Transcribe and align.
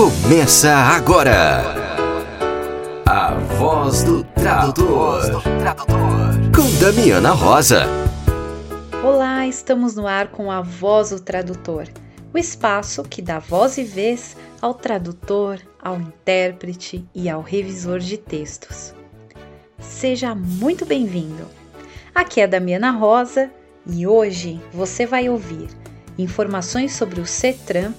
Começa 0.00 0.74
agora. 0.74 1.62
A 3.04 3.34
voz 3.58 4.02
do 4.02 4.24
tradutor. 4.24 5.42
Com 6.56 6.78
Damiana 6.80 7.32
Rosa. 7.32 7.84
Olá, 9.04 9.46
estamos 9.46 9.96
no 9.96 10.06
ar 10.06 10.28
com 10.28 10.50
a 10.50 10.62
Voz 10.62 11.10
do 11.10 11.20
Tradutor, 11.20 11.86
o 12.32 12.38
espaço 12.38 13.02
que 13.02 13.20
dá 13.20 13.38
voz 13.38 13.76
e 13.76 13.84
vez 13.84 14.38
ao 14.62 14.72
tradutor, 14.72 15.58
ao 15.78 16.00
intérprete 16.00 17.04
e 17.14 17.28
ao 17.28 17.42
revisor 17.42 17.98
de 17.98 18.16
textos. 18.16 18.94
Seja 19.78 20.34
muito 20.34 20.86
bem-vindo. 20.86 21.46
Aqui 22.14 22.40
é 22.40 22.44
a 22.44 22.46
Damiana 22.46 22.90
Rosa 22.90 23.50
e 23.86 24.06
hoje 24.06 24.62
você 24.72 25.04
vai 25.04 25.28
ouvir 25.28 25.68
informações 26.16 26.96
sobre 26.96 27.20
o 27.20 27.26
CETRAN 27.26 27.92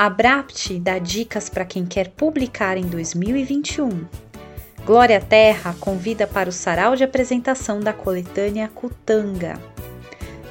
a 0.00 0.08
Brapt 0.08 0.78
dá 0.78 0.98
dicas 0.98 1.50
para 1.50 1.62
quem 1.62 1.84
quer 1.84 2.08
publicar 2.08 2.78
em 2.78 2.86
2021. 2.86 4.06
Glória 4.86 5.20
Terra 5.20 5.76
convida 5.78 6.26
para 6.26 6.48
o 6.48 6.52
sarau 6.52 6.96
de 6.96 7.04
apresentação 7.04 7.80
da 7.80 7.92
coletânea 7.92 8.70
Cutanga. 8.74 9.60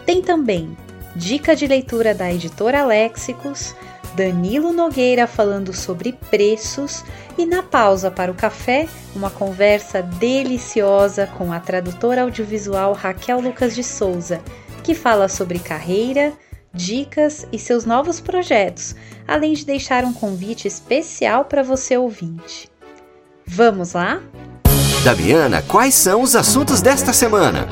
Tem 0.05 0.21
também 0.21 0.77
dica 1.16 1.55
de 1.55 1.66
leitura 1.66 2.13
da 2.13 2.31
editora 2.31 2.85
Léxicos, 2.85 3.73
Danilo 4.16 4.71
Nogueira 4.71 5.26
falando 5.26 5.73
sobre 5.73 6.13
preços 6.29 7.04
e 7.35 7.43
na 7.43 7.63
pausa 7.63 8.12
para 8.12 8.31
o 8.31 8.35
café, 8.35 8.88
uma 9.16 9.31
conversa 9.31 10.04
deliciosa 10.04 11.26
com 11.26 11.52
a 11.52 11.59
tradutora 11.59 12.21
audiovisual 12.21 12.93
Raquel 12.93 13.41
Lucas 13.41 13.73
de 13.73 13.84
Souza, 13.84 14.43
que 14.84 14.93
fala 14.93 15.27
sobre 15.27 15.57
carreira, 15.57 16.34
dicas 16.71 17.48
e 17.52 17.57
seus 17.57 17.84
novos 17.84 18.20
projetos, 18.20 18.95
além 19.29 19.53
de 19.53 19.63
deixar 19.63 20.03
um 20.03 20.11
convite 20.11 20.67
especial 20.67 21.45
para 21.45 21.61
você 21.61 21.95
ouvinte. 21.95 22.67
Vamos 23.45 23.93
lá? 23.93 24.21
Daviana, 25.04 25.62
quais 25.62 25.93
são 25.93 26.23
os 26.23 26.35
assuntos 26.35 26.81
desta 26.81 27.13
semana? 27.13 27.67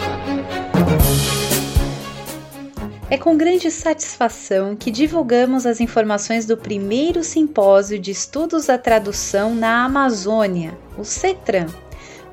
É 3.10 3.18
com 3.18 3.36
grande 3.36 3.72
satisfação 3.72 4.76
que 4.76 4.92
divulgamos 4.92 5.66
as 5.66 5.82
informações 5.82 6.46
do 6.46 6.56
primeiro 6.56 7.24
simpósio 7.24 7.98
de 7.98 8.12
estudos 8.12 8.68
da 8.68 8.78
tradução 8.78 9.56
na 9.56 9.86
Amazônia, 9.86 10.78
o 10.98 11.04
CETRAN, 11.04 11.68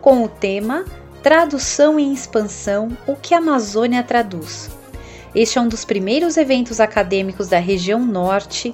com 0.01 0.23
o 0.23 0.29
tema 0.29 0.85
Tradução 1.23 1.99
em 1.99 2.13
Expansão: 2.13 2.97
O 3.07 3.17
que 3.17 3.35
a 3.35 3.39
Amazônia 3.39 4.03
traduz? 4.03 4.69
Este 5.35 5.59
é 5.59 5.61
um 5.61 5.67
dos 5.67 5.85
primeiros 5.85 6.37
eventos 6.37 6.79
acadêmicos 6.79 7.49
da 7.49 7.59
região 7.59 7.99
norte 7.99 8.73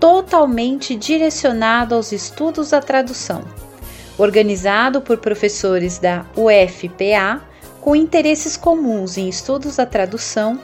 totalmente 0.00 0.96
direcionado 0.96 1.94
aos 1.94 2.10
estudos 2.10 2.70
da 2.70 2.80
tradução. 2.80 3.44
Organizado 4.18 5.00
por 5.00 5.18
professores 5.18 5.98
da 5.98 6.24
UFPA 6.34 7.42
com 7.80 7.94
interesses 7.94 8.56
comuns 8.56 9.16
em 9.16 9.28
estudos 9.28 9.76
da 9.76 9.86
tradução, 9.86 10.58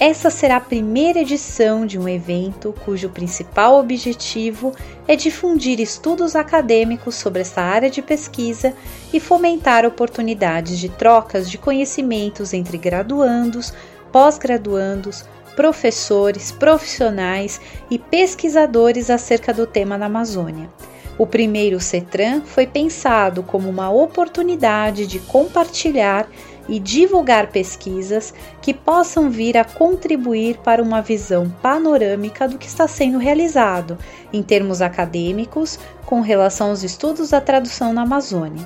essa 0.00 0.30
será 0.30 0.56
a 0.56 0.60
primeira 0.60 1.20
edição 1.20 1.84
de 1.84 1.98
um 1.98 2.08
evento 2.08 2.72
cujo 2.84 3.08
principal 3.08 3.80
objetivo 3.80 4.72
é 5.08 5.16
difundir 5.16 5.80
estudos 5.80 6.36
acadêmicos 6.36 7.16
sobre 7.16 7.42
essa 7.42 7.60
área 7.60 7.90
de 7.90 8.00
pesquisa 8.00 8.72
e 9.12 9.18
fomentar 9.18 9.84
oportunidades 9.84 10.78
de 10.78 10.88
trocas 10.88 11.50
de 11.50 11.58
conhecimentos 11.58 12.54
entre 12.54 12.78
graduandos, 12.78 13.72
pós-graduandos, 14.12 15.24
professores, 15.58 16.52
profissionais 16.52 17.60
e 17.90 17.98
pesquisadores 17.98 19.10
acerca 19.10 19.52
do 19.52 19.66
tema 19.66 19.98
na 19.98 20.06
Amazônia. 20.06 20.70
O 21.18 21.26
primeiro 21.26 21.80
CETRAN 21.80 22.42
foi 22.42 22.64
pensado 22.64 23.42
como 23.42 23.68
uma 23.68 23.90
oportunidade 23.90 25.04
de 25.04 25.18
compartilhar 25.18 26.28
e 26.68 26.78
divulgar 26.78 27.48
pesquisas 27.48 28.32
que 28.62 28.72
possam 28.72 29.30
vir 29.30 29.58
a 29.58 29.64
contribuir 29.64 30.58
para 30.58 30.80
uma 30.80 31.02
visão 31.02 31.50
panorâmica 31.60 32.46
do 32.46 32.56
que 32.56 32.68
está 32.68 32.86
sendo 32.86 33.18
realizado, 33.18 33.98
em 34.32 34.44
termos 34.44 34.80
acadêmicos, 34.80 35.76
com 36.06 36.20
relação 36.20 36.68
aos 36.68 36.84
estudos 36.84 37.30
da 37.30 37.40
tradução 37.40 37.92
na 37.92 38.02
Amazônia. 38.02 38.64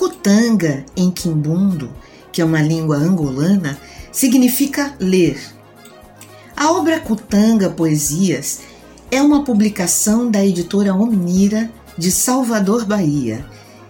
Cutanga, 0.02 0.84
em 0.98 1.12
Quimbundo, 1.12 1.92
que 2.32 2.42
é 2.42 2.44
uma 2.44 2.60
língua 2.60 2.98
angolana, 2.98 3.78
significa 4.12 4.96
ler. 5.00 5.40
A 6.58 6.72
obra 6.72 7.00
Cutanga 7.00 7.70
Poesias 7.70 8.62
é 9.12 9.22
uma 9.22 9.44
publicação 9.44 10.32
da 10.32 10.44
editora 10.44 10.96
Omnira 10.96 11.70
de 11.96 12.12
Salvador, 12.12 12.84
Bahia, 12.84 13.46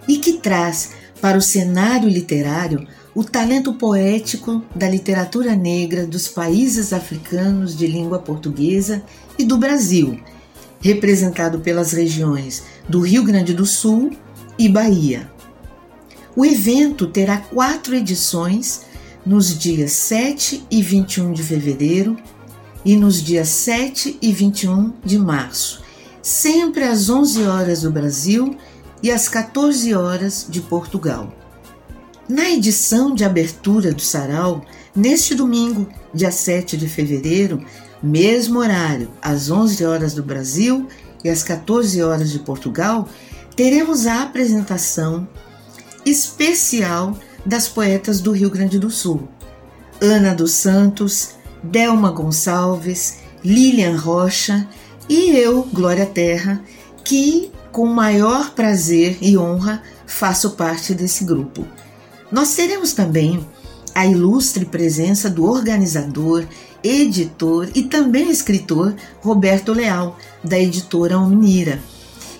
e 0.06 0.18
que 0.18 0.34
traz 0.34 0.90
para 1.18 1.38
o 1.38 1.40
cenário 1.40 2.10
literário 2.10 2.86
o 3.14 3.24
talento 3.24 3.72
poético 3.72 4.62
da 4.76 4.90
literatura 4.90 5.56
negra 5.56 6.06
dos 6.06 6.28
países 6.28 6.92
africanos 6.92 7.74
de 7.74 7.86
língua 7.86 8.18
portuguesa 8.18 9.02
e 9.38 9.44
do 9.44 9.56
Brasil, 9.56 10.20
representado 10.78 11.60
pelas 11.60 11.92
regiões 11.92 12.64
do 12.86 13.00
Rio 13.00 13.24
Grande 13.24 13.54
do 13.54 13.64
Sul 13.64 14.10
e 14.58 14.68
Bahia. 14.68 15.31
O 16.34 16.46
evento 16.46 17.06
terá 17.06 17.36
quatro 17.36 17.94
edições 17.94 18.82
nos 19.24 19.58
dias 19.58 19.92
7 19.92 20.64
e 20.70 20.82
21 20.82 21.32
de 21.32 21.42
fevereiro 21.42 22.16
e 22.84 22.96
nos 22.96 23.22
dias 23.22 23.48
7 23.48 24.18
e 24.20 24.32
21 24.32 24.94
de 25.04 25.18
março, 25.18 25.82
sempre 26.22 26.84
às 26.84 27.10
11 27.10 27.44
horas 27.44 27.82
do 27.82 27.90
Brasil 27.90 28.56
e 29.02 29.10
às 29.10 29.28
14 29.28 29.94
horas 29.94 30.46
de 30.48 30.62
Portugal. 30.62 31.30
Na 32.26 32.48
edição 32.48 33.14
de 33.14 33.24
abertura 33.24 33.92
do 33.92 34.00
Sarau, 34.00 34.64
neste 34.96 35.34
domingo, 35.34 35.86
dia 36.14 36.30
7 36.30 36.78
de 36.78 36.88
fevereiro, 36.88 37.62
mesmo 38.02 38.58
horário, 38.58 39.10
às 39.20 39.50
11 39.50 39.84
horas 39.84 40.14
do 40.14 40.22
Brasil 40.22 40.88
e 41.22 41.28
às 41.28 41.42
14 41.42 42.02
horas 42.02 42.30
de 42.30 42.38
Portugal, 42.38 43.06
teremos 43.54 44.06
a 44.06 44.22
apresentação 44.22 45.28
especial 46.04 47.16
das 47.44 47.68
poetas 47.68 48.20
do 48.20 48.32
Rio 48.32 48.50
Grande 48.50 48.78
do 48.78 48.90
Sul. 48.90 49.28
Ana 50.00 50.34
dos 50.34 50.52
Santos, 50.52 51.30
Delma 51.62 52.10
Gonçalves, 52.10 53.18
Lilian 53.44 53.96
Rocha 53.96 54.66
e 55.08 55.30
eu, 55.30 55.62
Glória 55.72 56.06
Terra, 56.06 56.62
que 57.04 57.50
com 57.70 57.86
maior 57.86 58.50
prazer 58.50 59.18
e 59.20 59.36
honra 59.36 59.82
faço 60.06 60.50
parte 60.50 60.94
desse 60.94 61.24
grupo. 61.24 61.66
Nós 62.30 62.54
teremos 62.54 62.92
também 62.92 63.46
a 63.94 64.06
ilustre 64.06 64.64
presença 64.64 65.28
do 65.28 65.44
organizador, 65.44 66.44
editor 66.82 67.68
e 67.74 67.82
também 67.82 68.30
escritor 68.30 68.94
Roberto 69.20 69.72
Leal, 69.72 70.16
da 70.42 70.58
editora 70.58 71.18
Omnira. 71.18 71.80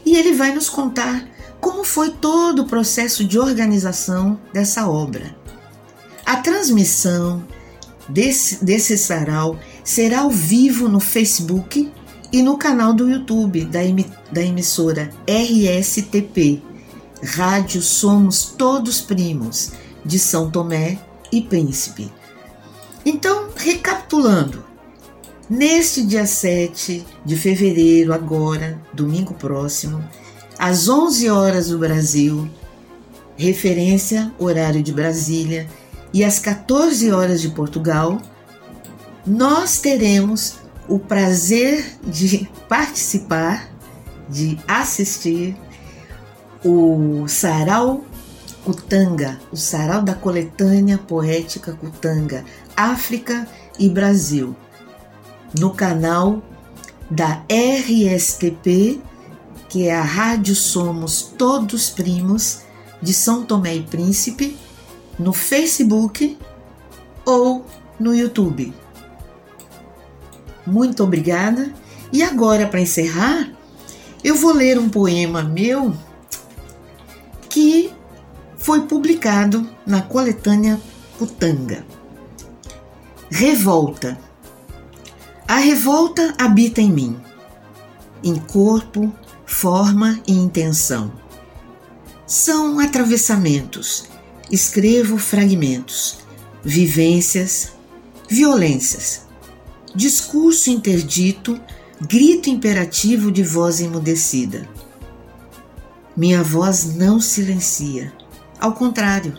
E 0.04 0.16
ele 0.16 0.32
vai 0.32 0.54
nos 0.54 0.68
contar 0.68 1.24
como 1.62 1.84
foi 1.84 2.10
todo 2.10 2.62
o 2.62 2.66
processo 2.66 3.24
de 3.24 3.38
organização 3.38 4.36
dessa 4.52 4.88
obra. 4.88 5.32
A 6.26 6.38
transmissão 6.38 7.40
desse, 8.08 8.64
desse 8.64 8.98
sarau 8.98 9.56
será 9.84 10.22
ao 10.22 10.30
vivo 10.30 10.88
no 10.88 10.98
Facebook 10.98 11.88
e 12.32 12.42
no 12.42 12.58
canal 12.58 12.92
do 12.92 13.08
YouTube 13.08 13.64
da, 13.66 13.78
da 14.32 14.42
emissora 14.42 15.08
RSTP, 15.24 16.60
Rádio 17.22 17.80
Somos 17.80 18.44
Todos 18.44 19.00
Primos, 19.00 19.70
de 20.04 20.18
São 20.18 20.50
Tomé 20.50 20.98
e 21.30 21.40
Príncipe. 21.40 22.10
Então, 23.06 23.50
recapitulando, 23.54 24.64
neste 25.48 26.04
dia 26.04 26.26
7 26.26 27.06
de 27.24 27.36
fevereiro, 27.36 28.12
agora, 28.12 28.82
domingo 28.92 29.34
próximo, 29.34 30.02
às 30.62 30.88
11 30.88 31.28
horas 31.28 31.70
do 31.70 31.78
Brasil, 31.78 32.48
referência 33.36 34.32
horário 34.38 34.80
de 34.80 34.92
Brasília, 34.92 35.68
e 36.14 36.22
às 36.22 36.38
14 36.38 37.10
horas 37.10 37.40
de 37.40 37.48
Portugal, 37.48 38.22
nós 39.26 39.80
teremos 39.80 40.54
o 40.88 41.00
prazer 41.00 41.96
de 42.06 42.48
participar, 42.68 43.68
de 44.28 44.56
assistir 44.68 45.56
o 46.64 47.26
Sarau 47.26 48.04
Cutanga, 48.64 49.40
o 49.50 49.56
Sarau 49.56 50.00
da 50.00 50.14
Coletânea 50.14 50.96
Poética 50.96 51.72
Cutanga, 51.72 52.44
África 52.76 53.48
e 53.80 53.88
Brasil, 53.88 54.54
no 55.58 55.74
canal 55.74 56.40
da 57.10 57.42
RSTP, 57.50 59.02
que 59.72 59.88
é 59.88 59.96
a 59.96 60.02
Rádio 60.02 60.54
Somos 60.54 61.22
Todos 61.22 61.88
Primos 61.88 62.58
de 63.00 63.14
São 63.14 63.42
Tomé 63.42 63.76
e 63.76 63.82
Príncipe, 63.82 64.54
no 65.18 65.32
Facebook 65.32 66.36
ou 67.24 67.64
no 67.98 68.14
YouTube. 68.14 68.70
Muito 70.66 71.02
obrigada. 71.02 71.72
E 72.12 72.22
agora, 72.22 72.66
para 72.66 72.82
encerrar, 72.82 73.50
eu 74.22 74.34
vou 74.34 74.52
ler 74.52 74.78
um 74.78 74.90
poema 74.90 75.42
meu 75.42 75.96
que 77.48 77.90
foi 78.58 78.82
publicado 78.82 79.66
na 79.86 80.02
coletânea 80.02 80.78
Cutanga. 81.18 81.82
Revolta. 83.30 84.18
A 85.48 85.56
revolta 85.56 86.34
habita 86.38 86.82
em 86.82 86.90
mim, 86.90 87.16
em 88.22 88.36
corpo, 88.36 89.10
forma 89.52 90.20
e 90.26 90.32
intenção. 90.32 91.12
São 92.26 92.80
atravessamentos, 92.80 94.04
escrevo 94.50 95.18
fragmentos, 95.18 96.18
vivências, 96.64 97.72
violências 98.28 99.22
discurso 99.94 100.70
interdito, 100.70 101.60
grito 102.00 102.48
imperativo 102.48 103.30
de 103.30 103.42
voz 103.42 103.80
emudecida. 103.80 104.68
Minha 106.16 106.42
voz 106.42 106.94
não 106.94 107.20
silencia, 107.20 108.12
ao 108.58 108.72
contrário, 108.72 109.36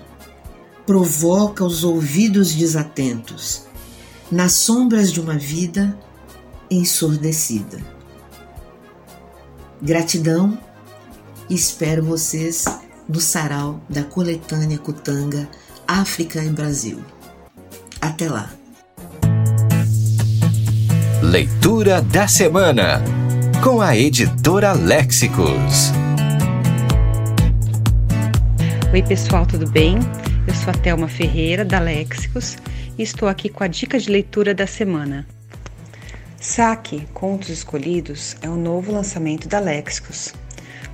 provoca 0.86 1.63
os 1.63 1.83
ouvidos 1.83 2.54
desatentos, 2.54 3.63
nas 4.31 4.54
sombras 4.54 5.12
de 5.12 5.19
uma 5.19 5.38
vida 5.38 5.98
ensurdecida. 6.69 7.93
Gratidão 9.84 10.58
e 11.50 11.56
espero 11.56 12.02
vocês 12.06 12.64
no 13.06 13.20
sarau 13.20 13.82
da 13.90 14.02
coletânea 14.02 14.78
Cutanga 14.78 15.46
África 15.86 16.42
e 16.42 16.48
Brasil. 16.48 17.04
Até 18.00 18.30
lá! 18.30 18.50
Leitura 21.22 22.02
da 22.02 22.30
Semana, 22.30 23.02
com 23.62 23.82
a 23.82 23.98
editora 23.98 24.72
Léxicos. 24.72 25.92
Oi, 28.94 29.04
pessoal, 29.04 29.46
tudo 29.46 29.70
bem? 29.70 29.98
Eu 30.48 30.54
sou 30.54 30.70
a 30.70 30.74
Thelma 30.78 31.10
Ferreira, 31.10 31.66
da 31.66 31.80
Léxicos, 31.80 32.56
e 32.98 33.04
estou 33.04 33.28
aqui 33.28 33.50
com 33.50 33.66
a 33.66 33.68
dica 33.68 34.00
de 34.00 34.10
leitura 34.10 34.56
da 34.56 34.66
semana. 34.66 35.28
Saque 36.44 37.07
Contos 37.13 37.48
Escolhidos 37.48 38.36
é 38.42 38.50
o 38.50 38.57
novo 38.57 38.92
lançamento 38.92 39.48
da 39.48 39.62
Léxicos. 39.62 40.34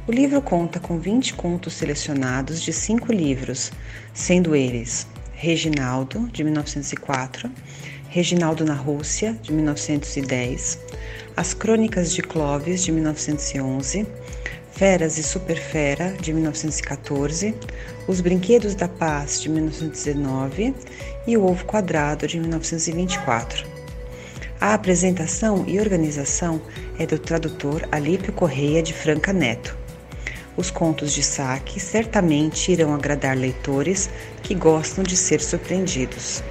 O 0.07 0.11
livro 0.11 0.43
conta 0.43 0.79
com 0.79 0.99
20 0.99 1.33
contos 1.33 1.73
selecionados 1.73 2.61
de 2.61 2.71
cinco 2.71 3.11
livros, 3.11 3.71
sendo 4.13 4.55
eles 4.55 5.07
Reginaldo, 5.33 6.29
de 6.31 6.43
1904, 6.43 7.49
Reginaldo 8.09 8.63
na 8.63 8.75
Rússia, 8.75 9.33
de 9.41 9.51
1910, 9.51 10.77
As 11.35 11.55
Crônicas 11.55 12.13
de 12.13 12.21
Clovis, 12.21 12.83
de 12.83 12.91
1911, 12.91 14.05
Feras 14.71 15.17
e 15.17 15.23
Superfera, 15.23 16.13
de 16.21 16.31
1914, 16.31 17.55
Os 18.07 18.21
Brinquedos 18.21 18.75
da 18.75 18.87
Paz, 18.87 19.41
de 19.41 19.49
1919 19.49 20.75
e 21.25 21.35
O 21.35 21.43
Ovo 21.43 21.65
Quadrado, 21.65 22.27
de 22.27 22.39
1924. 22.39 23.78
A 24.61 24.73
apresentação 24.73 25.63
e 25.67 25.79
organização 25.79 26.61
é 26.97 27.05
do 27.05 27.17
tradutor 27.17 27.87
Alípio 27.93 28.33
Correia 28.33 28.83
de 28.83 28.93
Franca 28.93 29.31
Neto. 29.31 29.77
Os 30.57 30.69
contos 30.69 31.13
de 31.13 31.23
saque 31.23 31.79
certamente 31.79 32.69
irão 32.69 32.93
agradar 32.93 33.37
leitores 33.37 34.09
que 34.43 34.53
gostam 34.53 35.01
de 35.01 35.15
ser 35.15 35.39
surpreendidos. 35.39 36.43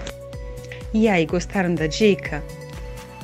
E 0.94 1.06
aí, 1.06 1.26
gostaram 1.26 1.74
da 1.74 1.86
dica? 1.86 2.42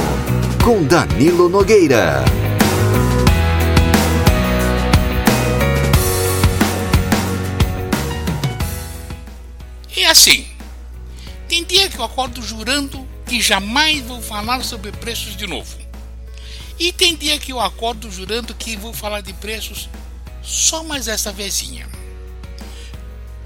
com 0.63 0.83
Danilo 0.83 1.49
Nogueira. 1.49 2.23
É 9.97 10.05
assim. 10.05 10.45
Tem 11.49 11.63
dia 11.63 11.89
que 11.89 11.97
eu 11.97 12.03
acordo 12.03 12.43
jurando 12.43 13.07
que 13.25 13.41
jamais 13.41 14.01
vou 14.03 14.21
falar 14.21 14.63
sobre 14.63 14.91
preços 14.91 15.35
de 15.35 15.47
novo. 15.47 15.75
E 16.77 16.93
tem 16.93 17.15
dia 17.15 17.39
que 17.39 17.51
eu 17.51 17.59
acordo 17.59 18.11
jurando 18.11 18.53
que 18.53 18.75
vou 18.75 18.93
falar 18.93 19.21
de 19.21 19.33
preços 19.33 19.89
só 20.43 20.83
mais 20.83 21.07
essa 21.07 21.31
vezinha. 21.31 21.87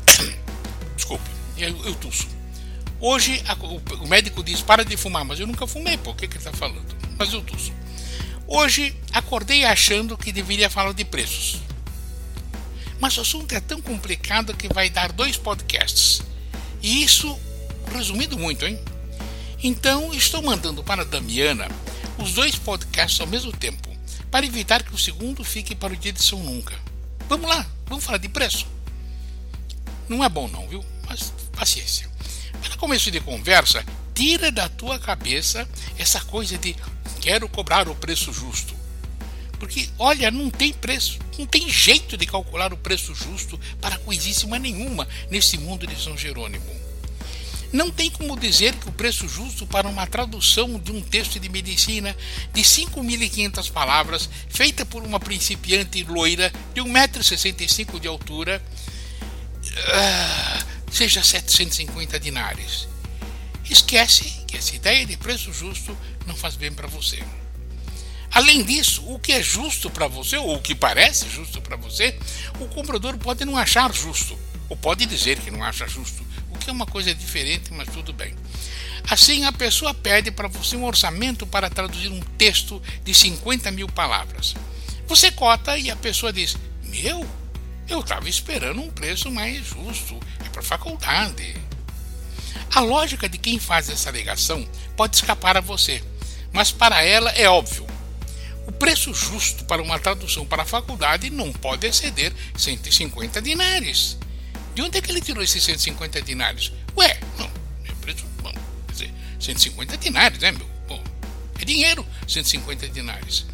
Desculpe, 0.98 1.30
eu, 1.58 1.70
eu 1.86 1.96
tuço. 1.96 2.39
Hoje 3.02 3.42
a, 3.48 3.54
o, 3.54 3.82
o, 4.04 4.08
médico 4.08 4.44
diz 4.44 4.62
para 4.62 4.84
de 4.84 4.98
fumar, 4.98 5.24
mas 5.24 5.40
eu 5.40 5.48
nunca 5.48 5.66
fumei, 5.66 5.98
por 5.98 6.16
que, 6.16 6.28
que 6.28 6.34
ele 6.34 6.46
está 6.46 6.52
falando? 6.52 6.96
Mas 7.18 7.32
eu 7.32 7.42
tuço. 7.42 7.72
Hoje 8.46 8.96
acordei 9.14 9.64
achando 9.64 10.18
que 10.18 10.32
deveria 10.32 10.70
falar 10.70 10.92
de 10.94 11.06
preços. 11.06 11.60
Mas 13.00 13.18
o 13.18 13.22
assunto 13.22 13.56
é 13.56 13.62
tão 13.62 13.82
complicado 13.82 14.54
que 14.54 14.68
vai 14.68 14.90
dar 14.90 15.14
dois 15.14 15.38
podcasts. 15.38 16.22
E 16.82 17.04
isso 17.04 17.40
resumindo 17.94 18.38
muito, 18.38 18.66
hein? 18.66 18.78
Então, 19.64 20.14
estou 20.14 20.42
mandando 20.42 20.84
para 20.84 21.04
a 21.04 21.06
Damiana 21.06 21.68
os 22.18 22.34
dois 22.34 22.56
podcasts 22.56 23.22
ao 23.22 23.28
mesmo 23.28 23.52
tempo, 23.52 23.90
para 24.30 24.46
evitar 24.46 24.84
que 24.84 24.94
o 24.94 24.98
segundo 24.98 25.44
fique 25.44 25.74
para 25.74 25.94
o 25.94 25.98
dia 25.98 26.12
de 26.12 26.22
São 26.22 26.44
Nunca. 26.44 26.76
Vamos 27.30 27.50
lá, 27.50 27.66
vamos 27.86 28.04
falar 28.04 28.18
de 28.18 28.28
preço. 28.28 28.68
Não 30.10 30.24
é 30.24 30.28
bom 30.28 30.48
não, 30.48 30.68
viu? 30.68 30.84
Mas 31.08 31.32
paciência. 31.54 32.09
Para 32.62 32.78
começo 32.78 33.10
de 33.12 33.20
conversa, 33.20 33.84
tira 34.14 34.52
da 34.52 34.68
tua 34.68 35.00
cabeça 35.00 35.68
essa 35.98 36.20
coisa 36.22 36.58
de 36.58 36.76
quero 37.22 37.48
cobrar 37.48 37.88
o 37.88 37.96
preço 37.96 38.34
justo. 38.34 38.74
Porque, 39.60 39.90
olha, 39.98 40.32
não 40.32 40.50
tem 40.50 40.72
preço, 40.72 41.20
não 41.38 41.46
tem 41.46 41.70
jeito 41.70 42.16
de 42.16 42.26
calcular 42.26 42.72
o 42.72 42.78
preço 42.78 43.14
justo 43.14 43.60
para 43.82 43.98
coisíssima 44.00 44.58
nenhuma 44.58 45.08
nesse 45.30 45.58
mundo 45.58 45.86
de 45.86 46.02
São 46.02 46.18
Jerônimo. 46.18 46.80
Não 47.72 47.92
tem 47.92 48.10
como 48.10 48.40
dizer 48.40 48.74
que 48.76 48.90
o 48.90 48.92
preço 48.92 49.28
justo 49.28 49.68
para 49.68 49.88
uma 49.88 50.08
tradução 50.08 50.80
de 50.80 50.92
um 50.92 51.02
texto 51.02 51.40
de 51.40 51.50
medicina 51.50 52.16
de 52.52 52.62
5.500 52.62 53.72
palavras, 53.72 54.30
feita 54.50 54.86
por 54.86 55.04
uma 55.04 55.20
principiante 55.20 56.04
loira 56.04 56.52
de 56.74 56.82
1,65m 56.82 58.00
de 58.00 58.08
altura, 58.08 58.64
uh, 59.62 60.79
seja 60.92 61.24
750 61.24 62.20
dinares. 62.20 62.88
Esquece 63.70 64.44
que 64.48 64.58
essa 64.58 64.76
ideia 64.76 65.06
de 65.06 65.16
preço 65.18 65.54
justo 65.54 65.96
não 66.26 66.36
faz 66.36 66.56
bem 66.56 66.72
para 66.72 66.88
você. 66.88 67.24
Além 68.32 68.64
disso, 68.64 69.04
o 69.08 69.20
que 69.20 69.32
é 69.32 69.42
justo 69.42 69.90
para 69.90 70.08
você, 70.08 70.38
ou 70.38 70.56
o 70.56 70.62
que 70.62 70.76
parece 70.76 71.28
justo 71.30 71.62
para 71.62 71.76
você, 71.76 72.18
o 72.60 72.68
comprador 72.68 73.18
pode 73.18 73.44
não 73.44 73.58
achar 73.58 73.94
justo, 73.94 74.38
ou 74.70 74.78
pode 74.78 75.06
dizer 75.06 75.40
que 75.40 75.50
não 75.50 75.64
acha 75.64 75.88
justo, 75.88 76.24
o 76.52 76.58
que 76.58 76.70
é 76.70 76.74
uma 76.74 76.86
coisa 76.86 77.14
diferente, 77.14 77.74
mas 77.74 77.90
tudo 77.90 78.14
bem. 78.14 78.36
Assim, 79.10 79.46
a 79.46 79.52
pessoa 79.52 79.94
pede 79.94 80.30
para 80.30 80.48
você 80.48 80.76
um 80.76 80.86
orçamento 80.86 81.48
para 81.48 81.70
traduzir 81.70 82.10
um 82.10 82.20
texto 82.38 82.82
de 83.04 83.14
50 83.14 83.72
mil 83.72 83.88
palavras. 83.88 84.56
Você 85.08 85.32
cota 85.32 85.78
e 85.78 85.90
a 85.90 85.96
pessoa 85.96 86.32
diz: 86.32 86.56
Meu, 86.84 87.28
eu 87.90 88.02
estava 88.02 88.30
esperando 88.30 88.82
um 88.82 88.90
preço 88.90 89.32
mais 89.32 89.66
justo, 89.66 90.20
é 90.46 90.50
para 90.50 90.62
faculdade. 90.62 91.56
A 92.74 92.80
lógica 92.82 93.28
de 93.28 93.38
quem 93.38 93.58
faz 93.58 93.90
essa 93.90 94.10
alegação 94.10 94.68
pode 94.96 95.16
escapar 95.16 95.58
a 95.58 95.62
você, 95.62 96.04
mas 96.54 96.72
para 96.72 97.04
ela 97.04 97.32
é 97.32 97.50
óbvio. 97.50 97.88
O 98.68 98.72
preço 98.72 99.14
justo 99.14 99.66
para 99.66 99.82
uma 99.82 99.98
tradução 99.98 100.46
para 100.46 100.62
a 100.62 100.66
faculdade 100.66 101.32
não 101.32 101.52
pode 101.52 101.88
exceder 101.88 102.32
150 102.56 103.42
dinares. 103.42 104.18
De 104.76 104.84
onde 104.84 105.00
é 105.00 105.02
que 105.02 105.12
ele 105.12 105.22
tirou 105.22 105.44
esses 105.44 105.64
150 105.64 106.22
dinares? 106.22 106.72
Ué, 106.96 107.20
não, 107.40 107.50
meu 107.84 107.96
preço, 107.96 108.24
bom, 108.44 108.54
quer 108.86 108.94
dizer, 108.94 109.14
150 109.40 109.98
dinares, 109.98 110.40
né, 110.40 110.52
meu? 110.52 110.70
Bom, 110.88 111.04
é 111.60 111.66
dinheiro, 111.66 112.06
150 112.28 112.88
dinares. 112.90 113.46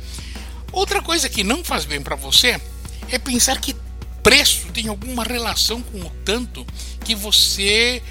Outra 0.74 1.02
coisa 1.02 1.30
que 1.30 1.44
não 1.44 1.64
faz 1.64 1.86
bem 1.86 2.02
para 2.02 2.18
você 2.18 2.60
é 3.10 3.18
pensar 3.18 3.62
que 3.62 3.74
preço 4.26 4.66
tem 4.74 4.88
alguma 4.88 5.24
relação 5.24 5.84
com 5.84 6.00
o 6.00 6.10
tanto 6.26 6.66
que 7.04 7.14
você 7.14 8.02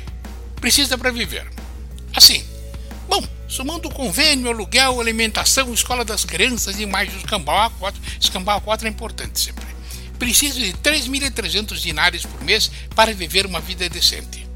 precisa 0.61 0.97
para 0.97 1.11
viver. 1.11 1.45
Assim, 2.15 2.45
bom, 3.09 3.21
somando 3.49 3.89
o 3.89 3.93
convênio, 3.93 4.49
aluguel, 4.49 5.01
alimentação, 5.01 5.75
escola 5.75 6.05
das 6.05 6.25
crianças 6.25 6.79
e 6.79 6.87
mais 6.87 7.13
o 7.13 7.17
escambau 7.17 7.69
A4, 7.69 7.95
escambau 8.21 8.61
A4 8.61 8.85
é 8.85 8.89
importante 8.91 9.41
sempre. 9.41 9.67
Preciso 10.17 10.61
de 10.61 10.73
3.300 10.75 11.75
dinários 11.81 12.25
por 12.25 12.41
mês 12.45 12.71
para 12.95 13.13
viver 13.13 13.45
uma 13.45 13.59
vida 13.59 13.89
decente. 13.89 14.47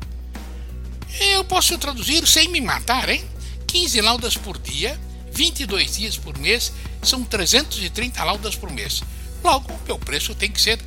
Eu 1.19 1.43
posso 1.43 1.77
traduzir 1.77 2.25
sem 2.29 2.47
me 2.51 2.61
matar, 2.61 3.09
hein? 3.09 3.25
15 3.67 4.01
laudas 4.01 4.37
por 4.37 4.57
dia, 4.59 4.97
22 5.33 5.97
dias 5.97 6.17
por 6.17 6.39
mês, 6.39 6.73
são 7.03 7.25
330 7.25 8.23
laudas 8.23 8.55
por 8.55 8.71
mês. 8.71 9.03
Logo, 9.43 9.77
meu 9.89 9.99
preço 9.99 10.37
tem 10.37 10.53
que 10.53 10.61
ser 10.61 10.79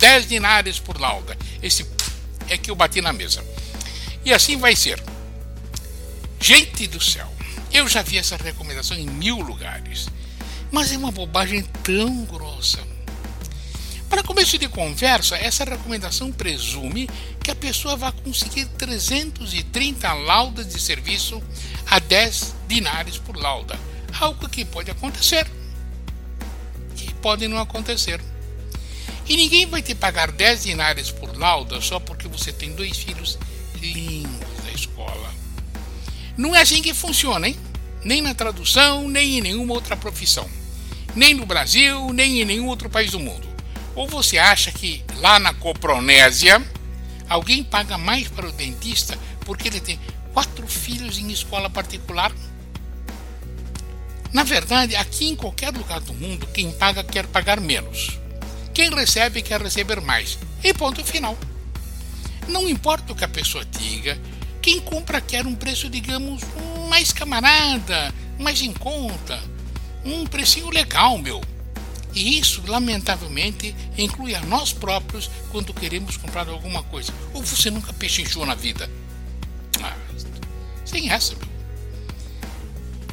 10 0.00 0.26
dinários 0.26 0.80
por 0.80 0.98
lauda. 0.98 1.36
Esse 1.62 1.86
é 2.48 2.56
que 2.56 2.70
eu 2.70 2.74
bati 2.74 3.00
na 3.00 3.12
mesa. 3.12 3.44
E 4.24 4.32
assim 4.32 4.56
vai 4.56 4.74
ser. 4.74 5.00
Gente 6.40 6.86
do 6.86 7.00
céu, 7.00 7.30
eu 7.70 7.86
já 7.86 8.02
vi 8.02 8.16
essa 8.16 8.36
recomendação 8.36 8.96
em 8.96 9.06
mil 9.06 9.40
lugares, 9.40 10.08
mas 10.72 10.90
é 10.90 10.96
uma 10.96 11.12
bobagem 11.12 11.62
tão 11.84 12.24
grossa. 12.24 12.78
Para 14.08 14.22
começo 14.22 14.56
de 14.58 14.68
conversa, 14.68 15.36
essa 15.36 15.64
recomendação 15.64 16.32
presume 16.32 17.08
que 17.44 17.50
a 17.50 17.54
pessoa 17.54 17.94
vai 17.94 18.10
conseguir 18.10 18.66
330 18.66 20.12
laudas 20.14 20.66
de 20.66 20.80
serviço 20.80 21.40
a 21.86 21.98
10 21.98 22.54
dinares 22.66 23.18
por 23.18 23.36
lauda, 23.36 23.78
algo 24.18 24.48
que 24.48 24.64
pode 24.64 24.90
acontecer 24.90 25.46
e 26.96 27.12
pode 27.14 27.46
não 27.46 27.58
acontecer. 27.58 28.20
E 29.30 29.36
ninguém 29.36 29.64
vai 29.64 29.80
te 29.80 29.94
pagar 29.94 30.32
10 30.32 30.64
dinares 30.64 31.12
por 31.12 31.38
lauda 31.38 31.80
só 31.80 32.00
porque 32.00 32.26
você 32.26 32.52
tem 32.52 32.72
dois 32.72 32.98
filhos 32.98 33.38
lindos 33.80 34.64
da 34.64 34.72
escola. 34.72 35.32
Não 36.36 36.52
é 36.52 36.62
assim 36.62 36.82
que 36.82 36.92
funciona, 36.92 37.46
hein? 37.46 37.56
Nem 38.02 38.20
na 38.20 38.34
tradução, 38.34 39.08
nem 39.08 39.38
em 39.38 39.40
nenhuma 39.40 39.72
outra 39.72 39.96
profissão. 39.96 40.50
Nem 41.14 41.32
no 41.32 41.46
Brasil, 41.46 42.12
nem 42.12 42.40
em 42.40 42.44
nenhum 42.44 42.66
outro 42.66 42.90
país 42.90 43.12
do 43.12 43.20
mundo. 43.20 43.46
Ou 43.94 44.08
você 44.08 44.36
acha 44.36 44.72
que 44.72 45.04
lá 45.18 45.38
na 45.38 45.54
Copronésia 45.54 46.60
alguém 47.28 47.62
paga 47.62 47.96
mais 47.96 48.26
para 48.26 48.48
o 48.48 48.52
dentista 48.52 49.16
porque 49.44 49.68
ele 49.68 49.80
tem 49.80 50.00
quatro 50.34 50.66
filhos 50.66 51.18
em 51.18 51.30
escola 51.30 51.70
particular? 51.70 52.32
Na 54.32 54.42
verdade, 54.42 54.96
aqui 54.96 55.28
em 55.28 55.36
qualquer 55.36 55.72
lugar 55.72 56.00
do 56.00 56.14
mundo, 56.14 56.48
quem 56.48 56.72
paga 56.72 57.04
quer 57.04 57.28
pagar 57.28 57.60
menos. 57.60 58.18
Quem 58.72 58.90
recebe 58.90 59.42
quer 59.42 59.60
receber 59.60 60.00
mais. 60.00 60.38
E 60.62 60.72
ponto 60.72 61.04
final. 61.04 61.36
Não 62.48 62.68
importa 62.68 63.12
o 63.12 63.16
que 63.16 63.24
a 63.24 63.28
pessoa 63.28 63.64
diga, 63.64 64.18
quem 64.60 64.80
compra 64.80 65.20
quer 65.20 65.46
um 65.46 65.54
preço, 65.54 65.88
digamos, 65.88 66.42
mais 66.88 67.12
camarada, 67.12 68.12
mais 68.38 68.60
em 68.62 68.72
conta, 68.72 69.40
um 70.04 70.26
precinho 70.26 70.70
legal, 70.70 71.16
meu. 71.18 71.40
E 72.12 72.38
isso, 72.38 72.62
lamentavelmente, 72.66 73.74
inclui 73.96 74.34
a 74.34 74.40
nós 74.42 74.72
próprios 74.72 75.30
quando 75.50 75.72
queremos 75.72 76.16
comprar 76.16 76.48
alguma 76.48 76.82
coisa. 76.82 77.12
Ou 77.32 77.42
você 77.42 77.70
nunca 77.70 77.92
pechinchou 77.92 78.44
na 78.44 78.54
vida? 78.54 78.90
Ah, 79.82 79.96
sem 80.84 81.10
essa, 81.10 81.34
meu. 81.36 81.48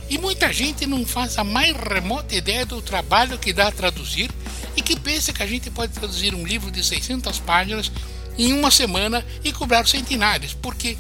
E 0.09 0.17
muita 0.17 0.51
gente 0.51 0.85
não 0.85 1.05
faz 1.05 1.37
a 1.37 1.43
mais 1.43 1.75
remota 1.75 2.33
ideia 2.33 2.65
do 2.65 2.81
trabalho 2.81 3.37
que 3.37 3.51
dá 3.51 3.67
a 3.67 3.71
traduzir 3.71 4.31
e 4.77 4.81
que 4.81 4.97
pensa 4.97 5.33
que 5.33 5.41
a 5.41 5.47
gente 5.47 5.71
pode 5.71 5.93
traduzir 5.93 6.35
um 6.35 6.45
livro 6.45 6.69
de 6.69 6.83
600 6.83 7.39
páginas 7.39 7.91
em 8.37 8.53
uma 8.53 8.69
semana 8.69 9.25
e 9.43 9.51
cobrar 9.51 9.87
centenários, 9.87 10.53
porque 10.53 10.95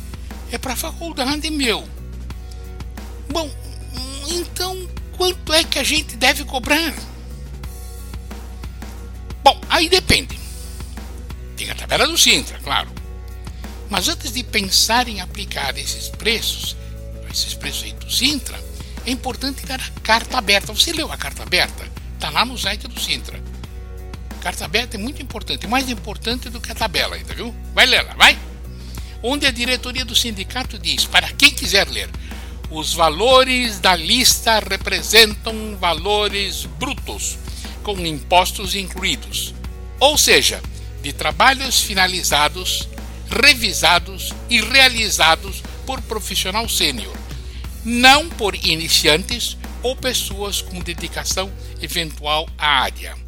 é 0.51 0.57
para 0.57 0.75
faculdade 0.75 1.49
meu. 1.51 1.87
Bom, 3.29 3.49
então 4.27 4.89
quanto 5.15 5.53
é 5.53 5.63
que 5.63 5.77
a 5.77 5.83
gente 5.83 6.17
deve 6.17 6.43
cobrar? 6.43 6.93
Bom, 9.43 9.61
aí 9.69 9.87
depende. 9.87 10.37
Tem 11.55 11.69
a 11.69 11.75
tabela 11.75 12.07
do 12.07 12.17
Sintra, 12.17 12.59
claro. 12.59 12.89
Mas 13.89 14.09
antes 14.09 14.33
de 14.33 14.43
pensar 14.43 15.07
em 15.07 15.21
aplicar 15.21 15.77
esses 15.77 16.09
preços, 16.09 16.75
esses 17.31 17.53
preços 17.53 17.83
aí 17.83 17.93
do 17.93 18.11
Sintra, 18.11 18.59
é 19.05 19.11
importante 19.11 19.65
dar 19.65 19.79
a 19.79 19.99
carta 20.01 20.37
aberta. 20.37 20.73
Você 20.73 20.91
leu 20.91 21.11
a 21.11 21.17
carta 21.17 21.43
aberta? 21.43 21.87
Está 22.15 22.29
lá 22.31 22.43
no 22.43 22.57
site 22.57 22.87
do 22.87 22.99
Sintra. 22.99 23.39
Carta 24.41 24.65
aberta 24.65 24.97
é 24.97 24.99
muito 24.99 25.21
importante, 25.21 25.67
mais 25.67 25.89
importante 25.89 26.49
do 26.49 26.61
que 26.61 26.71
a 26.71 26.75
tabela 26.75 27.15
ainda, 27.15 27.33
viu? 27.33 27.53
Vai 27.73 27.85
ler 27.85 28.01
lá, 28.03 28.13
vai! 28.13 28.37
Onde 29.21 29.45
a 29.45 29.51
diretoria 29.51 30.05
do 30.05 30.15
sindicato 30.15 30.77
diz, 30.77 31.05
para 31.05 31.29
quem 31.29 31.51
quiser 31.51 31.87
ler, 31.89 32.09
os 32.69 32.93
valores 32.93 33.79
da 33.79 33.95
lista 33.95 34.59
representam 34.59 35.75
valores 35.77 36.65
brutos, 36.77 37.37
com 37.83 37.97
impostos 38.05 38.75
incluídos, 38.75 39.53
ou 39.99 40.17
seja, 40.17 40.61
de 41.01 41.13
trabalhos 41.13 41.81
finalizados, 41.81 42.87
revisados 43.29 44.33
e 44.49 44.61
realizados 44.61 45.63
por 45.85 46.01
profissional 46.01 46.67
sênior, 46.67 47.15
não 47.83 48.27
por 48.29 48.53
iniciantes 48.55 49.57
ou 49.81 49.95
pessoas 49.95 50.61
com 50.61 50.79
dedicação 50.81 51.51
eventual 51.81 52.47
à 52.57 52.81
área. 52.81 53.26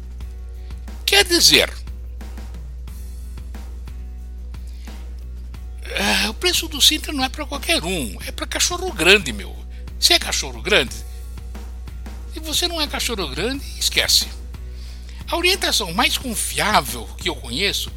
Quer 1.10 1.24
dizer, 1.24 1.68
é, 5.82 6.28
o 6.28 6.34
preço 6.34 6.68
do 6.68 6.80
Sintra 6.80 7.12
não 7.12 7.24
é 7.24 7.28
para 7.28 7.44
qualquer 7.44 7.82
um, 7.82 8.16
é 8.24 8.30
para 8.30 8.46
cachorro 8.46 8.92
grande, 8.92 9.32
meu. 9.32 9.52
Se 9.98 10.12
é 10.12 10.20
cachorro 10.20 10.62
grande, 10.62 10.94
se 12.32 12.38
você 12.38 12.68
não 12.68 12.80
é 12.80 12.86
cachorro 12.86 13.26
grande, 13.26 13.64
esquece. 13.76 14.28
A 15.26 15.36
orientação 15.36 15.92
mais 15.92 16.16
confiável 16.16 17.04
que 17.18 17.28
eu 17.28 17.34
conheço 17.34 17.90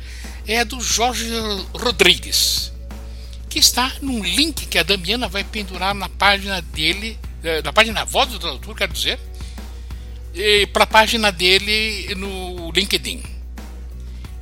é 0.47 0.61
a 0.61 0.63
do 0.63 0.81
Jorge 0.81 1.29
Rodrigues, 1.71 2.73
que 3.47 3.59
está 3.59 3.93
num 4.01 4.23
link 4.23 4.65
que 4.65 4.79
a 4.79 4.83
Damiana 4.83 5.27
vai 5.27 5.43
pendurar 5.43 5.93
na 5.93 6.09
página 6.09 6.63
dele, 6.63 7.19
é, 7.43 7.61
na 7.61 7.71
página 7.71 8.05
voz 8.05 8.31
do 8.31 8.39
tradutor, 8.39 8.75
quero 8.75 8.91
dizer, 8.91 9.19
para 10.71 10.83
a 10.83 10.87
página 10.87 11.31
dele 11.31 12.15
no 12.15 12.71
LinkedIn. 12.71 13.21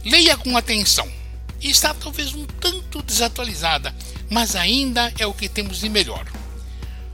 Leia 0.05 0.37
com 0.37 0.55
atenção. 0.57 1.09
está 1.61 1.93
talvez 1.93 2.33
um 2.33 2.45
tanto 2.45 3.01
desatualizada, 3.01 3.93
mas 4.29 4.55
ainda 4.55 5.13
é 5.19 5.27
o 5.27 5.33
que 5.33 5.49
temos 5.49 5.79
de 5.79 5.89
melhor. 5.89 6.25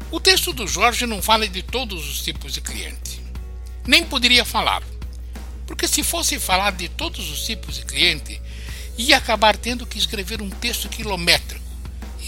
O 0.09 0.19
texto 0.19 0.53
do 0.53 0.67
Jorge 0.67 1.05
não 1.05 1.21
fala 1.21 1.47
de 1.47 1.61
todos 1.61 2.07
os 2.07 2.21
tipos 2.21 2.53
de 2.53 2.61
cliente. 2.61 3.21
Nem 3.85 4.03
poderia 4.03 4.45
falar, 4.45 4.81
porque 5.65 5.87
se 5.87 6.01
fosse 6.01 6.39
falar 6.39 6.71
de 6.71 6.87
todos 6.87 7.29
os 7.29 7.45
tipos 7.45 7.75
de 7.75 7.85
cliente, 7.85 8.41
ia 8.97 9.17
acabar 9.17 9.57
tendo 9.57 9.85
que 9.85 9.97
escrever 9.97 10.41
um 10.41 10.49
texto 10.49 10.87
quilométrico. 10.87 11.65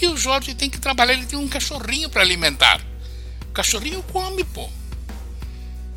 E 0.00 0.06
o 0.06 0.16
Jorge 0.16 0.54
tem 0.54 0.68
que 0.68 0.78
trabalhar, 0.78 1.14
ele 1.14 1.26
tem 1.26 1.38
um 1.38 1.48
cachorrinho 1.48 2.10
para 2.10 2.22
alimentar. 2.22 2.80
O 3.48 3.52
cachorrinho 3.52 4.02
come, 4.04 4.44
pô. 4.44 4.68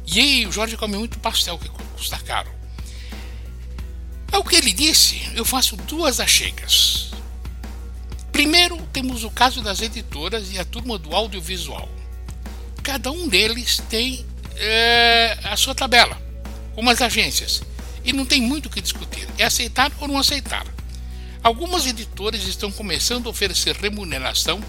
E 0.06 0.46
o 0.46 0.52
Jorge 0.52 0.78
come 0.78 0.98
muito 0.98 1.20
pastel, 1.20 1.58
que 1.58 1.70
custa 1.70 2.18
caro. 2.20 2.52
Ao 4.32 4.42
é 4.42 4.44
que 4.44 4.56
ele 4.56 4.74
disse, 4.74 5.22
eu 5.36 5.46
faço 5.46 5.76
duas 5.76 6.20
achegas. 6.20 7.12
Primeiro, 8.32 8.78
temos 8.92 9.24
o 9.24 9.30
caso 9.30 9.62
das 9.62 9.80
editoras 9.80 10.52
e 10.52 10.58
a 10.58 10.66
turma 10.66 10.98
do 10.98 11.16
audiovisual. 11.16 11.88
Cada 12.82 13.12
um 13.12 13.28
deles 13.28 13.82
tem 13.90 14.26
é, 14.56 15.38
a 15.44 15.56
sua 15.56 15.76
tabela, 15.76 16.20
como 16.74 16.90
as 16.90 17.00
agências, 17.00 17.62
e 18.04 18.12
não 18.12 18.26
tem 18.26 18.42
muito 18.42 18.66
o 18.66 18.70
que 18.72 18.82
discutir. 18.82 19.28
É 19.38 19.46
aceitar 19.46 19.92
ou 20.00 20.08
não 20.08 20.18
aceitar. 20.18 20.66
Algumas 21.44 21.86
editoras 21.86 22.44
estão 22.44 22.72
começando 22.72 23.28
a 23.28 23.30
oferecer 23.30 23.76
remuneração 23.76 24.64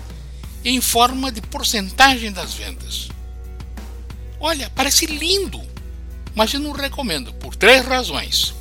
em 0.63 0.81
forma 0.81 1.33
de 1.33 1.41
porcentagem 1.41 2.33
das 2.33 2.53
vendas. 2.53 3.09
Olha, 4.47 4.69
parece 4.75 5.07
lindo, 5.07 5.59
mas 6.35 6.53
eu 6.53 6.61
não 6.61 6.73
recomendo 6.73 7.33
por 7.33 7.57
três 7.57 7.83
razões. 7.83 8.53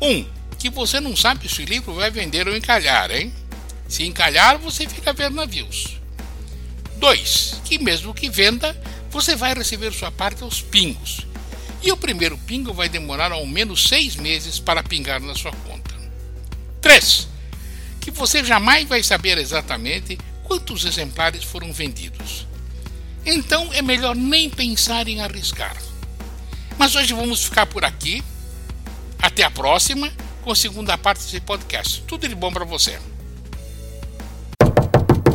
Um, 0.00 0.24
que 0.60 0.70
você 0.70 1.00
não 1.00 1.16
sabe 1.16 1.48
se 1.48 1.60
o 1.60 1.64
livro 1.64 1.92
vai 1.92 2.08
vender 2.08 2.46
ou 2.46 2.56
encalhar, 2.56 3.10
hein? 3.10 3.34
Se 3.88 4.04
encalhar, 4.04 4.58
você 4.58 4.88
fica 4.88 5.12
vendo 5.12 5.34
navios. 5.34 5.98
2. 6.98 7.62
Que 7.64 7.78
mesmo 7.78 8.14
que 8.14 8.30
venda, 8.30 8.80
você 9.10 9.34
vai 9.34 9.54
receber 9.54 9.92
sua 9.92 10.12
parte 10.12 10.44
aos 10.44 10.62
pingos. 10.62 11.26
E 11.82 11.90
o 11.90 11.96
primeiro 11.96 12.38
pingo 12.38 12.72
vai 12.72 12.88
demorar 12.88 13.32
ao 13.32 13.44
menos 13.44 13.88
seis 13.88 14.14
meses 14.14 14.60
para 14.60 14.84
pingar 14.84 15.20
na 15.20 15.34
sua 15.34 15.50
conta. 15.50 15.96
3. 16.80 17.26
Que 18.00 18.12
você 18.12 18.44
jamais 18.44 18.86
vai 18.86 19.02
saber 19.02 19.36
exatamente 19.36 20.16
quantos 20.44 20.84
exemplares 20.84 21.42
foram 21.42 21.72
vendidos. 21.72 22.45
Então 23.26 23.68
é 23.72 23.82
melhor 23.82 24.14
nem 24.14 24.48
pensar 24.48 25.08
em 25.08 25.20
arriscar. 25.20 25.76
Mas 26.78 26.94
hoje 26.94 27.12
vamos 27.12 27.44
ficar 27.44 27.66
por 27.66 27.84
aqui. 27.84 28.22
Até 29.20 29.42
a 29.42 29.50
próxima 29.50 30.12
com 30.42 30.52
a 30.52 30.54
segunda 30.54 30.96
parte 30.96 31.24
desse 31.24 31.40
podcast. 31.40 32.02
Tudo 32.06 32.28
de 32.28 32.36
bom 32.36 32.52
para 32.52 32.64
você. 32.64 33.00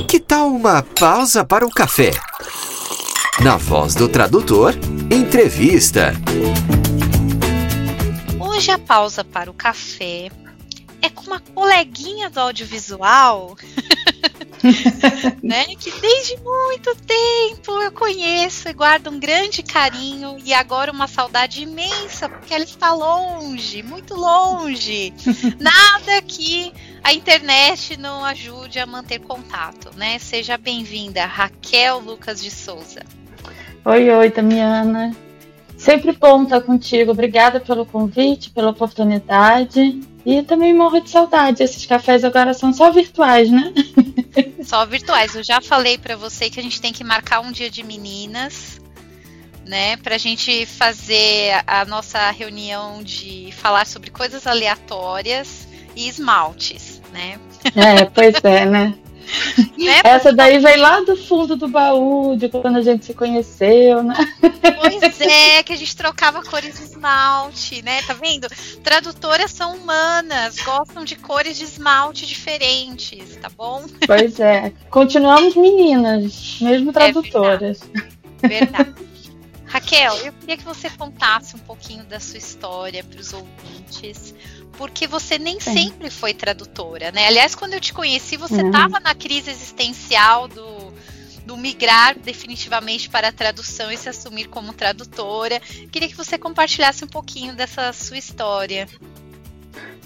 Que 0.07 0.21
tal 0.21 0.47
uma 0.47 0.81
pausa 0.81 1.43
para 1.43 1.65
o 1.65 1.69
café? 1.69 2.11
Na 3.43 3.57
voz 3.57 3.93
do 3.93 4.07
tradutor, 4.07 4.73
entrevista. 5.11 6.13
Hoje 8.39 8.71
a 8.71 8.79
pausa 8.79 9.23
para 9.25 9.51
o 9.51 9.53
café 9.53 10.29
é 11.01 11.09
com 11.09 11.23
uma 11.23 11.39
coleguinha 11.39 12.29
do 12.29 12.39
audiovisual, 12.39 13.57
né? 15.41 15.65
Que 15.75 15.91
desde 15.99 16.37
muito 16.37 16.95
tempo 16.95 17.71
eu 17.81 17.91
conheço 17.91 18.69
e 18.69 18.73
guardo 18.73 19.09
um 19.09 19.19
grande 19.19 19.63
carinho 19.63 20.37
e 20.43 20.53
agora 20.53 20.91
uma 20.91 21.07
saudade 21.07 21.63
imensa 21.63 22.29
porque 22.29 22.53
ela 22.53 22.63
está 22.63 22.93
longe, 22.93 23.83
muito 23.83 24.15
longe. 24.15 25.13
Nada 25.59 26.21
que 26.21 26.71
a 27.03 27.13
internet 27.13 27.97
não 27.97 28.23
ajude 28.23 28.79
a 28.79 28.85
manter 28.85 29.19
contato, 29.19 29.91
né? 29.95 30.19
Seja 30.19 30.57
bem-vinda, 30.57 31.25
Raquel 31.25 31.99
Lucas 31.99 32.41
de 32.41 32.51
Souza. 32.51 33.01
Oi, 33.83 34.09
oi, 34.09 34.29
Tamiana. 34.29 35.15
Sempre 35.75 36.11
bom 36.11 36.43
estar 36.43 36.61
contigo. 36.61 37.11
Obrigada 37.11 37.59
pelo 37.59 37.87
convite, 37.87 38.51
pela 38.51 38.69
oportunidade. 38.69 39.99
E 40.23 40.43
também 40.43 40.75
morro 40.75 40.99
de 40.99 41.09
saudade. 41.09 41.63
Esses 41.63 41.87
cafés 41.87 42.23
agora 42.23 42.53
são 42.53 42.71
só 42.71 42.91
virtuais, 42.91 43.49
né? 43.49 43.73
Só 44.71 44.85
virtuais. 44.85 45.35
Eu 45.35 45.43
já 45.43 45.59
falei 45.59 45.97
para 45.97 46.15
você 46.15 46.49
que 46.49 46.57
a 46.57 46.63
gente 46.63 46.79
tem 46.79 46.93
que 46.93 47.03
marcar 47.03 47.41
um 47.41 47.51
dia 47.51 47.69
de 47.69 47.83
meninas, 47.83 48.79
né? 49.65 49.97
Pra 49.97 50.17
gente 50.17 50.65
fazer 50.65 51.61
a 51.67 51.83
nossa 51.83 52.31
reunião 52.31 53.03
de 53.03 53.49
falar 53.51 53.85
sobre 53.85 54.09
coisas 54.09 54.47
aleatórias 54.47 55.67
e 55.93 56.07
esmaltes, 56.07 57.01
né? 57.11 57.37
É, 57.75 58.05
pois 58.05 58.35
é, 58.45 58.65
né? 58.65 58.95
Né? 59.77 60.01
Essa 60.03 60.31
daí 60.31 60.59
veio 60.59 60.79
lá 60.79 60.99
do 61.01 61.15
fundo 61.15 61.55
do 61.55 61.67
baú, 61.67 62.35
de 62.35 62.49
quando 62.49 62.77
a 62.77 62.81
gente 62.81 63.05
se 63.05 63.13
conheceu, 63.13 64.03
né? 64.03 64.15
Pois 64.79 65.01
é, 65.21 65.63
que 65.63 65.73
a 65.73 65.75
gente 65.75 65.95
trocava 65.95 66.43
cores 66.43 66.77
de 66.77 66.83
esmalte, 66.83 67.81
né? 67.81 68.01
Tá 68.03 68.13
vendo? 68.13 68.47
Tradutoras 68.83 69.51
são 69.51 69.75
humanas, 69.75 70.57
gostam 70.61 71.03
de 71.03 71.15
cores 71.15 71.57
de 71.57 71.63
esmalte 71.63 72.25
diferentes, 72.25 73.37
tá 73.37 73.49
bom? 73.49 73.85
Pois 74.05 74.39
é. 74.39 74.71
Continuamos 74.89 75.55
meninas, 75.55 76.59
mesmo 76.61 76.93
tradutoras. 76.93 77.81
É 78.43 78.47
verdade. 78.47 78.83
verdade. 78.83 79.11
Raquel, 79.71 80.17
eu 80.17 80.33
queria 80.33 80.57
que 80.57 80.65
você 80.65 80.89
contasse 80.89 81.55
um 81.55 81.59
pouquinho 81.59 82.03
da 82.03 82.19
sua 82.19 82.37
história 82.37 83.01
para 83.05 83.21
os 83.21 83.31
ouvintes 83.31 84.35
porque 84.77 85.07
você 85.07 85.37
nem 85.37 85.59
Sim. 85.59 85.73
sempre 85.73 86.09
foi 86.09 86.33
tradutora, 86.33 87.11
né? 87.11 87.27
Aliás, 87.27 87.55
quando 87.55 87.73
eu 87.73 87.79
te 87.79 87.93
conheci, 87.93 88.37
você 88.37 88.61
estava 88.61 88.97
uhum. 88.97 89.03
na 89.03 89.13
crise 89.15 89.49
existencial 89.49 90.47
do, 90.47 90.93
do 91.45 91.57
migrar 91.57 92.17
definitivamente 92.17 93.09
para 93.09 93.29
a 93.29 93.31
tradução 93.31 93.91
e 93.91 93.97
se 93.97 94.09
assumir 94.09 94.47
como 94.47 94.73
tradutora. 94.73 95.59
Queria 95.91 96.07
que 96.07 96.15
você 96.15 96.37
compartilhasse 96.37 97.03
um 97.03 97.07
pouquinho 97.07 97.53
dessa 97.53 97.91
sua 97.93 98.17
história. 98.17 98.87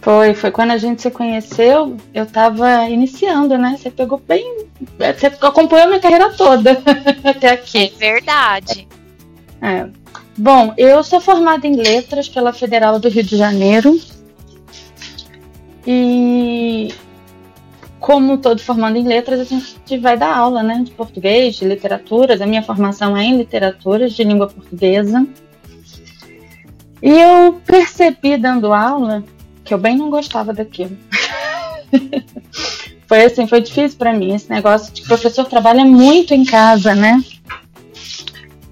Foi, 0.02 0.34
foi 0.36 0.52
quando 0.52 0.72
a 0.72 0.78
gente 0.78 1.02
se 1.02 1.10
conheceu, 1.10 1.98
eu 2.14 2.26
estava 2.26 2.88
iniciando, 2.90 3.58
né? 3.58 3.76
Você 3.78 3.90
pegou 3.90 4.20
bem. 4.20 4.68
Você 5.00 5.28
acompanhou 5.28 5.88
minha 5.88 6.00
carreira 6.00 6.30
toda 6.32 6.80
até 7.24 7.50
aqui. 7.50 7.92
É 7.96 7.98
verdade. 7.98 8.88
É. 9.62 9.88
Bom, 10.38 10.74
eu 10.78 11.04
sou 11.04 11.20
formada 11.20 11.66
em 11.66 11.76
letras 11.76 12.28
pela 12.28 12.54
Federal 12.54 13.00
do 13.00 13.10
Rio 13.10 13.24
de 13.24 13.38
Janeiro. 13.38 14.00
E 15.86 16.94
como 18.00 18.38
todo 18.38 18.62
formando 18.62 18.98
em 18.98 19.04
letras, 19.04 19.40
a 19.40 19.44
gente 19.44 19.98
vai 19.98 20.18
dar 20.18 20.36
aula, 20.36 20.62
né, 20.62 20.82
de 20.84 20.92
português, 20.92 21.56
de 21.56 21.66
literaturas. 21.66 22.42
A 22.42 22.46
minha 22.46 22.62
formação 22.62 23.18
é 23.18 23.24
em 23.24 23.38
literaturas 23.38 24.14
de 24.14 24.24
língua 24.24 24.48
portuguesa. 24.48 25.26
E 27.02 27.10
eu 27.10 27.62
percebi 27.66 28.38
dando 28.38 28.74
aula 28.74 29.24
que 29.64 29.74
eu 29.74 29.78
bem 29.78 29.98
não 29.98 30.10
gostava 30.10 30.54
daquilo. 30.54 30.96
foi 33.08 33.24
assim, 33.24 33.48
foi 33.48 33.62
difícil 33.62 33.98
para 33.98 34.14
mim 34.14 34.36
esse 34.36 34.50
negócio 34.50 34.94
de 34.94 35.02
que 35.02 35.06
o 35.06 35.10
professor 35.10 35.46
trabalha 35.46 35.84
muito 35.84 36.34
em 36.34 36.46
casa, 36.46 36.94
né? 36.94 37.24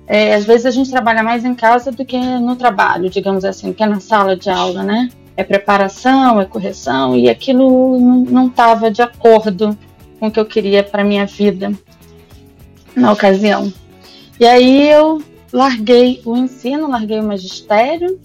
É, 0.05 0.35
às 0.35 0.45
vezes 0.45 0.65
a 0.65 0.71
gente 0.71 0.91
trabalha 0.91 1.23
mais 1.23 1.43
em 1.45 1.55
casa 1.55 1.91
do 1.91 2.05
que 2.05 2.17
no 2.17 2.55
trabalho, 2.55 3.09
digamos 3.09 3.45
assim, 3.45 3.73
que 3.73 3.81
é 3.81 3.87
na 3.87 3.99
sala 3.99 4.35
de 4.35 4.49
aula, 4.49 4.83
né? 4.83 5.09
É 5.35 5.43
preparação, 5.43 6.39
é 6.39 6.45
correção, 6.45 7.15
e 7.15 7.29
aquilo 7.29 7.99
não 7.99 8.47
estava 8.47 8.91
de 8.91 9.01
acordo 9.01 9.77
com 10.19 10.27
o 10.27 10.31
que 10.31 10.39
eu 10.39 10.45
queria 10.45 10.83
para 10.83 11.03
minha 11.03 11.25
vida 11.25 11.73
na 12.95 13.11
ocasião. 13.11 13.73
E 14.39 14.45
aí 14.45 14.89
eu 14.89 15.21
larguei 15.51 16.21
o 16.25 16.37
ensino, 16.37 16.89
larguei 16.89 17.19
o 17.19 17.23
magistério, 17.23 18.19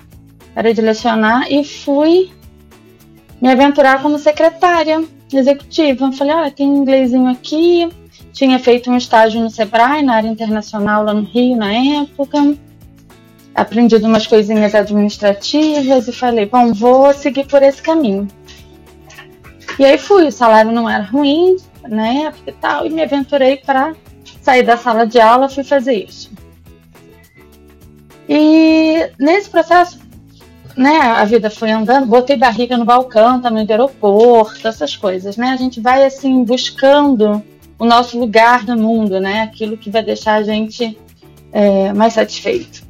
parei 0.54 0.74
de 0.74 0.80
lecionar 0.80 1.50
e 1.50 1.64
fui 1.64 2.30
me 3.40 3.50
aventurar 3.50 4.02
como 4.02 4.18
secretária 4.18 5.02
executiva. 5.32 6.12
Falei, 6.12 6.34
olha, 6.34 6.50
tem 6.50 6.68
um 6.68 6.82
inglesinho 6.82 7.28
aqui, 7.28 7.88
tinha 8.32 8.58
feito 8.58 8.90
um 8.90 8.96
estágio 8.96 9.40
no 9.40 9.50
Sebrae, 9.50 10.02
na 10.02 10.14
área 10.14 10.28
internacional 10.28 11.04
lá 11.04 11.14
no 11.14 11.22
Rio 11.22 11.56
na 11.56 11.72
época 11.72 12.56
aprendido 13.58 14.06
umas 14.06 14.26
coisinhas 14.26 14.74
administrativas 14.74 16.06
e 16.06 16.12
falei, 16.12 16.46
bom, 16.46 16.72
vou 16.72 17.12
seguir 17.12 17.46
por 17.46 17.62
esse 17.62 17.82
caminho. 17.82 18.28
E 19.78 19.84
aí 19.84 19.98
fui, 19.98 20.26
o 20.26 20.32
salário 20.32 20.72
não 20.72 20.88
era 20.88 21.04
ruim, 21.04 21.56
né, 21.82 22.32
e 22.46 22.52
tal, 22.52 22.86
e 22.86 22.90
me 22.90 23.02
aventurei 23.02 23.56
para 23.56 23.94
sair 24.42 24.62
da 24.62 24.76
sala 24.76 25.06
de 25.06 25.20
aula, 25.20 25.48
fui 25.48 25.64
fazer 25.64 26.04
isso. 26.04 26.30
E 28.28 29.10
nesse 29.18 29.48
processo, 29.48 29.98
né, 30.76 30.98
a 30.98 31.24
vida 31.24 31.50
foi 31.50 31.70
andando, 31.70 32.06
botei 32.06 32.36
barriga 32.36 32.76
no 32.76 32.84
balcão 32.84 33.40
também 33.40 33.64
do 33.64 33.70
aeroporto, 33.70 34.66
essas 34.66 34.94
coisas, 34.96 35.36
né? 35.36 35.48
A 35.48 35.56
gente 35.56 35.80
vai 35.80 36.04
assim 36.04 36.44
buscando 36.44 37.42
o 37.78 37.84
nosso 37.84 38.18
lugar 38.18 38.64
no 38.66 38.76
mundo, 38.76 39.18
né? 39.18 39.42
Aquilo 39.42 39.76
que 39.76 39.90
vai 39.90 40.02
deixar 40.02 40.34
a 40.34 40.42
gente 40.42 40.98
é, 41.52 41.92
mais 41.92 42.12
satisfeito 42.12 42.87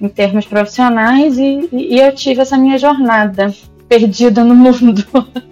em 0.00 0.08
termos 0.08 0.46
profissionais 0.46 1.38
e, 1.38 1.68
e 1.72 1.98
eu 1.98 2.14
tive 2.14 2.42
essa 2.42 2.56
minha 2.56 2.78
jornada 2.78 3.54
perdida 3.88 4.44
no 4.44 4.54
mundo. 4.54 5.04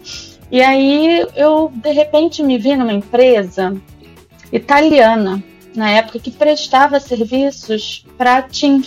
E 0.50 0.62
aí 0.62 1.26
eu 1.34 1.72
de 1.74 1.90
repente 1.90 2.42
me 2.42 2.56
vi 2.56 2.76
numa 2.76 2.92
empresa 2.92 3.76
italiana 4.52 5.42
na 5.74 5.90
época 5.90 6.18
que 6.18 6.30
prestava 6.30 7.00
serviços 7.00 8.06
para 8.16 8.42
TIM. 8.42 8.82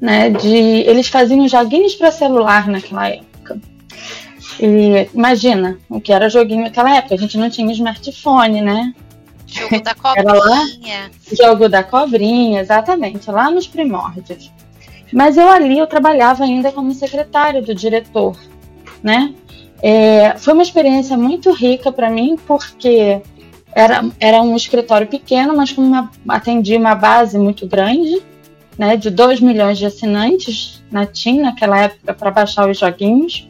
Né, 0.00 0.30
de, 0.30 0.48
eles 0.48 1.08
faziam 1.08 1.46
joguinhos 1.46 1.94
para 1.94 2.10
celular 2.10 2.68
naquela 2.68 3.08
época. 3.08 3.60
E 4.60 5.08
imagina 5.14 5.78
o 5.88 6.00
que 6.00 6.12
era 6.12 6.28
joguinho 6.28 6.62
naquela 6.62 6.96
época. 6.96 7.14
A 7.14 7.18
gente 7.18 7.38
não 7.38 7.50
tinha 7.50 7.72
smartphone, 7.72 8.60
né? 8.62 8.94
Jogo 9.52 9.82
da 9.82 9.94
cobrinha. 9.94 11.10
Jogo 11.32 11.68
da 11.68 11.84
cobrinha, 11.84 12.60
exatamente, 12.60 13.30
lá 13.30 13.50
nos 13.50 13.66
primórdios. 13.66 14.50
Mas 15.12 15.36
eu 15.36 15.48
ali 15.48 15.78
eu 15.78 15.86
trabalhava 15.86 16.44
ainda 16.44 16.72
como 16.72 16.92
secretário 16.94 17.62
do 17.62 17.74
diretor, 17.74 18.36
né? 19.02 19.34
É, 19.82 20.36
foi 20.38 20.54
uma 20.54 20.62
experiência 20.62 21.18
muito 21.18 21.52
rica 21.52 21.90
para 21.90 22.08
mim 22.08 22.38
porque 22.46 23.20
era, 23.74 24.04
era 24.20 24.40
um 24.40 24.54
escritório 24.54 25.06
pequeno, 25.06 25.56
mas 25.56 25.72
com 25.72 25.82
uma, 25.82 26.10
atendia 26.28 26.78
uma 26.78 26.94
base 26.94 27.36
muito 27.36 27.66
grande, 27.66 28.22
né, 28.78 28.96
de 28.96 29.10
2 29.10 29.40
milhões 29.40 29.78
de 29.78 29.86
assinantes 29.86 30.82
na 30.90 31.04
TIM 31.04 31.40
naquela 31.40 31.78
época 31.78 32.14
para 32.14 32.30
baixar 32.30 32.68
os 32.68 32.78
joguinhos. 32.78 33.48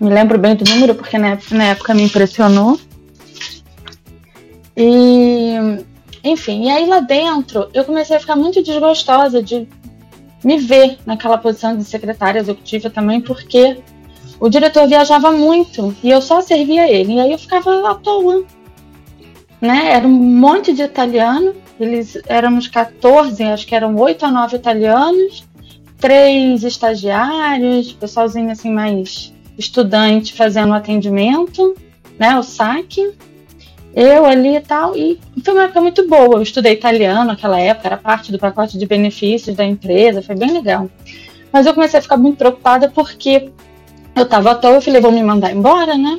Me 0.00 0.10
lembro 0.10 0.38
bem 0.38 0.54
do 0.54 0.68
número 0.68 0.94
porque 0.94 1.16
na, 1.16 1.38
na 1.50 1.64
época 1.64 1.94
me 1.94 2.02
impressionou. 2.02 2.78
E, 4.76 5.54
enfim, 6.22 6.64
e 6.64 6.70
aí 6.70 6.86
lá 6.86 7.00
dentro 7.00 7.68
eu 7.72 7.84
comecei 7.84 8.16
a 8.16 8.20
ficar 8.20 8.36
muito 8.36 8.62
desgostosa 8.62 9.42
de 9.42 9.68
me 10.42 10.58
ver 10.58 10.98
naquela 11.06 11.38
posição 11.38 11.76
de 11.76 11.84
secretária 11.84 12.40
executiva 12.40 12.90
também, 12.90 13.20
porque 13.20 13.78
o 14.38 14.48
diretor 14.48 14.86
viajava 14.86 15.32
muito 15.32 15.96
e 16.02 16.10
eu 16.10 16.20
só 16.20 16.40
servia 16.40 16.90
ele. 16.90 17.14
E 17.14 17.20
aí 17.20 17.32
eu 17.32 17.38
ficava 17.38 17.90
à 17.90 17.94
toa. 17.94 18.44
Né? 19.60 19.92
Era 19.92 20.06
um 20.06 20.10
monte 20.10 20.74
de 20.74 20.82
italiano, 20.82 21.54
eles 21.80 22.18
éramos 22.26 22.68
14, 22.68 23.42
acho 23.44 23.66
que 23.66 23.74
eram 23.74 23.96
8 23.96 24.26
a 24.26 24.30
9 24.30 24.56
italianos, 24.56 25.44
três 25.98 26.62
estagiários, 26.62 27.92
pessoalzinho 27.92 28.50
assim 28.50 28.70
mais 28.70 29.32
estudante 29.56 30.34
fazendo 30.34 30.74
atendimento, 30.74 31.74
né, 32.18 32.38
o 32.38 32.42
saque. 32.42 33.14
Eu 33.94 34.24
ali 34.24 34.56
e 34.56 34.60
tal, 34.60 34.96
e 34.96 35.20
foi 35.44 35.54
uma 35.54 35.64
época 35.64 35.80
muito 35.80 36.08
boa. 36.08 36.36
Eu 36.36 36.42
estudei 36.42 36.72
italiano 36.72 37.24
naquela 37.24 37.60
época, 37.60 37.88
era 37.88 37.96
parte 37.96 38.32
do 38.32 38.38
pacote 38.38 38.76
de 38.76 38.86
benefícios 38.86 39.54
da 39.54 39.64
empresa, 39.64 40.22
foi 40.22 40.34
bem 40.34 40.52
legal. 40.52 40.90
Mas 41.52 41.66
eu 41.66 41.74
comecei 41.74 42.00
a 42.00 42.02
ficar 42.02 42.16
muito 42.16 42.38
preocupada 42.38 42.90
porque 42.90 43.50
eu 44.16 44.26
tava 44.26 44.50
à 44.50 44.54
toa, 44.56 44.72
eu 44.72 44.82
falei, 44.82 45.00
vou 45.00 45.12
me 45.12 45.22
mandar 45.22 45.52
embora, 45.52 45.96
né? 45.96 46.18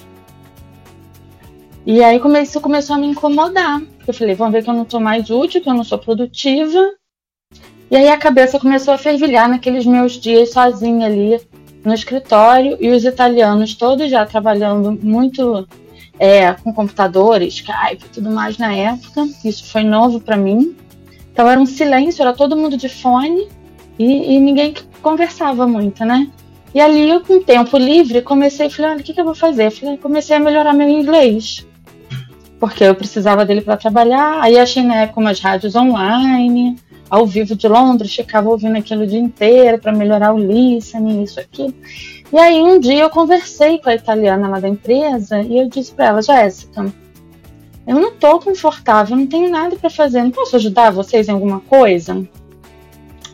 E 1.85 2.01
aí 2.01 2.19
isso 2.41 2.61
começou 2.61 2.95
a 2.95 2.99
me 2.99 3.07
incomodar. 3.07 3.81
Eu 4.07 4.13
falei, 4.13 4.33
vão 4.35 4.49
ver 4.49 4.63
que 4.63 4.69
eu 4.69 4.73
não 4.73 4.85
tô 4.85 4.99
mais 4.99 5.29
útil, 5.29 5.61
que 5.61 5.69
eu 5.69 5.73
não 5.73 5.83
sou 5.83 5.97
produtiva. 5.97 6.93
E 7.91 7.95
aí 7.95 8.07
a 8.07 8.17
cabeça 8.17 8.59
começou 8.59 8.93
a 8.93 8.97
fervilhar 8.97 9.49
naqueles 9.49 9.85
meus 9.85 10.13
dias 10.13 10.51
sozinha 10.51 11.05
ali 11.05 11.39
no 11.83 11.93
escritório 11.93 12.77
e 12.79 12.89
os 12.89 13.05
italianos 13.05 13.75
todos 13.75 14.09
já 14.09 14.25
trabalhando 14.25 14.91
muito 14.91 15.67
é, 16.19 16.53
com 16.53 16.73
computadores, 16.73 17.55
Skype 17.55 18.05
e 18.05 18.09
tudo 18.09 18.31
mais 18.31 18.57
na 18.57 18.73
época. 18.73 19.27
Isso 19.43 19.65
foi 19.65 19.83
novo 19.83 20.19
para 20.19 20.37
mim. 20.37 20.75
Então 21.31 21.49
era 21.49 21.59
um 21.59 21.65
silêncio, 21.65 22.21
era 22.21 22.33
todo 22.33 22.55
mundo 22.55 22.77
de 22.77 22.87
fone 22.87 23.47
e, 23.99 24.35
e 24.35 24.39
ninguém 24.39 24.73
conversava 25.01 25.67
muito, 25.67 26.05
né? 26.05 26.29
E 26.73 26.81
ali, 26.81 27.09
eu, 27.09 27.21
com 27.21 27.41
tempo 27.41 27.77
livre, 27.77 28.21
comecei, 28.21 28.69
falei, 28.69 28.91
olha, 28.91 28.99
o 28.99 29.03
que, 29.03 29.13
que 29.13 29.21
eu 29.21 29.25
vou 29.25 29.35
fazer? 29.35 29.71
Falei, 29.71 29.97
comecei 29.97 30.35
a 30.35 30.39
melhorar 30.41 30.73
meu 30.73 30.89
inglês. 30.89 31.65
Porque 32.59 32.83
eu 32.83 32.93
precisava 32.93 33.45
dele 33.45 33.61
para 33.61 33.77
trabalhar. 33.77 34.41
Aí 34.41 34.57
achei 34.57 34.83
na 34.83 35.03
época 35.03 35.21
umas 35.21 35.39
rádios 35.39 35.73
online, 35.73 36.75
ao 37.09 37.25
vivo 37.25 37.55
de 37.55 37.67
Londres, 37.67 38.13
ficava 38.13 38.49
ouvindo 38.49 38.77
aquilo 38.77 39.03
o 39.03 39.07
dia 39.07 39.19
inteiro 39.19 39.79
para 39.79 39.93
melhorar 39.93 40.33
o 40.33 40.37
listening, 40.37 41.23
isso 41.23 41.39
aqui. 41.39 41.73
E 42.35 42.37
aí 42.37 42.61
um 42.61 42.77
dia 42.77 43.03
eu 43.03 43.09
conversei 43.09 43.77
com 43.77 43.89
a 43.89 43.95
italiana 43.95 44.49
lá 44.49 44.59
da 44.59 44.67
empresa 44.67 45.39
e 45.39 45.57
eu 45.57 45.69
disse 45.69 45.93
para 45.93 46.07
ela, 46.07 46.21
Jéssica, 46.21 46.93
eu 47.87 47.95
não 47.95 48.11
tô 48.11 48.41
confortável, 48.41 49.15
não 49.15 49.25
tenho 49.25 49.49
nada 49.49 49.77
para 49.77 49.89
fazer, 49.89 50.21
não 50.21 50.31
posso 50.31 50.57
ajudar 50.57 50.91
vocês 50.91 51.29
em 51.29 51.31
alguma 51.31 51.61
coisa? 51.61 52.27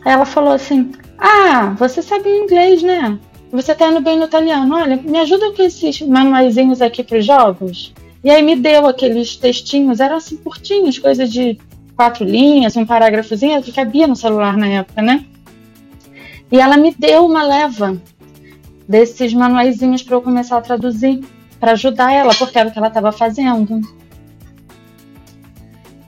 Aí 0.04 0.12
ela 0.12 0.24
falou 0.24 0.52
assim, 0.52 0.92
ah, 1.18 1.74
você 1.76 2.00
sabe 2.00 2.28
inglês, 2.28 2.80
né? 2.84 3.18
você 3.50 3.74
tá 3.74 3.88
indo 3.88 4.00
bem 4.00 4.16
no 4.16 4.26
italiano, 4.26 4.72
olha, 4.72 4.96
me 4.96 5.18
ajuda 5.18 5.50
com 5.50 5.64
esses 5.64 6.00
manuaizinhos 6.02 6.80
aqui 6.80 7.02
para 7.02 7.18
os 7.18 7.26
jogos. 7.26 7.92
E 8.22 8.30
aí 8.30 8.40
me 8.40 8.54
deu 8.54 8.86
aqueles 8.86 9.34
textinhos, 9.34 9.98
eram 9.98 10.14
assim 10.14 10.36
curtinhos, 10.36 11.00
coisas 11.00 11.28
de 11.28 11.58
quatro 11.96 12.24
linhas, 12.24 12.76
um 12.76 12.86
parágrafozinho, 12.86 13.60
que 13.64 13.72
cabia 13.72 14.06
no 14.06 14.14
celular 14.14 14.56
na 14.56 14.68
época, 14.68 15.02
né? 15.02 15.24
E 16.52 16.60
ela 16.60 16.76
me 16.76 16.94
deu 16.96 17.26
uma 17.26 17.42
leva 17.42 18.00
desses 18.88 19.32
manuaizinhos 19.32 20.02
para 20.02 20.16
eu 20.16 20.22
começar 20.22 20.58
a 20.58 20.62
traduzir, 20.62 21.24
para 21.58 21.72
ajudar 21.72 22.12
ela, 22.12 22.34
porque 22.34 22.58
era 22.58 22.68
o 22.68 22.72
que 22.72 22.78
ela 22.78 22.88
estava 22.88 23.12
fazendo. 23.12 23.80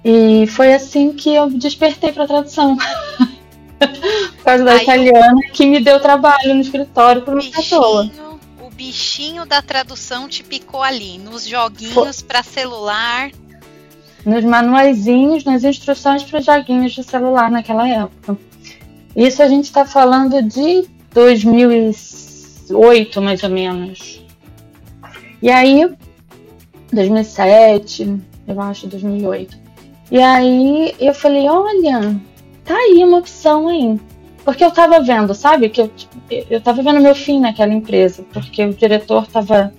E 0.05 0.47
foi 0.49 0.75
assim 0.75 1.13
que 1.15 1.35
eu 1.35 1.49
despertei 1.49 2.13
para 2.13 2.27
tradução. 2.27 2.77
Por 3.79 4.45
causa 4.45 4.65
da 4.65 4.73
Aí 4.73 4.83
italiana 4.83 5.41
que 5.53 5.67
me 5.67 5.81
deu 5.81 5.99
trabalho 6.01 6.55
no 6.55 6.61
escritório 6.61 7.23
por 7.23 7.35
uma 7.35 7.43
pessoa. 7.43 8.11
O 8.61 8.71
bichinho 8.71 9.47
da 9.47 9.63
tradução 9.63 10.29
te 10.29 10.43
picou 10.43 10.83
ali, 10.83 11.19
nos 11.19 11.47
joguinhos 11.47 12.21
para 12.21 12.43
celular. 12.43 13.31
Nos 14.25 14.45
manuaizinhos, 14.45 15.45
nas 15.45 15.65
instruções 15.65 16.23
para 16.23 16.41
joguinhos 16.41 16.93
de 16.93 17.03
celular 17.03 17.51
naquela 17.51 17.89
época. 17.89 18.37
Isso 19.17 19.43
a 19.43 19.49
gente 19.49 19.65
está 19.65 19.87
falando 19.87 20.43
de 20.43 20.89
2008, 22.69 23.21
mais 23.21 23.43
ou 23.43 23.51
menos. 23.51 24.25
E 25.43 25.51
aí, 25.51 25.91
2007, 26.93 28.21
eu 28.47 28.61
acho, 28.61 28.87
2008. 28.87 29.59
E 30.11 30.19
aí 30.19 30.95
eu 31.01 31.15
falei, 31.15 31.49
olha, 31.49 32.21
tá 32.65 32.75
aí 32.75 33.03
uma 33.05 33.19
opção 33.19 33.69
aí. 33.69 33.99
Porque 34.45 34.63
eu 34.63 34.71
tava 34.71 35.01
vendo, 35.01 35.35
sabe? 35.35 35.69
Que 35.71 35.83
eu, 35.83 35.91
eu 36.51 36.61
tava 36.61 36.83
vendo 36.83 37.01
meu 37.01 37.15
fim 37.15 37.41
naquela 37.41 37.73
empresa, 37.73 38.25
porque 38.33 38.65
o 38.65 38.75
diretor 38.75 39.27
tava 39.27 39.73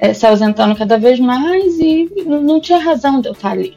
é, 0.00 0.14
se 0.14 0.26
ausentando 0.26 0.74
cada 0.74 0.98
vez 0.98 1.20
mais 1.20 1.78
e 1.78 2.10
não, 2.24 2.60
tinha 2.60 2.78
razão 2.78 3.20
de 3.20 3.28
eu 3.28 3.32
estar 3.32 3.52
ali. 3.52 3.76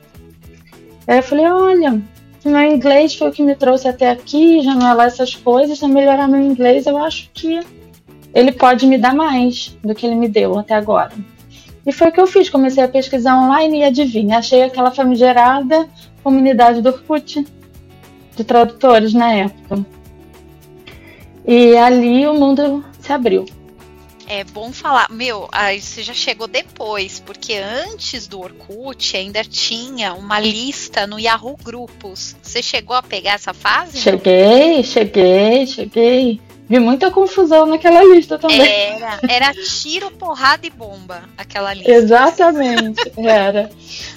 Aí 1.07 1.17
eu 1.17 1.23
falei, 1.23 1.45
olha, 1.45 2.01
meu 2.45 2.61
inglês 2.61 3.15
foi 3.15 3.29
o 3.29 3.31
que 3.31 3.43
me 3.43 3.55
trouxe 3.55 3.87
até 3.87 4.11
aqui, 4.11 4.61
já 4.61 4.75
não 4.75 4.87
é 4.87 4.93
lá 4.93 5.05
essas 5.05 5.35
coisas, 5.35 5.79
se 5.79 5.87
melhorar 5.87 6.27
meu 6.27 6.41
inglês, 6.41 6.85
eu 6.85 6.97
acho 6.97 7.29
que 7.33 7.59
ele 8.33 8.51
pode 8.51 8.85
me 8.85 8.97
dar 8.97 9.13
mais 9.13 9.75
do 9.83 9.95
que 9.95 10.05
ele 10.05 10.15
me 10.15 10.27
deu 10.27 10.57
até 10.57 10.75
agora. 10.75 11.13
E 11.85 11.91
foi 11.91 12.09
o 12.09 12.11
que 12.11 12.19
eu 12.19 12.27
fiz, 12.27 12.49
comecei 12.49 12.83
a 12.83 12.87
pesquisar 12.87 13.35
online 13.37 13.79
e 13.79 13.83
adivinha, 13.83 14.37
achei 14.37 14.63
aquela 14.63 14.91
famigerada 14.91 15.89
comunidade 16.23 16.81
do 16.81 16.89
Orkut 16.89 17.45
de 18.35 18.43
tradutores 18.43 19.13
na 19.13 19.33
época. 19.33 19.85
E 21.45 21.75
ali 21.75 22.27
o 22.27 22.33
mundo 22.33 22.85
se 22.99 23.11
abriu. 23.11 23.45
É 24.27 24.43
bom 24.43 24.71
falar, 24.71 25.09
meu, 25.09 25.49
aí 25.51 25.81
você 25.81 26.03
já 26.03 26.13
chegou 26.13 26.47
depois, 26.47 27.19
porque 27.19 27.55
antes 27.55 28.27
do 28.27 28.39
Orkut 28.39 29.17
ainda 29.17 29.43
tinha 29.43 30.13
uma 30.13 30.39
lista 30.39 31.07
no 31.07 31.19
Yahoo 31.19 31.57
Grupos. 31.63 32.35
Você 32.43 32.61
chegou 32.61 32.95
a 32.95 33.01
pegar 33.01 33.33
essa 33.33 33.55
fase? 33.55 33.97
Cheguei, 33.97 34.83
cheguei, 34.83 35.65
cheguei. 35.65 36.39
Vi 36.69 36.79
muita 36.79 37.09
confusão 37.09 37.65
naquela 37.65 38.03
lista 38.03 38.37
também. 38.37 38.61
Era, 38.61 39.19
era 39.27 39.53
tiro, 39.53 40.11
porrada 40.11 40.67
e 40.67 40.69
bomba, 40.69 41.23
aquela 41.35 41.73
lista. 41.73 41.91
Exatamente, 41.91 43.11
era. 43.17 43.71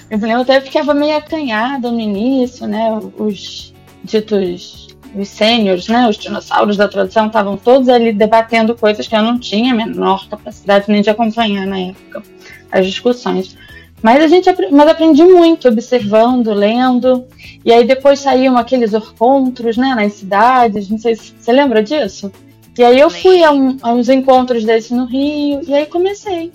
Eu 0.07 0.19
me 0.19 0.27
lembro 0.27 0.43
até 0.43 0.61
que 0.61 0.67
ficava 0.67 0.93
meio 0.93 1.17
acanhada 1.17 1.89
no 1.89 1.99
início, 1.99 2.67
né? 2.67 2.99
Os 3.17 3.73
ditos 4.03 4.83
os 5.15 5.27
sêniores, 5.27 5.87
né, 5.87 6.07
os 6.09 6.17
dinossauros 6.17 6.75
da 6.75 6.87
tradução, 6.87 7.27
estavam 7.27 7.55
todos 7.55 7.87
ali 7.87 8.11
debatendo 8.11 8.75
coisas 8.75 9.07
que 9.07 9.15
eu 9.15 9.21
não 9.21 9.37
tinha 9.37 9.71
a 9.71 9.75
menor 9.75 10.27
capacidade 10.27 10.85
nem 10.87 11.01
de 11.01 11.09
acompanhar 11.09 11.67
na 11.67 11.79
época, 11.79 12.23
as 12.71 12.87
discussões. 12.87 13.55
Mas 14.03 14.21
a 14.21 14.27
gente 14.27 14.49
mas 14.69 14.87
aprendi 14.89 15.23
muito 15.23 15.69
observando, 15.69 16.53
lendo, 16.53 17.25
e 17.63 17.71
aí 17.71 17.87
depois 17.87 18.19
saíam 18.19 18.57
aqueles 18.57 18.93
encontros, 18.93 19.77
né, 19.77 19.95
nas 19.95 20.13
cidades, 20.13 20.89
não 20.89 20.97
sei 20.99 21.15
se 21.15 21.33
você 21.39 21.53
lembra 21.53 21.81
disso? 21.81 22.29
E 22.77 22.83
aí 22.83 22.99
eu 22.99 23.09
fui 23.09 23.41
a, 23.43 23.51
um, 23.51 23.77
a 23.81 23.93
uns 23.93 24.09
encontros 24.09 24.65
desses 24.65 24.91
no 24.91 25.05
Rio, 25.05 25.61
e 25.65 25.73
aí 25.73 25.85
comecei 25.85 26.51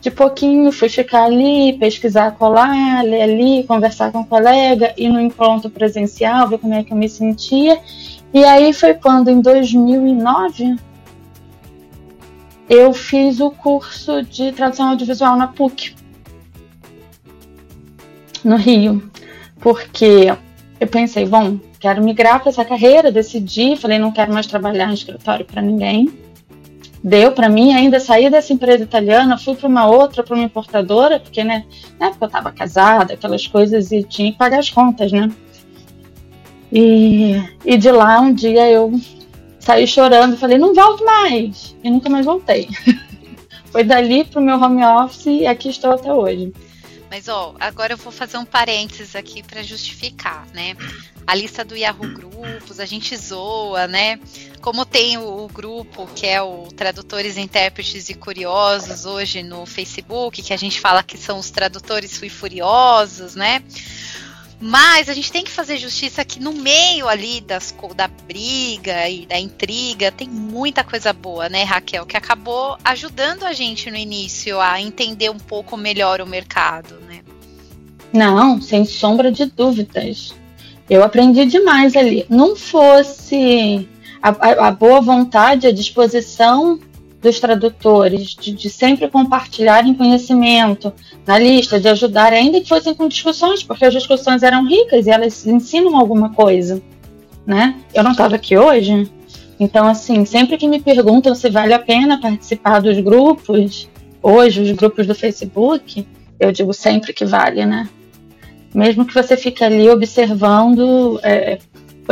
de 0.00 0.10
pouquinho 0.10 0.72
fui 0.72 0.88
ficar 0.88 1.24
ali, 1.24 1.74
pesquisar, 1.78 2.32
colar, 2.32 3.04
ler 3.04 3.22
ali, 3.22 3.64
conversar 3.64 4.10
com 4.10 4.20
um 4.20 4.24
colega, 4.24 4.94
ir 4.96 5.08
no 5.08 5.20
encontro 5.20 5.70
presencial, 5.70 6.48
ver 6.48 6.58
como 6.58 6.74
é 6.74 6.82
que 6.82 6.92
eu 6.92 6.96
me 6.96 7.08
sentia. 7.08 7.78
E 8.32 8.42
aí 8.44 8.72
foi 8.72 8.94
quando, 8.94 9.28
em 9.28 9.40
2009, 9.40 10.76
eu 12.68 12.92
fiz 12.94 13.40
o 13.40 13.50
curso 13.50 14.22
de 14.22 14.52
tradução 14.52 14.90
audiovisual 14.90 15.36
na 15.36 15.48
PUC, 15.48 15.94
no 18.44 18.56
Rio, 18.56 19.10
porque 19.60 20.32
eu 20.78 20.86
pensei, 20.86 21.26
bom, 21.26 21.58
quero 21.78 22.02
migrar 22.02 22.40
para 22.40 22.50
essa 22.50 22.64
carreira, 22.64 23.12
decidi, 23.12 23.76
falei, 23.76 23.98
não 23.98 24.12
quero 24.12 24.32
mais 24.32 24.46
trabalhar 24.46 24.90
em 24.90 24.94
escritório 24.94 25.44
para 25.44 25.62
ninguém. 25.62 26.10
Deu 27.02 27.32
para 27.32 27.48
mim, 27.48 27.72
ainda 27.72 27.98
saí 27.98 28.28
dessa 28.28 28.52
empresa 28.52 28.84
italiana, 28.84 29.38
fui 29.38 29.54
para 29.54 29.68
uma 29.68 29.86
outra, 29.86 30.22
para 30.22 30.34
uma 30.34 30.44
importadora, 30.44 31.18
porque 31.18 31.42
né, 31.42 31.64
na 31.98 32.08
época 32.08 32.24
eu 32.24 32.26
estava 32.26 32.52
casada, 32.52 33.14
aquelas 33.14 33.46
coisas 33.46 33.90
e 33.90 34.02
tinha 34.02 34.30
que 34.30 34.38
pagar 34.38 34.58
as 34.58 34.70
contas, 34.70 35.10
né? 35.10 35.30
E, 36.70 37.42
e 37.64 37.76
de 37.76 37.90
lá 37.90 38.20
um 38.20 38.32
dia 38.32 38.70
eu 38.70 38.92
saí 39.58 39.86
chorando, 39.86 40.36
falei, 40.36 40.58
não 40.58 40.74
volto 40.74 41.04
mais. 41.04 41.74
E 41.82 41.90
nunca 41.90 42.10
mais 42.10 42.26
voltei. 42.26 42.68
Foi 43.72 43.84
dali 43.84 44.24
pro 44.24 44.40
meu 44.40 44.60
home 44.60 44.84
office 44.84 45.26
e 45.26 45.46
aqui 45.46 45.68
estou 45.68 45.92
até 45.92 46.12
hoje. 46.12 46.52
Mas 47.10 47.26
ó, 47.26 47.56
agora 47.58 47.94
eu 47.94 47.96
vou 47.96 48.12
fazer 48.12 48.38
um 48.38 48.44
parênteses 48.44 49.16
aqui 49.16 49.42
para 49.42 49.64
justificar, 49.64 50.46
né? 50.54 50.76
A 51.26 51.34
lista 51.34 51.64
do 51.64 51.76
Yahoo 51.76 52.14
Grupos, 52.14 52.78
a 52.78 52.86
gente 52.86 53.16
zoa, 53.16 53.88
né? 53.88 54.20
Como 54.60 54.86
tem 54.86 55.18
o, 55.18 55.44
o, 55.44 55.48
grupo 55.48 56.06
que 56.14 56.24
é 56.24 56.40
o 56.40 56.68
Tradutores, 56.68 57.36
Intérpretes 57.36 58.08
e 58.08 58.14
Curiosos 58.14 59.06
hoje 59.06 59.42
no 59.42 59.66
Facebook, 59.66 60.40
que 60.40 60.52
a 60.52 60.56
gente 60.56 60.80
fala 60.80 61.02
que 61.02 61.18
são 61.18 61.38
os 61.38 61.50
tradutores 61.50 62.16
fui 62.16 62.28
furiosos, 62.28 63.34
né? 63.34 63.64
Mas 64.60 65.08
a 65.08 65.14
gente 65.14 65.32
tem 65.32 65.42
que 65.42 65.50
fazer 65.50 65.78
justiça 65.78 66.22
que 66.22 66.38
no 66.38 66.52
meio 66.52 67.08
ali 67.08 67.40
das, 67.40 67.74
da 67.96 68.06
briga 68.06 69.08
e 69.08 69.24
da 69.24 69.38
intriga 69.38 70.12
tem 70.12 70.28
muita 70.28 70.84
coisa 70.84 71.14
boa, 71.14 71.48
né, 71.48 71.62
Raquel? 71.62 72.04
Que 72.04 72.16
acabou 72.16 72.76
ajudando 72.84 73.44
a 73.44 73.54
gente 73.54 73.90
no 73.90 73.96
início 73.96 74.60
a 74.60 74.78
entender 74.78 75.30
um 75.30 75.38
pouco 75.38 75.78
melhor 75.78 76.20
o 76.20 76.26
mercado, 76.26 76.96
né? 77.08 77.20
Não, 78.12 78.60
sem 78.60 78.84
sombra 78.84 79.32
de 79.32 79.46
dúvidas. 79.46 80.34
Eu 80.90 81.02
aprendi 81.02 81.46
demais 81.46 81.96
ali. 81.96 82.26
Não 82.28 82.54
fosse 82.54 83.88
a, 84.20 84.28
a, 84.28 84.68
a 84.68 84.70
boa 84.70 85.00
vontade, 85.00 85.66
a 85.66 85.72
disposição 85.72 86.78
dos 87.20 87.38
tradutores, 87.38 88.34
de, 88.34 88.52
de, 88.52 88.70
sempre 88.70 89.08
compartilharem 89.08 89.94
conhecimento 89.94 90.92
na 91.26 91.38
lista, 91.38 91.78
de 91.78 91.88
ajudar, 91.88 92.32
ainda 92.32 92.60
que 92.60 92.68
fossem 92.68 92.94
com 92.94 93.06
discussões, 93.08 93.62
porque 93.62 93.84
as 93.84 93.92
discussões 93.92 94.42
eram 94.42 94.66
ricas 94.66 95.06
e 95.06 95.10
elas 95.10 95.46
ensinam 95.46 95.96
alguma 95.96 96.32
coisa, 96.32 96.82
né? 97.46 97.76
Eu 97.92 98.02
não 98.02 98.12
estava 98.12 98.36
aqui 98.36 98.56
hoje, 98.56 99.10
então 99.58 99.86
assim, 99.86 100.24
sempre 100.24 100.56
que 100.56 100.66
me 100.66 100.80
perguntam 100.80 101.34
se 101.34 101.50
vale 101.50 101.74
a 101.74 101.78
pena 101.78 102.20
participar 102.20 102.80
dos 102.80 102.98
grupos, 103.00 103.88
hoje 104.22 104.62
os 104.62 104.70
grupos 104.72 105.06
do 105.06 105.14
Facebook, 105.14 106.06
eu 106.38 106.50
digo 106.50 106.72
sempre 106.72 107.12
que 107.12 107.26
vale, 107.26 107.66
né? 107.66 107.88
Mesmo 108.74 109.04
que 109.04 109.12
você 109.12 109.36
fique 109.36 109.62
ali 109.62 109.90
observando, 109.90 111.20
é, 111.22 111.58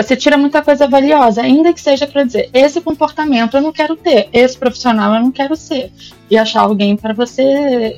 você 0.03 0.17
tira 0.17 0.39
muita 0.39 0.63
coisa 0.63 0.87
valiosa, 0.87 1.43
ainda 1.43 1.73
que 1.73 1.81
seja 1.81 2.07
para 2.07 2.23
dizer: 2.23 2.49
esse 2.55 2.81
comportamento 2.81 3.57
eu 3.57 3.61
não 3.61 3.73
quero 3.73 3.97
ter, 3.97 4.29
esse 4.33 4.57
profissional 4.57 5.13
eu 5.15 5.21
não 5.21 5.33
quero 5.33 5.57
ser. 5.57 5.93
E 6.31 6.39
achar 6.39 6.61
alguém 6.61 6.97
para 6.97 7.13
você 7.13 7.43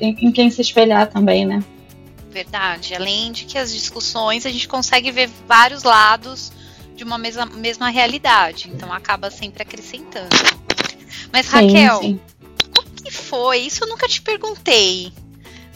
em, 0.01 0.27
em 0.27 0.31
quem 0.31 0.49
se 0.49 0.61
espelhar 0.61 1.07
também, 1.07 1.45
né? 1.45 1.63
Verdade. 2.31 2.95
Além 2.95 3.31
de 3.31 3.45
que 3.45 3.55
as 3.55 3.71
discussões 3.71 4.47
a 4.47 4.49
gente 4.49 4.67
consegue 4.67 5.11
ver 5.11 5.29
vários 5.47 5.83
lados 5.83 6.51
de 6.95 7.03
uma 7.03 7.19
mesma, 7.19 7.45
mesma 7.45 7.89
realidade, 7.89 8.71
então 8.73 8.91
acaba 8.91 9.29
sempre 9.29 9.61
acrescentando. 9.61 10.35
Mas 11.31 11.47
Raquel, 11.49 11.99
sim, 11.99 12.07
sim. 12.07 12.19
como 12.73 12.89
que 12.95 13.11
foi? 13.11 13.59
Isso 13.59 13.83
eu 13.83 13.87
nunca 13.87 14.07
te 14.07 14.21
perguntei 14.21 15.13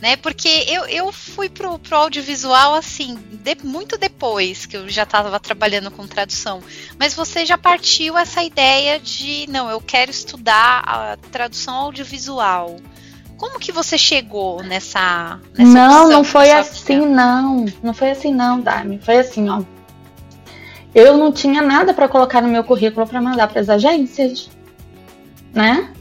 né? 0.05 0.15
Porque 0.15 0.47
eu, 0.67 0.85
eu 0.85 1.11
fui 1.11 1.49
pro, 1.49 1.79
pro 1.79 1.97
audiovisual 1.97 2.75
assim, 2.75 3.17
de, 3.43 3.57
muito 3.63 3.97
depois 3.97 4.67
que 4.67 4.77
eu 4.77 4.87
já 4.87 5.01
estava 5.01 5.39
trabalhando 5.39 5.89
com 5.89 6.05
tradução. 6.05 6.61
Mas 6.99 7.15
você 7.15 7.43
já 7.43 7.57
partiu 7.57 8.15
essa 8.15 8.43
ideia 8.43 8.99
de, 8.99 9.47
não, 9.49 9.67
eu 9.67 9.81
quero 9.81 10.11
estudar 10.11 10.83
a 10.85 11.17
tradução 11.31 11.73
audiovisual. 11.73 12.75
Como 13.35 13.57
que 13.57 13.71
você 13.71 13.97
chegou 13.97 14.61
nessa, 14.61 15.39
nessa 15.57 15.71
Não, 15.71 16.07
não 16.07 16.23
foi 16.23 16.51
assim 16.51 16.99
vida? 16.99 17.11
não. 17.11 17.65
Não 17.81 17.91
foi 17.91 18.11
assim 18.11 18.31
não, 18.31 18.61
Dami. 18.61 18.99
Foi 19.03 19.17
assim, 19.17 19.49
ó. 19.49 19.63
Eu 20.93 21.17
não 21.17 21.31
tinha 21.31 21.63
nada 21.63 21.95
para 21.95 22.07
colocar 22.07 22.43
no 22.43 22.47
meu 22.47 22.63
currículo 22.63 23.07
para 23.07 23.19
mandar 23.19 23.47
para 23.47 23.59
as 23.59 23.69
agências, 23.69 24.51
né? 25.51 25.91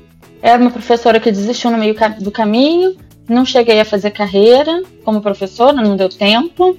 Era 0.42 0.60
uma 0.60 0.70
professora 0.70 1.18
que 1.18 1.32
desistiu 1.32 1.70
no 1.70 1.78
meio 1.78 1.96
do 2.20 2.30
caminho, 2.30 2.98
não 3.28 3.44
cheguei 3.44 3.80
a 3.80 3.84
fazer 3.84 4.10
carreira 4.10 4.82
como 5.04 5.20
professora, 5.20 5.80
não 5.80 5.96
deu 5.96 6.08
tempo, 6.08 6.78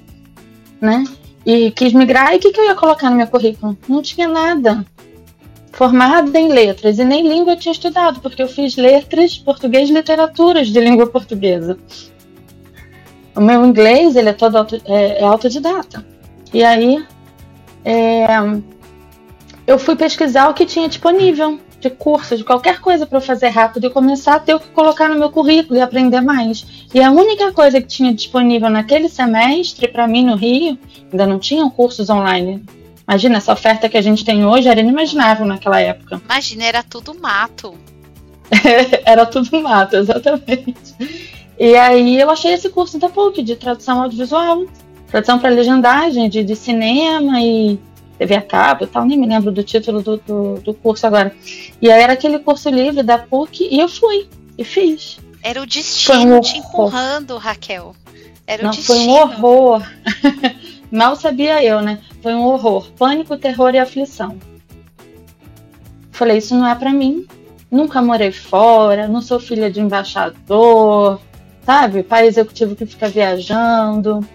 né? 0.80 1.04
E 1.44 1.70
quis 1.70 1.92
migrar, 1.92 2.32
e 2.32 2.36
o 2.36 2.40
que, 2.40 2.52
que 2.52 2.60
eu 2.60 2.64
ia 2.64 2.74
colocar 2.74 3.10
no 3.10 3.16
meu 3.16 3.26
currículo? 3.26 3.76
Não 3.88 4.02
tinha 4.02 4.28
nada. 4.28 4.84
Formada 5.72 6.38
em 6.38 6.48
letras, 6.48 6.98
e 6.98 7.04
nem 7.04 7.28
língua 7.28 7.52
eu 7.52 7.58
tinha 7.58 7.72
estudado, 7.72 8.20
porque 8.20 8.42
eu 8.42 8.48
fiz 8.48 8.76
letras, 8.76 9.38
português 9.38 9.90
literaturas 9.90 10.68
de 10.68 10.80
língua 10.80 11.06
portuguesa. 11.06 11.78
O 13.34 13.40
meu 13.40 13.64
inglês, 13.66 14.16
ele 14.16 14.30
é 14.30 14.32
todo 14.32 14.56
auto, 14.56 14.80
é, 14.86 15.20
é 15.20 15.24
autodidata. 15.24 16.04
E 16.54 16.64
aí, 16.64 17.04
é, 17.84 18.26
eu 19.66 19.78
fui 19.78 19.94
pesquisar 19.94 20.48
o 20.48 20.54
que 20.54 20.64
tinha 20.64 20.88
disponível 20.88 21.60
de 21.88 21.90
curso, 21.90 22.36
de 22.36 22.44
qualquer 22.44 22.80
coisa 22.80 23.06
para 23.06 23.18
eu 23.18 23.22
fazer 23.22 23.48
rápido 23.48 23.86
e 23.86 23.90
começar 23.90 24.34
a 24.34 24.40
ter 24.40 24.54
o 24.54 24.60
que 24.60 24.68
colocar 24.68 25.08
no 25.08 25.18
meu 25.18 25.30
currículo 25.30 25.78
e 25.78 25.82
aprender 25.82 26.20
mais. 26.20 26.86
E 26.92 27.00
a 27.00 27.10
única 27.10 27.52
coisa 27.52 27.80
que 27.80 27.86
tinha 27.86 28.12
disponível 28.12 28.68
naquele 28.68 29.08
semestre 29.08 29.88
para 29.88 30.08
mim 30.08 30.24
no 30.24 30.36
Rio, 30.36 30.78
ainda 31.10 31.26
não 31.26 31.38
tinham 31.38 31.70
cursos 31.70 32.10
online. 32.10 32.64
Imagina, 33.08 33.36
essa 33.36 33.52
oferta 33.52 33.88
que 33.88 33.96
a 33.96 34.02
gente 34.02 34.24
tem 34.24 34.44
hoje 34.44 34.68
era 34.68 34.80
inimaginável 34.80 35.46
naquela 35.46 35.80
época. 35.80 36.20
Imagina, 36.24 36.64
era 36.64 36.82
tudo 36.82 37.14
mato. 37.14 37.74
era 39.04 39.24
tudo 39.24 39.60
mato, 39.60 39.96
exatamente. 39.96 40.94
E 41.58 41.76
aí 41.76 42.20
eu 42.20 42.28
achei 42.28 42.52
esse 42.52 42.68
curso 42.68 42.98
da 42.98 43.08
PUC 43.08 43.42
de 43.42 43.54
tradução 43.54 44.02
audiovisual, 44.02 44.66
tradução 45.08 45.38
para 45.38 45.50
legendagem 45.50 46.28
de, 46.28 46.42
de 46.42 46.56
cinema 46.56 47.40
e 47.40 47.78
TV 48.18 48.34
a 48.34 48.42
cabo 48.42 48.84
e 48.84 48.86
tal, 48.86 49.04
nem 49.04 49.18
me 49.18 49.26
lembro 49.26 49.52
do 49.52 49.62
título 49.62 50.02
do, 50.02 50.16
do, 50.16 50.54
do, 50.60 50.74
curso 50.74 51.06
agora. 51.06 51.34
E 51.80 51.90
aí 51.90 52.02
era 52.02 52.14
aquele 52.14 52.38
curso 52.38 52.68
livre 52.70 53.02
da 53.02 53.18
PUC 53.18 53.68
e 53.70 53.78
eu 53.78 53.88
fui 53.88 54.28
e 54.56 54.64
fiz. 54.64 55.18
Era 55.42 55.62
o 55.62 55.66
destino 55.66 56.36
um 56.36 56.40
te 56.40 56.58
empurrando, 56.58 57.36
Raquel. 57.36 57.94
Era 58.46 58.64
Não, 58.64 58.70
o 58.70 58.74
destino. 58.74 58.98
Foi 58.98 59.06
um 59.06 59.10
horror. 59.10 59.82
Mal 60.90 61.16
sabia 61.16 61.62
eu, 61.62 61.80
né? 61.80 62.00
Foi 62.22 62.34
um 62.34 62.44
horror. 62.44 62.90
Pânico, 62.92 63.36
terror 63.36 63.74
e 63.74 63.78
aflição. 63.78 64.38
Falei, 66.10 66.38
isso 66.38 66.54
não 66.54 66.66
é 66.66 66.74
para 66.74 66.92
mim. 66.92 67.26
Nunca 67.70 68.00
morei 68.00 68.32
fora, 68.32 69.08
não 69.08 69.20
sou 69.20 69.38
filha 69.38 69.70
de 69.70 69.80
embaixador, 69.80 71.20
sabe? 71.64 72.02
Pai 72.02 72.26
executivo 72.26 72.76
que 72.76 72.86
fica 72.86 73.08
viajando. 73.08 74.26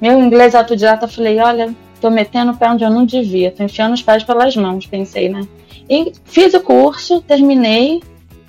Meu 0.00 0.18
inglês 0.18 0.54
autodidata, 0.54 1.06
falei, 1.06 1.38
olha, 1.38 1.74
tô 2.00 2.10
metendo 2.10 2.52
o 2.52 2.56
pé 2.56 2.70
onde 2.70 2.84
eu 2.84 2.90
não 2.90 3.04
devia, 3.04 3.50
tô 3.50 3.62
enfiando 3.62 3.94
os 3.94 4.02
pés 4.02 4.24
pelas 4.24 4.56
mãos, 4.56 4.86
pensei, 4.86 5.28
né? 5.28 5.46
E 5.88 6.12
fiz 6.24 6.54
o 6.54 6.60
curso, 6.60 7.20
terminei 7.20 8.02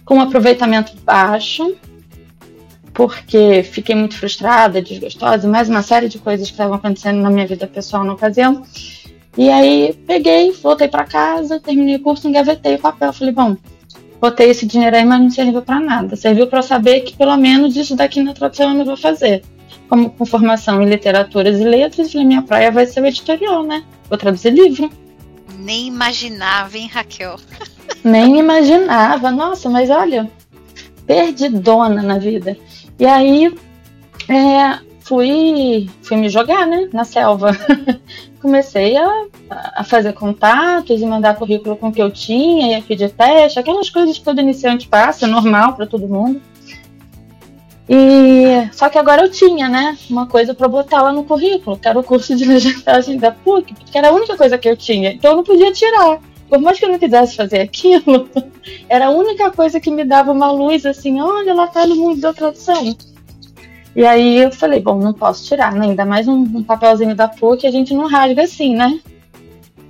com 0.06 0.16
um 0.16 0.22
aproveitamento 0.22 0.94
baixo, 1.04 1.76
porque 2.94 3.64
fiquei 3.64 3.96
muito 3.96 4.16
frustrada, 4.16 4.82
desgostosa, 4.82 5.48
mais 5.48 5.70
uma 5.70 5.82
série 5.82 6.08
de 6.08 6.20
coisas 6.20 6.48
que 6.48 6.54
estavam 6.54 6.76
acontecendo 6.76 7.22
na 7.22 7.30
minha 7.30 7.48
vida 7.48 7.68
pessoal 7.68 8.04
na 8.04 8.14
ocasião. 8.14 8.64
E 9.38 9.50
aí 9.50 9.98
peguei, 10.06 10.52
voltei 10.52 10.88
para 10.88 11.06
casa, 11.06 11.60
terminei 11.60 11.96
o 11.96 12.02
curso, 12.02 12.28
engavetei 12.28 12.76
o 12.76 12.80
papel. 12.80 13.14
Falei, 13.14 13.34
bom, 13.34 13.56
botei 14.20 14.50
esse 14.50 14.66
dinheiro 14.66 14.96
aí, 14.96 15.06
mas 15.06 15.22
não 15.22 15.30
serviu 15.30 15.62
para 15.62 15.80
nada. 15.80 16.16
Serviu 16.16 16.48
para 16.48 16.62
saber 16.62 17.02
que 17.02 17.16
pelo 17.16 17.36
menos 17.38 17.76
isso 17.78 17.96
daqui 17.96 18.22
na 18.22 18.34
tradução 18.34 18.70
eu 18.70 18.76
não 18.76 18.86
vou 18.86 18.98
fazer 18.98 19.42
como 19.91 20.10
com 20.10 20.25
formação 20.25 20.82
em 20.82 20.86
literaturas 20.86 21.60
e 21.60 21.65
letras, 21.65 22.13
falei, 22.13 22.25
minha 22.25 22.41
praia 22.41 22.71
vai 22.71 22.86
ser 22.86 23.01
o 23.01 23.06
editorial, 23.06 23.62
né? 23.62 23.84
Vou 24.08 24.17
traduzir 24.17 24.51
livro. 24.51 24.89
Nem 25.60 25.88
imaginava, 25.88 26.77
hein, 26.77 26.88
Raquel? 26.88 27.36
Nem 28.01 28.39
imaginava, 28.39 29.30
nossa, 29.32 29.69
mas 29.69 29.89
olha, 29.89 30.32
perdidona 31.06 32.01
na 32.01 32.17
vida. 32.17 32.58
E 32.97 33.06
aí 33.06 33.54
é, 34.30 34.80
fui, 35.01 35.89
fui 36.04 36.15
me 36.15 36.30
jogar, 36.30 36.65
né, 36.65 36.88
na 36.93 37.04
selva. 37.04 37.51
Comecei 38.41 38.95
a, 38.95 39.25
a 39.75 39.84
fazer 39.84 40.13
contatos 40.13 41.01
e 41.01 41.06
mandar 41.06 41.36
currículo 41.36 41.75
com 41.75 41.89
o 41.89 41.91
que 41.91 42.01
eu 42.01 42.10
tinha, 42.10 42.80
e 42.80 42.82
pedir 42.82 43.10
teste, 43.10 43.60
aquelas 43.60 43.89
coisas 43.89 44.17
que 44.17 44.23
todo 44.23 44.39
iniciante 44.39 44.88
passa, 44.88 45.27
normal 45.27 45.75
para 45.75 45.86
todo 45.86 46.08
mundo. 46.08 46.41
E 47.93 48.69
só 48.71 48.88
que 48.88 48.97
agora 48.97 49.23
eu 49.23 49.30
tinha, 49.30 49.67
né, 49.67 49.97
uma 50.10 50.25
coisa 50.25 50.54
para 50.54 50.65
botar 50.69 51.01
lá 51.01 51.12
no 51.12 51.25
currículo, 51.25 51.77
que 51.77 51.89
era 51.89 51.99
o 51.99 52.04
curso 52.04 52.34
de 52.38 52.45
legendagem 52.47 53.17
da 53.17 53.34
PUC, 53.34 53.73
porque 53.73 53.97
era 53.97 54.08
a 54.08 54.13
única 54.13 54.38
coisa 54.38 54.58
que 54.58 54.69
eu 54.69 54.77
tinha. 54.77 55.12
Então 55.12 55.32
eu 55.32 55.38
não 55.38 55.43
podia 55.43 55.73
tirar. 55.73 56.21
por 56.47 56.58
mais 56.58 56.80
que 56.80 56.86
eu 56.86 56.89
não 56.89 56.97
quisesse 56.97 57.36
fazer 57.36 57.60
aquilo, 57.60 58.30
era 58.88 59.08
a 59.08 59.10
única 59.10 59.51
coisa 59.51 59.77
que 59.77 59.91
me 59.91 60.06
dava 60.06 60.32
uma 60.32 60.49
luz 60.49 60.86
assim, 60.86 61.19
olha, 61.19 61.54
lá 61.54 61.67
tá 61.67 61.86
no 61.86 61.97
mundo 61.97 62.21
da 62.21 62.32
tradução. 62.32 62.95
E 63.93 64.06
aí 64.06 64.38
eu 64.38 64.54
falei, 64.54 64.80
bom, 64.80 64.97
não 64.97 65.12
posso 65.12 65.43
tirar, 65.43 65.73
né? 65.73 65.88
Ainda 65.88 66.06
mais 66.06 66.30
um, 66.30 66.43
um 66.43 66.63
papelzinho 66.63 67.13
da 67.13 67.27
PUC 67.27 67.67
a 67.67 67.71
gente 67.71 67.93
não 67.93 68.08
rasga 68.08 68.43
assim, 68.43 68.73
né? 68.73 69.01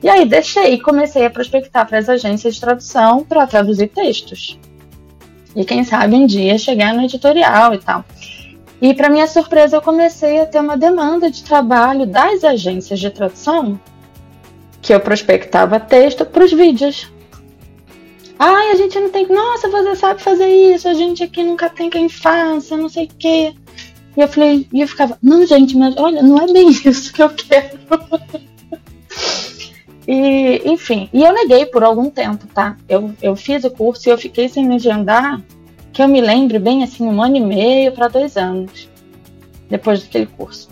E 0.02 0.10
aí 0.10 0.26
deixei 0.26 0.74
e 0.74 0.82
comecei 0.82 1.24
a 1.24 1.30
prospectar 1.30 1.88
para 1.88 2.00
as 2.00 2.10
agências 2.10 2.56
de 2.56 2.62
tradução 2.62 3.24
para 3.24 3.46
traduzir 3.46 3.90
textos. 3.90 4.58
E 5.56 5.66
quem 5.66 5.84
sabe 5.84 6.16
um 6.16 6.26
dia 6.26 6.58
chegar 6.58 6.94
no 6.94 7.04
editorial 7.04 7.74
e 7.74 7.78
tal. 7.78 8.06
E 8.82 8.94
para 8.94 9.10
minha 9.10 9.28
surpresa, 9.28 9.78
eu 9.78 9.82
comecei 9.82 10.40
a 10.40 10.46
ter 10.46 10.60
uma 10.60 10.76
demanda 10.76 11.30
de 11.30 11.44
trabalho 11.44 12.06
das 12.06 12.44
agências 12.44 13.00
de 13.00 13.10
tradução 13.10 13.80
que 14.82 14.94
eu 14.94 15.00
prospectava 15.00 15.80
texto 15.80 16.26
para 16.26 16.44
os 16.44 16.52
vídeos. 16.52 17.12
Ai, 18.40 18.72
a 18.72 18.76
gente 18.76 19.00
não 19.00 19.10
tem. 19.10 19.28
Nossa, 19.28 19.70
você 19.70 19.96
sabe 19.96 20.20
fazer 20.20 20.48
isso, 20.48 20.88
a 20.88 20.96
gente 20.96 21.22
aqui 21.24 21.44
nunca 21.44 21.70
tem 21.70 21.92
quem 21.92 22.10
faça, 22.10 22.76
não 22.76 22.90
sei 22.90 23.06
o 23.06 23.10
quê. 23.20 23.54
E 24.18 24.22
eu 24.22 24.28
falei, 24.28 24.68
e 24.74 24.82
eu 24.82 24.88
ficava, 24.88 25.18
não, 25.22 25.46
gente, 25.46 25.78
mas 25.78 25.96
olha, 25.96 26.24
não 26.24 26.42
é 26.42 26.52
bem 26.52 26.70
isso 26.84 27.14
que 27.14 27.22
eu 27.22 27.30
quero. 27.30 27.78
E, 30.14 30.62
enfim, 30.66 31.08
e 31.14 31.24
eu 31.24 31.32
neguei 31.32 31.66
por 31.66 31.86
algum 31.86 32.10
tempo, 32.10 32.46
tá? 32.54 32.76
Eu, 32.90 33.16
eu 33.22 33.34
fiz 33.34 33.64
o 33.64 33.72
curso 33.72 34.10
e 34.10 34.12
eu 34.12 34.18
fiquei 34.18 34.50
sem 34.50 34.68
legendar, 34.68 35.42
que 35.94 36.04
eu 36.04 36.08
me 36.10 36.20
lembro 36.20 36.60
bem 36.60 36.84
assim, 36.84 37.06
um 37.06 37.24
ano 37.24 37.38
e 37.38 37.40
meio 37.40 37.94
para 37.94 38.10
dois 38.10 38.36
anos, 38.36 38.90
depois 39.70 40.04
daquele 40.04 40.26
curso. 40.26 40.68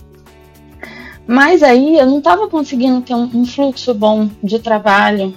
Mas 1.26 1.64
aí 1.64 1.98
eu 1.98 2.06
não 2.06 2.18
estava 2.18 2.50
conseguindo 2.50 3.00
ter 3.00 3.14
um, 3.14 3.32
um, 3.34 3.46
fluxo 3.46 3.94
bom 3.94 4.30
de 4.44 4.60
trabalho 4.60 5.34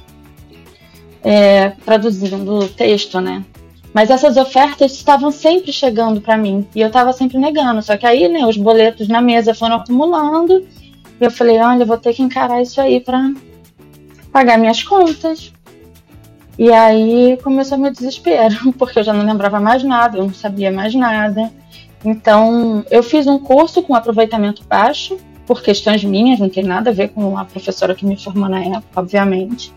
é, 1.23 1.69
traduzindo 1.85 2.69
texto, 2.71 3.21
né? 3.21 3.45
Mas 3.95 4.11
essas 4.11 4.37
ofertas 4.37 4.95
estavam 4.95 5.31
sempre 5.31 5.73
chegando 5.73 6.21
para 6.21 6.37
mim 6.37 6.67
e 6.75 6.81
eu 6.81 6.89
estava 6.89 7.13
sempre 7.13 7.39
negando. 7.39 7.81
Só 7.83 7.97
que 7.97 8.05
aí, 8.05 8.27
né, 8.27 8.45
os 8.45 8.57
boletos 8.57 9.07
na 9.07 9.21
mesa 9.21 9.55
foram 9.55 9.77
acumulando 9.77 10.67
e 11.21 11.25
eu 11.25 11.31
falei: 11.31 11.59
olha, 11.59 11.85
eu 11.85 11.87
vou 11.87 11.99
ter 11.99 12.13
que 12.13 12.23
encarar 12.23 12.61
isso 12.61 12.81
aí 12.81 12.99
para 12.99 13.31
pagar 14.33 14.59
minhas 14.59 14.83
contas. 14.83 15.53
E 16.59 16.71
aí 16.73 17.39
começou 17.43 17.79
meu 17.79 17.93
desespero, 17.93 18.73
porque 18.79 18.99
eu 18.99 19.05
já 19.05 19.13
não 19.13 19.25
lembrava 19.25 19.61
mais 19.61 19.83
nada, 19.85 20.19
eu 20.19 20.25
não 20.25 20.35
sabia 20.35 20.71
mais 20.71 20.95
nada. 20.95 21.53
Então, 22.05 22.85
eu 22.91 23.03
fiz 23.03 23.27
um 23.27 23.39
curso 23.39 23.83
com 23.83 23.95
aproveitamento 23.95 24.65
baixo, 24.65 25.19
por 25.47 25.63
questões 25.63 26.03
minhas, 26.05 26.39
não 26.39 26.49
tem 26.49 26.65
nada 26.65 26.91
a 26.91 26.93
ver 26.93 27.09
com 27.09 27.37
a 27.37 27.45
professora 27.45 27.95
que 27.95 28.07
me 28.07 28.17
formou 28.17 28.49
na 28.49 28.61
época, 28.61 29.01
obviamente. 29.01 29.73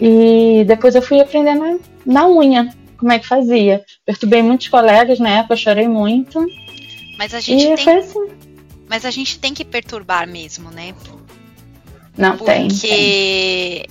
E 0.00 0.64
depois 0.66 0.94
eu 0.94 1.02
fui 1.02 1.20
aprendendo 1.20 1.80
na 2.04 2.28
unha 2.28 2.74
como 2.96 3.12
é 3.12 3.18
que 3.18 3.26
fazia. 3.26 3.84
Perturbei 4.04 4.42
muitos 4.42 4.68
colegas 4.68 5.18
na 5.18 5.30
época, 5.30 5.56
chorei 5.56 5.88
muito. 5.88 6.44
Mas 7.18 7.34
a 7.34 7.40
gente 7.40 7.66
e 7.66 7.74
tem. 7.74 7.98
Assim. 7.98 8.28
Mas 8.88 9.04
a 9.04 9.10
gente 9.10 9.38
tem 9.38 9.52
que 9.52 9.64
perturbar 9.64 10.28
mesmo, 10.28 10.70
né? 10.70 10.94
Não 12.16 12.36
Porque 12.36 12.52
tem. 12.52 12.68
Porque 12.68 13.88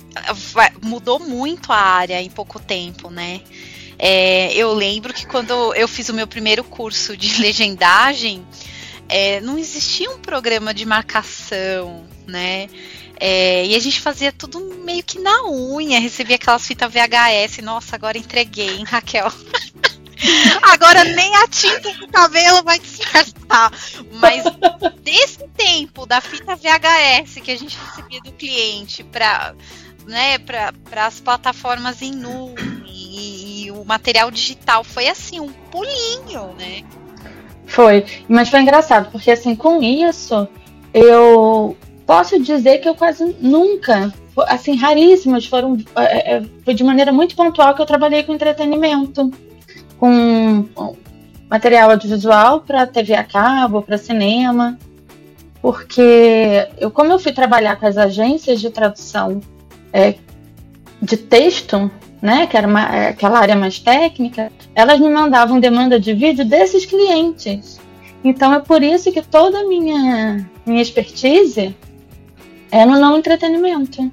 mudou 0.82 1.18
muito 1.18 1.72
a 1.72 1.76
área 1.76 2.20
em 2.20 2.30
pouco 2.30 2.58
tempo, 2.58 3.10
né? 3.10 3.40
É, 3.98 4.52
eu 4.54 4.72
lembro 4.74 5.14
que 5.14 5.26
quando 5.26 5.74
eu 5.74 5.88
fiz 5.88 6.08
o 6.08 6.14
meu 6.14 6.26
primeiro 6.26 6.62
curso 6.64 7.16
de 7.16 7.38
legendagem, 7.40 8.46
é, 9.08 9.40
não 9.40 9.58
existia 9.58 10.10
um 10.10 10.18
programa 10.18 10.74
de 10.74 10.84
marcação, 10.84 12.04
né? 12.26 12.68
É, 13.18 13.64
e 13.66 13.74
a 13.74 13.78
gente 13.78 14.00
fazia 14.00 14.30
tudo 14.30 14.60
meio 14.84 15.02
que 15.02 15.18
na 15.18 15.48
unha, 15.48 15.98
recebia 15.98 16.36
aquelas 16.36 16.66
fitas 16.66 16.92
VHS. 16.92 17.62
Nossa, 17.62 17.96
agora 17.96 18.18
entreguei, 18.18 18.76
hein, 18.76 18.84
Raquel? 18.84 19.32
agora 20.62 21.04
nem 21.04 21.34
a 21.36 21.48
tinta 21.48 21.92
do 21.94 22.08
cabelo 22.08 22.62
vai 22.62 22.78
disfarçar. 22.78 23.72
Mas 24.12 24.44
desse 25.02 25.46
tempo 25.56 26.06
da 26.06 26.20
fita 26.20 26.56
VHS 26.56 27.34
que 27.42 27.50
a 27.50 27.58
gente 27.58 27.76
recebia 27.76 28.20
do 28.20 28.32
cliente 28.32 29.04
para 29.04 29.54
né, 30.06 30.38
para 30.38 31.06
as 31.06 31.20
plataformas 31.20 32.00
em 32.00 32.12
nuvem 32.12 32.84
e, 32.86 33.64
e 33.64 33.70
o 33.70 33.84
material 33.84 34.30
digital 34.30 34.84
foi 34.84 35.08
assim 35.08 35.40
um 35.40 35.48
pulinho, 35.48 36.54
né? 36.58 36.84
Foi, 37.66 38.04
mas 38.28 38.48
foi 38.48 38.60
engraçado, 38.60 39.10
porque 39.10 39.30
assim, 39.30 39.56
com 39.56 39.82
isso, 39.82 40.46
eu 40.94 41.76
posso 42.06 42.40
dizer 42.40 42.78
que 42.78 42.88
eu 42.88 42.94
quase 42.94 43.36
nunca, 43.40 44.14
assim, 44.46 44.76
raríssimas 44.76 45.46
foram, 45.46 45.76
é, 45.96 46.36
é, 46.36 46.42
foi 46.64 46.74
de 46.74 46.84
maneira 46.84 47.12
muito 47.12 47.34
pontual 47.34 47.74
que 47.74 47.82
eu 47.82 47.86
trabalhei 47.86 48.22
com 48.22 48.32
entretenimento, 48.32 49.30
com 49.98 50.66
material 51.48 51.90
audiovisual 51.90 52.60
para 52.60 52.86
TV 52.86 53.14
a 53.14 53.24
cabo, 53.24 53.82
para 53.82 53.98
cinema, 53.98 54.78
porque 55.62 56.68
eu, 56.78 56.90
como 56.90 57.12
eu 57.12 57.18
fui 57.18 57.32
trabalhar 57.32 57.76
com 57.76 57.86
as 57.86 57.96
agências 57.96 58.60
de 58.60 58.70
tradução 58.70 59.40
é, 59.92 60.14
de 61.00 61.16
texto, 61.16 61.90
né, 62.20 62.46
que 62.46 62.56
era 62.56 62.66
uma, 62.66 62.94
é, 62.94 63.08
aquela 63.08 63.38
área 63.38 63.56
mais 63.56 63.78
técnica, 63.78 64.50
elas 64.74 64.98
me 65.00 65.08
mandavam 65.08 65.60
demanda 65.60 65.98
de 65.98 66.12
vídeo 66.12 66.44
desses 66.44 66.84
clientes. 66.84 67.80
Então 68.24 68.52
é 68.52 68.60
por 68.60 68.82
isso 68.82 69.12
que 69.12 69.22
toda 69.22 69.60
a 69.60 69.64
minha, 69.64 70.48
minha 70.64 70.82
expertise 70.82 71.74
é 72.70 72.84
no 72.84 72.98
não 72.98 73.18
entretenimento. 73.18 74.10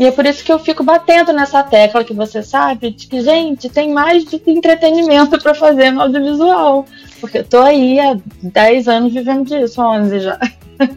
E 0.00 0.06
é 0.06 0.10
por 0.10 0.24
isso 0.24 0.42
que 0.42 0.50
eu 0.50 0.58
fico 0.58 0.82
batendo 0.82 1.30
nessa 1.30 1.62
tecla 1.62 2.02
que 2.02 2.14
você 2.14 2.42
sabe, 2.42 2.90
de 2.90 3.06
que, 3.06 3.20
gente, 3.20 3.68
tem 3.68 3.92
mais 3.92 4.24
de 4.24 4.40
entretenimento 4.46 5.38
para 5.38 5.54
fazer 5.54 5.90
no 5.90 6.00
audiovisual. 6.00 6.86
Porque 7.20 7.36
eu 7.36 7.44
tô 7.44 7.58
aí 7.58 8.00
há 8.00 8.16
10 8.42 8.88
anos 8.88 9.12
vivendo 9.12 9.44
disso, 9.44 9.82
11 9.82 10.20
já. 10.20 10.40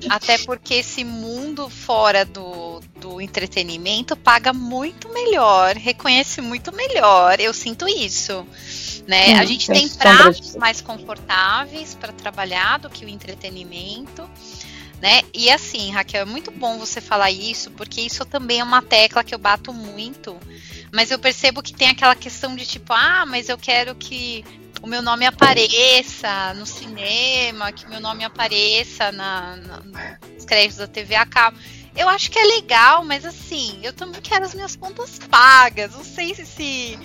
Até 0.10 0.38
porque 0.38 0.76
esse 0.76 1.04
mundo 1.04 1.70
fora 1.70 2.24
do, 2.24 2.80
do 2.96 3.20
entretenimento 3.20 4.16
paga 4.16 4.54
muito 4.54 5.10
melhor, 5.10 5.76
reconhece 5.76 6.40
muito 6.40 6.74
melhor. 6.74 7.42
Eu 7.42 7.54
sinto 7.54 7.86
isso. 7.86 8.48
Né? 9.06 9.34
Hum, 9.34 9.40
a 9.40 9.44
gente 9.44 9.68
tem 9.68 9.90
pratos 9.90 10.56
mais 10.56 10.80
confortáveis 10.80 11.94
para 11.94 12.14
trabalhar 12.14 12.80
do 12.80 12.90
que 12.90 13.04
o 13.04 13.10
entretenimento. 13.10 14.24
Né? 15.04 15.22
E 15.34 15.52
assim, 15.52 15.92
Raquel, 15.92 16.22
é 16.22 16.26
muito 16.26 16.50
bom 16.50 16.80
você 16.80 17.02
falar 17.02 17.30
isso, 17.30 17.70
porque 17.72 18.00
isso 18.00 18.24
também 18.24 18.62
é 18.62 18.64
uma 18.64 18.82
tecla 18.82 19.22
que 19.22 19.36
eu 19.36 19.38
bato 19.38 19.74
muito. 19.74 20.40
Mas 20.94 21.12
eu 21.12 21.20
percebo 21.20 21.62
que 21.62 21.74
tem 21.74 21.90
aquela 21.90 22.16
questão 22.16 22.56
de 22.56 22.66
tipo, 22.66 22.94
ah, 22.94 23.26
mas 23.26 23.50
eu 23.50 23.58
quero 23.58 23.94
que 23.96 24.46
o 24.82 24.88
meu 24.88 25.02
nome 25.02 25.26
apareça 25.26 26.54
no 26.54 26.66
cinema, 26.66 27.74
que 27.74 27.86
o 27.86 27.90
meu 27.90 28.00
nome 28.00 28.24
apareça 28.24 29.12
na, 29.12 29.58
na, 29.58 29.82
nos 30.36 30.46
créditos 30.46 30.78
da 30.78 30.88
TV 30.88 31.16
a 31.16 31.26
cabo. 31.26 31.58
Eu 31.94 32.08
acho 32.08 32.32
que 32.32 32.40
é 32.40 32.46
legal, 32.46 33.04
mas 33.04 33.26
assim, 33.26 33.82
eu 33.84 33.92
também 33.92 34.22
quero 34.22 34.46
as 34.46 34.56
minhas 34.56 34.78
contas 34.78 35.20
pagas. 35.30 35.92
Não 35.92 36.04
sei 36.06 36.34
se, 36.34 36.46
se 36.46 37.00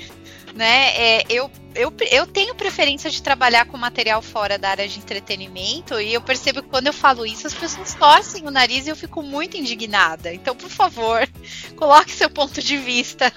né, 0.54 0.90
é, 0.96 1.24
eu, 1.28 1.50
eu, 1.74 1.92
eu 2.10 2.26
tenho 2.26 2.54
preferência 2.54 3.10
de 3.10 3.22
trabalhar 3.22 3.66
com 3.66 3.76
material 3.76 4.20
fora 4.22 4.58
da 4.58 4.70
área 4.70 4.88
de 4.88 4.98
entretenimento 4.98 6.00
e 6.00 6.12
eu 6.12 6.20
percebo 6.20 6.62
que 6.62 6.68
quando 6.68 6.88
eu 6.88 6.92
falo 6.92 7.24
isso, 7.26 7.46
as 7.46 7.54
pessoas 7.54 7.94
torcem 7.94 8.46
o 8.46 8.50
nariz 8.50 8.86
e 8.86 8.90
eu 8.90 8.96
fico 8.96 9.22
muito 9.22 9.56
indignada. 9.56 10.32
Então, 10.32 10.54
por 10.54 10.70
favor, 10.70 11.28
coloque 11.76 12.12
seu 12.12 12.30
ponto 12.30 12.62
de 12.62 12.76
vista. 12.76 13.32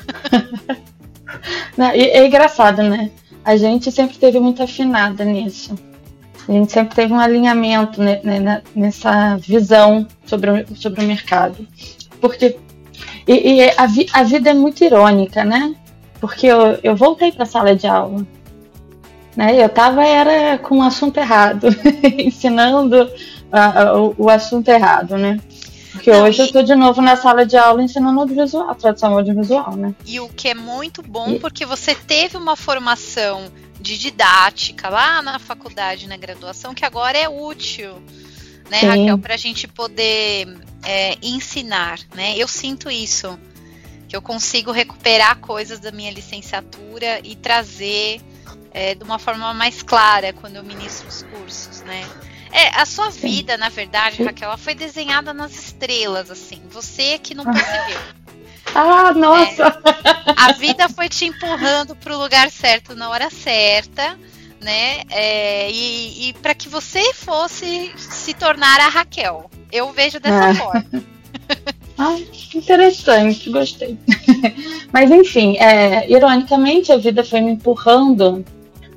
Não, 1.77 1.87
é 1.87 2.25
engraçado, 2.25 2.83
né? 2.83 3.09
a 3.43 3.57
gente 3.57 3.91
sempre 3.91 4.17
teve 4.17 4.39
muito 4.39 4.61
afinada 4.61 5.25
nisso. 5.25 5.77
A 6.47 6.51
gente 6.51 6.71
sempre 6.71 6.95
teve 6.95 7.13
um 7.13 7.19
alinhamento 7.19 8.01
né, 8.01 8.19
né, 8.23 8.61
nessa 8.75 9.37
visão 9.37 10.07
sobre 10.25 10.51
o, 10.51 10.75
sobre 10.75 11.03
o 11.03 11.07
mercado. 11.07 11.67
Porque 12.19 12.57
e, 13.27 13.53
e 13.53 13.71
a, 13.77 13.85
vi, 13.85 14.07
a, 14.11 14.23
vida 14.23 14.49
é 14.49 14.53
muito 14.53 14.83
irônica, 14.83 15.43
né? 15.43 15.75
Porque 16.21 16.45
eu, 16.45 16.79
eu 16.83 16.95
voltei 16.95 17.31
para 17.31 17.43
a 17.43 17.47
sala 17.47 17.75
de 17.75 17.87
aula. 17.87 18.25
Né? 19.35 19.59
Eu 19.59 19.65
estava 19.65 20.05
era 20.05 20.57
com 20.59 20.77
o 20.77 20.81
assunto 20.83 21.17
errado, 21.17 21.67
ensinando 22.19 23.09
o, 24.17 24.25
o 24.25 24.29
assunto 24.29 24.69
errado, 24.69 25.17
né? 25.17 25.39
Porque 25.91 26.11
Não, 26.11 26.23
hoje 26.23 26.39
e... 26.39 26.41
eu 26.41 26.45
estou 26.45 26.63
de 26.63 26.75
novo 26.75 27.01
na 27.01 27.15
sala 27.15 27.45
de 27.45 27.57
aula 27.57 27.83
ensinando 27.83 28.21
audiovisual, 28.21 28.73
tradução 28.75 29.13
audiovisual, 29.13 29.75
né? 29.75 29.93
E 30.05 30.19
o 30.19 30.29
que 30.29 30.47
é 30.47 30.53
muito 30.53 31.01
bom, 31.01 31.31
e... 31.31 31.39
porque 31.39 31.65
você 31.65 31.93
teve 31.95 32.37
uma 32.37 32.55
formação 32.55 33.51
de 33.79 33.97
didática 33.97 34.89
lá 34.89 35.21
na 35.21 35.39
faculdade, 35.39 36.07
na 36.07 36.15
graduação, 36.15 36.73
que 36.73 36.85
agora 36.85 37.17
é 37.17 37.27
útil, 37.27 37.95
né, 38.69 38.79
Sim. 38.79 38.87
Raquel, 38.87 39.17
para 39.17 39.33
a 39.33 39.37
gente 39.37 39.67
poder 39.67 40.47
é, 40.83 41.17
ensinar, 41.21 41.99
né? 42.15 42.35
Eu 42.37 42.47
sinto 42.47 42.89
isso, 42.89 43.37
que 44.11 44.17
eu 44.17 44.21
consigo 44.21 44.73
recuperar 44.73 45.37
coisas 45.37 45.79
da 45.79 45.89
minha 45.89 46.11
licenciatura 46.11 47.21
e 47.23 47.33
trazer 47.33 48.19
é, 48.73 48.93
de 48.93 49.05
uma 49.05 49.17
forma 49.17 49.53
mais 49.53 49.81
clara 49.81 50.33
quando 50.33 50.57
eu 50.57 50.63
ministro 50.65 51.07
os 51.07 51.23
cursos, 51.23 51.79
né? 51.83 52.05
É, 52.51 52.77
a 52.77 52.85
sua 52.85 53.09
vida, 53.09 53.55
na 53.55 53.69
verdade, 53.69 54.21
Raquel, 54.21 54.49
ela 54.49 54.57
foi 54.57 54.75
desenhada 54.75 55.33
nas 55.33 55.53
estrelas, 55.53 56.29
assim. 56.29 56.61
Você 56.71 57.19
que 57.19 57.33
não 57.33 57.45
percebeu. 57.53 58.01
Ah, 58.75 59.13
nossa! 59.13 59.63
É, 59.63 60.33
a 60.35 60.51
vida 60.51 60.89
foi 60.89 61.07
te 61.07 61.23
empurrando 61.23 61.95
para 61.95 62.13
o 62.13 62.19
lugar 62.19 62.51
certo 62.51 62.93
na 62.93 63.09
hora 63.09 63.29
certa, 63.29 64.19
né? 64.59 65.03
É, 65.09 65.71
e, 65.71 66.27
e 66.27 66.33
para 66.33 66.53
que 66.53 66.67
você 66.67 67.13
fosse 67.13 67.93
se 67.97 68.33
tornar 68.33 68.77
a 68.81 68.89
Raquel. 68.89 69.49
Eu 69.71 69.89
vejo 69.93 70.19
dessa 70.19 70.49
é. 70.49 70.53
forma. 70.53 70.85
Ah, 72.03 72.17
interessante, 72.55 73.47
gostei. 73.51 73.95
Mas 74.91 75.11
enfim, 75.11 75.55
é, 75.57 76.11
ironicamente, 76.11 76.91
a 76.91 76.97
vida 76.97 77.23
foi 77.23 77.41
me 77.41 77.51
empurrando 77.51 78.43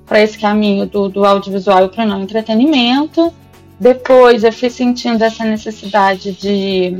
para 0.06 0.22
esse 0.22 0.38
caminho 0.38 0.86
do, 0.86 1.10
do 1.10 1.22
audiovisual 1.22 1.90
para 1.90 2.02
o 2.02 2.08
não 2.08 2.22
entretenimento. 2.22 3.30
Depois 3.78 4.42
eu 4.42 4.50
fui 4.50 4.70
sentindo 4.70 5.22
essa 5.22 5.44
necessidade 5.44 6.32
de, 6.32 6.96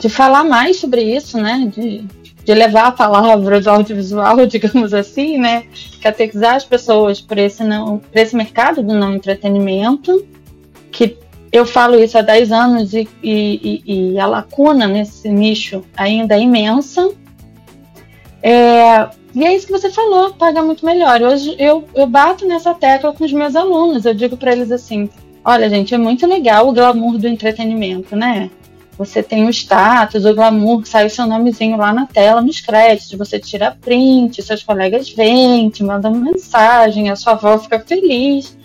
de 0.00 0.08
falar 0.08 0.42
mais 0.42 0.78
sobre 0.78 1.02
isso, 1.02 1.38
né? 1.38 1.70
De, 1.72 2.04
de 2.44 2.52
levar 2.52 2.86
a 2.86 2.92
palavra 2.92 3.60
do 3.60 3.70
audiovisual, 3.70 4.42
digamos 4.44 4.92
assim, 4.92 5.38
né? 5.38 5.66
Catequizar 6.02 6.56
as 6.56 6.64
pessoas 6.64 7.20
por 7.20 7.38
esse, 7.38 7.62
não, 7.62 7.98
por 7.98 8.18
esse 8.18 8.34
mercado 8.34 8.82
do 8.82 8.92
não 8.92 9.14
entretenimento, 9.14 10.26
que 10.90 11.16
eu 11.52 11.66
falo 11.66 11.98
isso 11.98 12.16
há 12.16 12.22
10 12.22 12.52
anos 12.52 12.94
e, 12.94 13.08
e, 13.22 13.82
e, 13.84 14.18
a 14.18 14.26
lacuna 14.26 14.86
nesse 14.86 15.28
nicho 15.28 15.84
ainda 15.96 16.36
é 16.36 16.40
imensa. 16.40 17.10
É, 18.42 19.08
e 19.34 19.44
é 19.44 19.54
isso 19.54 19.66
que 19.66 19.72
você 19.72 19.90
falou, 19.90 20.32
paga 20.34 20.62
muito 20.62 20.86
melhor. 20.86 21.20
Hoje 21.22 21.54
eu, 21.58 21.84
eu 21.94 22.06
bato 22.06 22.46
nessa 22.46 22.72
tecla 22.72 23.12
com 23.12 23.24
os 23.24 23.32
meus 23.32 23.56
alunos, 23.56 24.04
eu 24.04 24.14
digo 24.14 24.36
para 24.36 24.52
eles 24.52 24.70
assim: 24.70 25.10
olha, 25.44 25.68
gente, 25.68 25.92
é 25.92 25.98
muito 25.98 26.26
legal 26.26 26.68
o 26.68 26.72
glamour 26.72 27.18
do 27.18 27.26
entretenimento, 27.26 28.14
né? 28.14 28.50
Você 28.96 29.22
tem 29.22 29.46
o 29.46 29.50
status, 29.50 30.26
o 30.26 30.34
glamour, 30.34 30.84
sai 30.84 31.06
o 31.06 31.10
seu 31.10 31.26
nomezinho 31.26 31.76
lá 31.76 31.92
na 31.92 32.06
tela, 32.06 32.42
nos 32.42 32.60
créditos, 32.60 33.16
você 33.16 33.40
tira 33.40 33.76
print, 33.80 34.42
seus 34.42 34.62
colegas 34.62 35.08
vêm, 35.08 35.70
te 35.70 35.82
mandam 35.82 36.12
mensagem, 36.12 37.08
a 37.08 37.16
sua 37.16 37.32
avó 37.32 37.58
fica 37.58 37.80
feliz. 37.80 38.56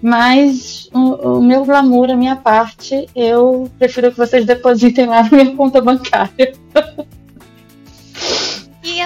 Mas 0.00 0.88
o, 0.92 1.38
o, 1.38 1.42
meu 1.42 1.64
glamour, 1.64 2.10
a 2.10 2.16
minha 2.16 2.36
parte, 2.36 3.08
eu 3.14 3.70
prefiro 3.78 4.10
que 4.10 4.18
vocês 4.18 4.44
depositem 4.44 5.06
lá 5.06 5.24
na 5.28 5.30
minha 5.30 5.56
conta 5.56 5.80
bancária. 5.80 6.52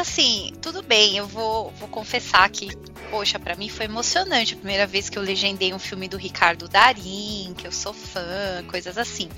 Assim, 0.02 0.52
tudo 0.60 0.82
bem, 0.82 1.16
eu 1.16 1.28
vou, 1.28 1.70
vou 1.78 1.86
confessar 1.86 2.50
que, 2.50 2.76
poxa, 3.08 3.38
para 3.38 3.54
mim 3.54 3.68
foi 3.68 3.84
emocionante 3.84 4.54
a 4.54 4.56
primeira 4.56 4.84
vez 4.84 5.08
que 5.08 5.16
eu 5.16 5.22
legendei 5.22 5.72
um 5.72 5.78
filme 5.78 6.08
do 6.08 6.16
Ricardo 6.16 6.68
Darim, 6.68 7.54
que 7.56 7.68
eu 7.68 7.70
sou 7.70 7.94
fã, 7.94 8.64
coisas 8.66 8.98
assim. 8.98 9.28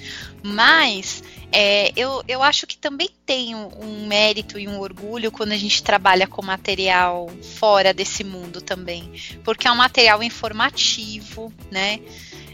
Mas 0.42 1.22
é, 1.52 1.92
eu, 1.94 2.24
eu 2.26 2.42
acho 2.42 2.66
que 2.66 2.78
também 2.78 3.10
tem 3.26 3.54
um, 3.54 3.68
um 3.78 4.06
mérito 4.06 4.58
e 4.58 4.66
um 4.66 4.80
orgulho 4.80 5.30
quando 5.30 5.52
a 5.52 5.56
gente 5.58 5.82
trabalha 5.82 6.26
com 6.26 6.42
material 6.42 7.28
fora 7.58 7.92
desse 7.92 8.24
mundo 8.24 8.62
também. 8.62 9.12
Porque 9.44 9.68
é 9.68 9.70
um 9.70 9.76
material 9.76 10.22
informativo, 10.22 11.52
né? 11.70 12.00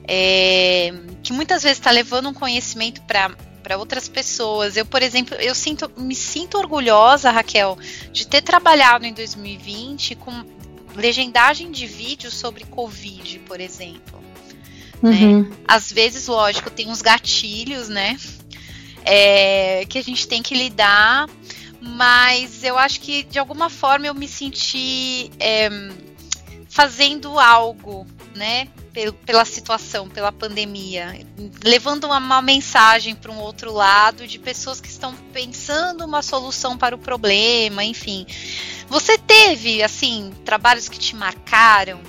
É, 0.09 0.93
que 1.23 1.33
muitas 1.33 1.63
vezes 1.63 1.79
está 1.79 1.93
levando 1.93 2.29
um 2.29 2.35
conhecimento 2.35 3.03
para 3.03 3.37
para 3.71 3.79
outras 3.79 4.09
pessoas. 4.09 4.77
Eu, 4.77 4.85
por 4.85 5.01
exemplo, 5.01 5.37
eu 5.37 5.55
sinto, 5.55 5.89
me 5.97 6.17
sinto 6.17 6.59
orgulhosa, 6.59 7.31
Raquel, 7.31 7.79
de 8.11 8.27
ter 8.27 8.43
trabalhado 8.43 9.07
em 9.07 9.13
2020 9.13 10.17
com 10.17 10.45
legendagem 10.97 11.71
de 11.71 11.87
vídeos 11.87 12.35
sobre 12.35 12.65
Covid, 12.65 13.39
por 13.47 13.61
exemplo. 13.61 14.21
Né? 15.01 15.11
Uhum. 15.11 15.43
Né? 15.43 15.57
Às 15.69 15.93
vezes, 15.93 16.27
lógico, 16.27 16.69
tem 16.69 16.89
uns 16.89 17.01
gatilhos, 17.01 17.89
né? 17.89 18.19
É, 19.05 19.87
que 19.89 19.99
a 19.99 20.03
gente 20.03 20.27
tem 20.27 20.43
que 20.43 20.57
lidar, 20.57 21.29
mas 21.81 22.65
eu 22.65 22.77
acho 22.77 23.01
que 23.01 23.23
de 23.23 23.39
alguma 23.39 23.71
forma 23.71 24.05
eu 24.05 24.15
me 24.15 24.27
senti 24.27 25.31
é, 25.39 25.71
fazendo 26.69 27.39
algo, 27.39 28.05
né? 28.35 28.67
Pela 29.25 29.45
situação, 29.45 30.09
pela 30.09 30.33
pandemia, 30.33 31.25
levando 31.65 32.05
uma, 32.05 32.43
mensagem 32.43 33.15
para 33.15 33.31
um 33.31 33.39
outro 33.39 33.73
lado 33.73 34.27
de 34.27 34.39
pessoas 34.39 34.81
que 34.81 34.89
estão 34.89 35.15
pensando 35.33 36.05
uma 36.05 36.23
solução 36.23 36.77
para 36.77 36.95
o 36.95 36.99
problema, 36.99 37.85
enfim. 37.85 38.27
Você 38.89 39.17
teve, 39.17 39.83
assim, 39.83 40.33
trabalhos 40.45 40.89
que 40.89 40.99
te 40.99 41.15
marcaram? 41.15 42.01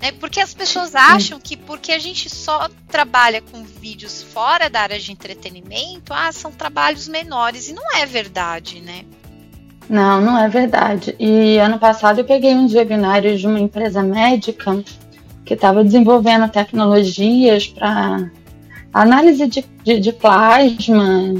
Né? 0.00 0.12
Porque 0.12 0.40
as 0.40 0.54
pessoas 0.54 0.94
acham 0.94 1.40
que 1.40 1.56
porque 1.56 1.92
a 1.92 1.98
gente 1.98 2.28
só 2.28 2.68
trabalha 2.88 3.40
com 3.40 3.64
vídeos 3.64 4.22
fora 4.22 4.68
da 4.68 4.82
área 4.82 4.98
de 4.98 5.10
entretenimento, 5.10 6.12
ah, 6.12 6.30
são 6.30 6.52
trabalhos 6.52 7.08
menores. 7.08 7.68
E 7.68 7.72
não 7.72 7.96
é 7.96 8.04
verdade, 8.04 8.80
né? 8.80 9.04
Não, 9.88 10.20
não 10.20 10.38
é 10.38 10.48
verdade. 10.48 11.16
E 11.18 11.56
ano 11.58 11.78
passado 11.78 12.18
eu 12.18 12.24
peguei 12.24 12.54
uns 12.54 12.74
webinários 12.74 13.40
de 13.40 13.46
uma 13.46 13.58
empresa 13.58 14.02
médica 14.02 14.84
que 15.48 15.54
estava 15.54 15.82
desenvolvendo 15.82 16.46
tecnologias 16.50 17.66
para 17.66 18.30
análise 18.92 19.46
de, 19.46 19.64
de, 19.82 19.98
de 19.98 20.12
plasma, 20.12 21.34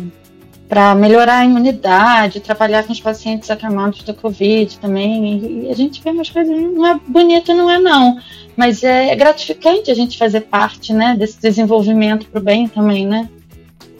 para 0.67 0.95
melhorar 0.95 1.41
a 1.41 1.45
imunidade, 1.45 2.41
trabalhar 2.41 2.85
com 2.85 2.93
os 2.93 3.01
pacientes 3.01 3.51
acamados 3.51 4.03
da 4.03 4.15
Covid 4.15 4.79
também. 4.79 5.67
E 5.67 5.71
a 5.71 5.75
gente 5.75 6.03
vê 6.03 6.09
umas 6.09 6.31
coisas, 6.31 6.59
não 6.59 6.87
é 6.87 6.99
bonito, 7.07 7.53
não 7.53 7.71
é 7.71 7.79
não. 7.79 8.19
Mas 8.57 8.83
é 8.83 9.15
gratificante 9.15 9.91
a 9.91 9.95
gente 9.95 10.17
fazer 10.17 10.41
parte 10.41 10.95
né, 10.95 11.15
desse 11.15 11.39
desenvolvimento 11.39 12.27
para 12.29 12.41
o 12.41 12.43
bem 12.43 12.67
também, 12.67 13.07
né? 13.07 13.29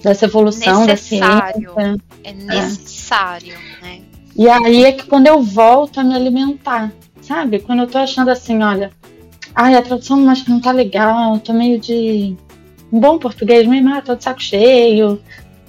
Dessa 0.03 0.25
evolução 0.25 0.87
necessário, 0.87 1.75
da 1.75 1.83
ciência. 1.83 2.03
É 2.25 2.33
necessário, 2.33 3.55
é. 3.83 3.85
né? 3.85 4.01
E 4.35 4.49
aí 4.49 4.85
é 4.85 4.93
que 4.93 5.05
quando 5.05 5.27
eu 5.27 5.43
volto 5.43 6.01
a 6.01 6.05
me 6.05 6.15
alimentar, 6.15 6.93
sabe? 7.21 7.59
Quando 7.59 7.81
eu 7.81 7.87
tô 7.87 7.99
achando 7.99 8.31
assim, 8.31 8.63
olha, 8.63 8.91
Ai, 9.61 9.75
a 9.75 9.83
tradução 9.83 10.31
acho 10.31 10.45
que 10.45 10.53
não 10.53 10.61
tá 10.61 10.71
legal, 10.71 11.37
tô 11.41 11.53
meio 11.53 11.81
de. 11.81 12.37
Um 12.93 13.01
bom 13.01 13.19
português 13.19 13.67
mesmo, 13.67 13.93
ah, 13.93 14.01
tô 14.01 14.15
de 14.15 14.23
saco 14.23 14.41
cheio. 14.41 15.21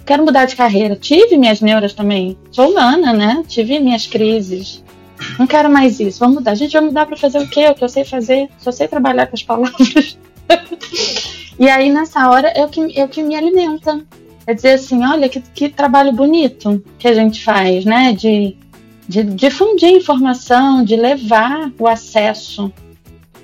Quero 0.05 0.23
mudar 0.23 0.45
de 0.45 0.55
carreira. 0.55 0.95
Tive 0.95 1.39
minhas 1.39 1.59
neuras 1.59 1.93
também. 1.93 2.37
Sou 2.51 2.69
humana, 2.69 3.11
né? 3.11 3.43
Tive 3.47 3.79
minhas 3.79 4.05
crises. 4.05 4.83
Não 5.39 5.47
quero 5.47 5.71
mais 5.71 5.99
isso. 5.99 6.19
Vamos 6.19 6.35
mudar. 6.35 6.51
A 6.51 6.55
gente 6.55 6.71
vai 6.71 6.81
mudar 6.81 7.07
para 7.07 7.17
fazer 7.17 7.39
o 7.39 7.49
quê? 7.49 7.67
O 7.67 7.73
que 7.73 7.83
eu 7.83 7.89
sei 7.89 8.05
fazer? 8.05 8.47
Só 8.59 8.71
sei 8.71 8.87
trabalhar 8.87 9.25
com 9.25 9.35
as 9.35 9.41
palavras. 9.41 10.19
e 11.59 11.67
aí, 11.67 11.91
nessa 11.91 12.29
hora, 12.29 12.49
é 12.49 12.63
o 12.63 12.69
que, 12.69 12.95
é 12.95 13.03
o 13.03 13.09
que 13.09 13.23
me 13.23 13.35
alimenta. 13.35 14.05
É 14.45 14.53
dizer 14.53 14.73
assim, 14.73 15.03
olha 15.03 15.27
que, 15.27 15.41
que 15.41 15.67
trabalho 15.67 16.11
bonito 16.11 16.83
que 16.99 17.07
a 17.07 17.13
gente 17.15 17.43
faz, 17.43 17.85
né? 17.85 18.13
De, 18.13 18.55
de 19.07 19.23
difundir 19.23 19.89
informação, 19.89 20.83
de 20.85 20.95
levar 20.95 21.71
o 21.79 21.87
acesso 21.87 22.71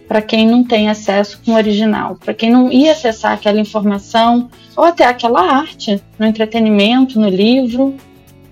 para 0.08 0.22
quem 0.22 0.47
não 0.47 0.64
tem 0.64 0.89
acesso 0.89 1.39
com 1.43 1.51
o 1.51 1.56
original, 1.56 2.16
para 2.16 2.34
quem 2.34 2.51
não 2.51 2.72
ia 2.72 2.91
acessar 2.91 3.34
aquela 3.34 3.60
informação 3.60 4.49
ou 4.76 4.84
até 4.84 5.06
aquela 5.06 5.41
arte 5.41 6.01
no 6.20 6.26
entretenimento, 6.26 7.20
no 7.20 7.30
livro, 7.30 7.95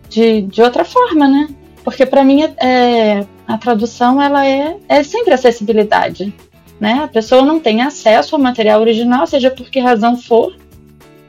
de, 0.10 0.42
de 0.42 0.62
outra 0.62 0.84
forma, 0.84 1.28
né? 1.28 1.50
Porque 1.84 2.06
para 2.06 2.24
mim 2.24 2.44
é, 2.58 3.26
a 3.48 3.58
tradução 3.58 4.22
ela 4.22 4.46
é, 4.46 4.78
é 4.88 5.04
sempre 5.04 5.34
acessibilidade, 5.34 6.34
né? 6.80 7.02
A 7.04 7.08
pessoa 7.08 7.42
não 7.42 7.60
tem 7.60 7.82
acesso 7.82 8.36
ao 8.36 8.42
material 8.42 8.82
original, 8.82 9.28
seja 9.28 9.52
por 9.52 9.70
que 9.70 9.80
razão 9.80 10.18
for, 10.18 10.56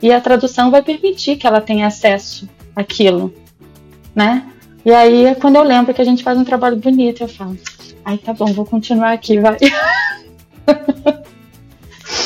e 0.00 0.12
a 0.12 0.20
tradução 0.20 0.70
vai 0.70 0.82
permitir 0.82 1.36
que 1.36 1.46
ela 1.46 1.60
tenha 1.60 1.86
acesso 1.86 2.48
àquilo, 2.76 3.34
né? 4.14 4.44
E 4.84 4.92
aí, 4.92 5.34
quando 5.36 5.56
eu 5.56 5.62
lembro 5.62 5.94
que 5.94 6.02
a 6.02 6.04
gente 6.04 6.22
faz 6.22 6.36
um 6.36 6.44
trabalho 6.44 6.76
bonito, 6.76 7.22
eu 7.22 7.28
falo, 7.28 7.56
ai, 8.04 8.18
tá 8.18 8.34
bom, 8.34 8.52
vou 8.52 8.66
continuar 8.66 9.12
aqui, 9.12 9.38
vai. 9.38 9.56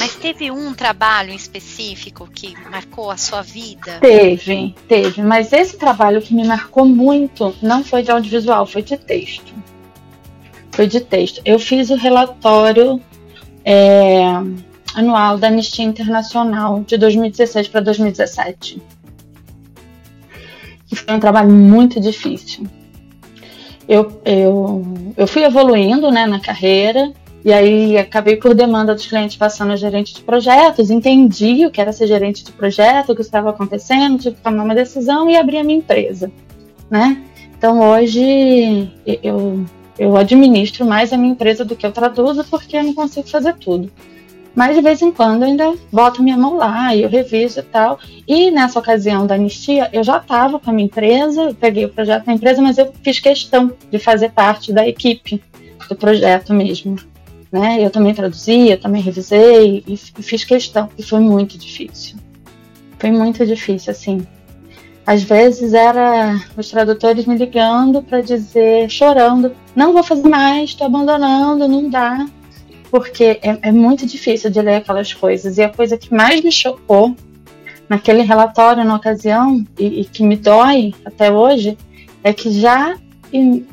Mas 0.00 0.14
teve 0.16 0.50
um 0.50 0.74
trabalho 0.74 1.32
específico 1.32 2.28
que 2.32 2.54
marcou 2.70 3.10
a 3.10 3.16
sua 3.16 3.42
vida? 3.42 3.98
Teve, 4.00 4.74
teve. 4.86 5.22
Mas 5.22 5.52
esse 5.52 5.76
trabalho 5.76 6.22
que 6.22 6.34
me 6.34 6.46
marcou 6.46 6.84
muito 6.84 7.54
não 7.62 7.82
foi 7.82 8.02
de 8.02 8.10
audiovisual, 8.10 8.66
foi 8.66 8.82
de 8.82 8.96
texto. 8.96 9.52
Foi 10.72 10.86
de 10.86 11.00
texto. 11.00 11.40
Eu 11.44 11.58
fiz 11.58 11.90
o 11.90 11.96
relatório 11.96 13.00
é, 13.64 14.22
anual 14.94 15.38
da 15.38 15.48
Anistia 15.48 15.84
Internacional 15.84 16.82
de 16.86 16.96
2016 16.96 17.68
para 17.68 17.80
2017. 17.80 18.80
E 20.90 20.96
foi 20.96 21.14
um 21.14 21.20
trabalho 21.20 21.50
muito 21.50 22.00
difícil. 22.00 22.66
Eu, 23.88 24.20
eu, 24.24 25.14
eu 25.16 25.26
fui 25.26 25.44
evoluindo 25.44 26.10
né, 26.10 26.26
na 26.26 26.40
carreira 26.40 27.12
e 27.44 27.52
aí 27.52 27.96
acabei 27.96 28.36
por 28.36 28.54
demanda 28.54 28.94
dos 28.94 29.06
clientes 29.06 29.36
passando 29.36 29.72
a 29.72 29.76
gerente 29.76 30.14
de 30.14 30.22
projetos, 30.22 30.90
entendi 30.90 31.64
o 31.64 31.70
que 31.70 31.80
era 31.80 31.92
ser 31.92 32.06
gerente 32.06 32.44
de 32.44 32.52
projeto, 32.52 33.12
o 33.12 33.14
que 33.14 33.22
estava 33.22 33.50
acontecendo, 33.50 34.18
tive 34.18 34.36
que 34.36 34.42
tomar 34.42 34.64
uma 34.64 34.74
decisão 34.74 35.30
e 35.30 35.36
abrir 35.36 35.58
a 35.58 35.64
minha 35.64 35.78
empresa, 35.78 36.30
né? 36.90 37.22
Então 37.56 37.80
hoje 37.80 38.90
eu, 39.22 39.64
eu 39.98 40.16
administro 40.16 40.84
mais 40.84 41.12
a 41.12 41.16
minha 41.16 41.32
empresa 41.32 41.64
do 41.64 41.74
que 41.76 41.86
eu 41.86 41.92
traduzo 41.92 42.44
porque 42.44 42.76
eu 42.76 42.84
não 42.84 42.94
consigo 42.94 43.28
fazer 43.28 43.54
tudo. 43.54 43.90
Mas 44.54 44.74
de 44.74 44.82
vez 44.82 45.00
em 45.02 45.12
quando 45.12 45.42
eu 45.42 45.48
ainda 45.48 45.74
boto 45.92 46.20
minha 46.20 46.36
mão 46.36 46.56
lá 46.56 46.92
e 46.92 47.02
eu 47.02 47.08
reviso 47.08 47.60
e 47.60 47.62
tal. 47.62 47.98
E 48.26 48.50
nessa 48.50 48.78
ocasião 48.78 49.24
da 49.24 49.36
anistia, 49.36 49.88
eu 49.92 50.02
já 50.02 50.16
estava 50.18 50.58
com 50.58 50.70
a 50.70 50.72
minha 50.72 50.86
empresa, 50.86 51.42
eu 51.42 51.54
peguei 51.54 51.84
o 51.84 51.88
projeto 51.88 52.24
da 52.24 52.32
empresa, 52.32 52.60
mas 52.60 52.76
eu 52.76 52.92
fiz 53.04 53.20
questão 53.20 53.72
de 53.88 53.98
fazer 54.00 54.32
parte 54.32 54.72
da 54.72 54.86
equipe 54.86 55.40
do 55.88 55.94
projeto 55.94 56.52
mesmo. 56.52 56.96
Né? 57.50 57.84
Eu 57.84 57.90
também 57.90 58.14
traduzi, 58.14 58.70
eu 58.70 58.80
também 58.80 59.00
revisei 59.00 59.82
e 59.86 59.96
fiz 59.96 60.44
questão. 60.44 60.88
E 60.98 61.02
foi 61.02 61.20
muito 61.20 61.56
difícil. 61.56 62.16
Foi 62.98 63.10
muito 63.10 63.46
difícil, 63.46 63.90
assim. 63.90 64.26
Às 65.06 65.22
vezes 65.22 65.72
era 65.72 66.38
os 66.56 66.68
tradutores 66.68 67.24
me 67.24 67.34
ligando 67.36 68.02
para 68.02 68.20
dizer, 68.20 68.90
chorando, 68.90 69.52
não 69.74 69.94
vou 69.94 70.02
fazer 70.02 70.28
mais, 70.28 70.70
estou 70.70 70.86
abandonando, 70.86 71.66
não 71.66 71.88
dá. 71.88 72.26
Porque 72.90 73.38
é, 73.42 73.58
é, 73.62 73.72
muito 73.72 74.04
difícil 74.04 74.50
de 74.50 74.60
ler 74.60 74.76
aquelas 74.76 75.14
coisas. 75.14 75.56
E 75.56 75.62
a 75.62 75.70
coisa 75.70 75.96
que 75.96 76.12
mais 76.12 76.42
me 76.42 76.52
chocou 76.52 77.16
naquele 77.88 78.20
relatório 78.20 78.84
na 78.84 78.96
ocasião, 78.96 79.64
e, 79.78 80.02
e 80.02 80.04
que 80.04 80.22
me 80.22 80.36
dói 80.36 80.94
até 81.04 81.32
hoje, 81.32 81.78
é 82.22 82.32
que 82.32 82.50
já 82.50 82.94
em, 83.32 83.66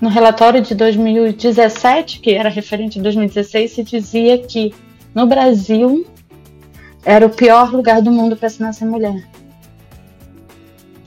no 0.00 0.08
relatório 0.08 0.62
de 0.62 0.74
2017, 0.74 2.20
que 2.20 2.32
era 2.32 2.48
referente 2.48 2.98
a 2.98 3.02
2016, 3.02 3.70
se 3.70 3.82
dizia 3.82 4.38
que 4.38 4.74
no 5.14 5.26
Brasil 5.26 6.06
era 7.04 7.26
o 7.26 7.30
pior 7.30 7.72
lugar 7.72 8.00
do 8.00 8.10
mundo 8.10 8.36
para 8.36 8.48
se 8.48 8.60
nascer 8.60 8.86
mulher. 8.86 9.22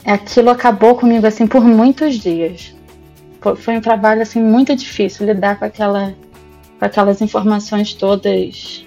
Aquilo 0.06 0.50
acabou 0.50 0.96
comigo 0.96 1.26
assim 1.26 1.48
por 1.48 1.64
muitos 1.64 2.16
dias. 2.16 2.76
Foi 3.58 3.78
um 3.78 3.82
trabalho 3.82 4.22
assim 4.22 4.42
muito 4.42 4.76
difícil 4.76 5.26
lidar 5.26 5.58
com 5.58 5.66
aquela 5.66 6.14
com 6.80 6.86
aquelas 6.86 7.22
informações 7.22 7.94
todas 7.94 8.86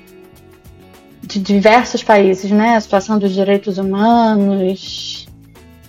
de 1.22 1.40
diversos 1.40 2.02
países, 2.02 2.50
né? 2.50 2.76
A 2.76 2.80
situação 2.80 3.18
dos 3.18 3.32
direitos 3.32 3.78
humanos 3.78 5.25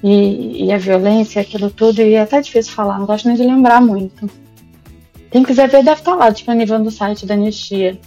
e, 0.04 0.66
e 0.66 0.72
a 0.72 0.78
violência, 0.78 1.42
aquilo 1.42 1.70
tudo, 1.70 2.02
e 2.02 2.14
é 2.14 2.22
até 2.22 2.42
difícil 2.42 2.74
falar, 2.74 3.00
não 3.00 3.06
gosto 3.06 3.28
nem 3.28 3.36
de 3.36 3.44
lembrar 3.44 3.82
muito. 3.82 4.30
Quem 5.32 5.44
quiser 5.44 5.68
ver 5.68 5.84
deve 5.84 6.00
estar 6.00 6.16
lá 6.16 6.30
disponível 6.30 6.80
no 6.80 6.92
site 6.92 7.26
da 7.26 7.34
Anistia. 7.34 8.00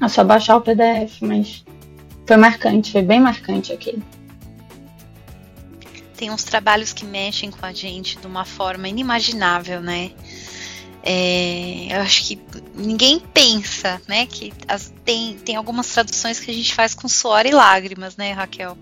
É 0.00 0.08
só 0.08 0.22
baixar 0.22 0.56
o 0.56 0.60
PDF, 0.60 1.20
mas 1.22 1.64
foi 2.26 2.36
marcante, 2.36 2.92
foi 2.92 3.02
bem 3.02 3.20
marcante 3.20 3.72
aqui. 3.72 3.98
Tem 6.16 6.30
uns 6.30 6.44
trabalhos 6.44 6.92
que 6.92 7.04
mexem 7.04 7.50
com 7.50 7.64
a 7.64 7.72
gente 7.72 8.18
de 8.18 8.26
uma 8.26 8.44
forma 8.44 8.88
inimaginável, 8.88 9.80
né? 9.80 10.12
É, 11.02 11.88
eu 11.90 12.00
acho 12.00 12.26
que 12.26 12.40
ninguém 12.74 13.20
pensa, 13.20 14.00
né? 14.08 14.26
Que 14.26 14.52
as, 14.66 14.92
tem, 15.04 15.34
tem 15.36 15.56
algumas 15.56 15.88
traduções 15.88 16.40
que 16.40 16.50
a 16.50 16.54
gente 16.54 16.74
faz 16.74 16.94
com 16.94 17.06
suor 17.08 17.46
e 17.46 17.50
lágrimas, 17.50 18.16
né, 18.16 18.32
Raquel? 18.32 18.76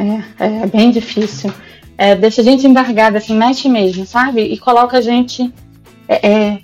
É, 0.00 0.62
é 0.62 0.66
bem 0.66 0.90
difícil. 0.90 1.52
É, 1.96 2.14
deixa 2.14 2.40
a 2.40 2.44
gente 2.44 2.66
embargada, 2.66 3.18
assim, 3.18 3.36
mexe 3.36 3.68
mesmo, 3.68 4.06
sabe? 4.06 4.42
E 4.42 4.58
coloca 4.58 4.96
a 4.98 5.00
gente 5.02 5.52
é, 6.08 6.28
é, 6.28 6.58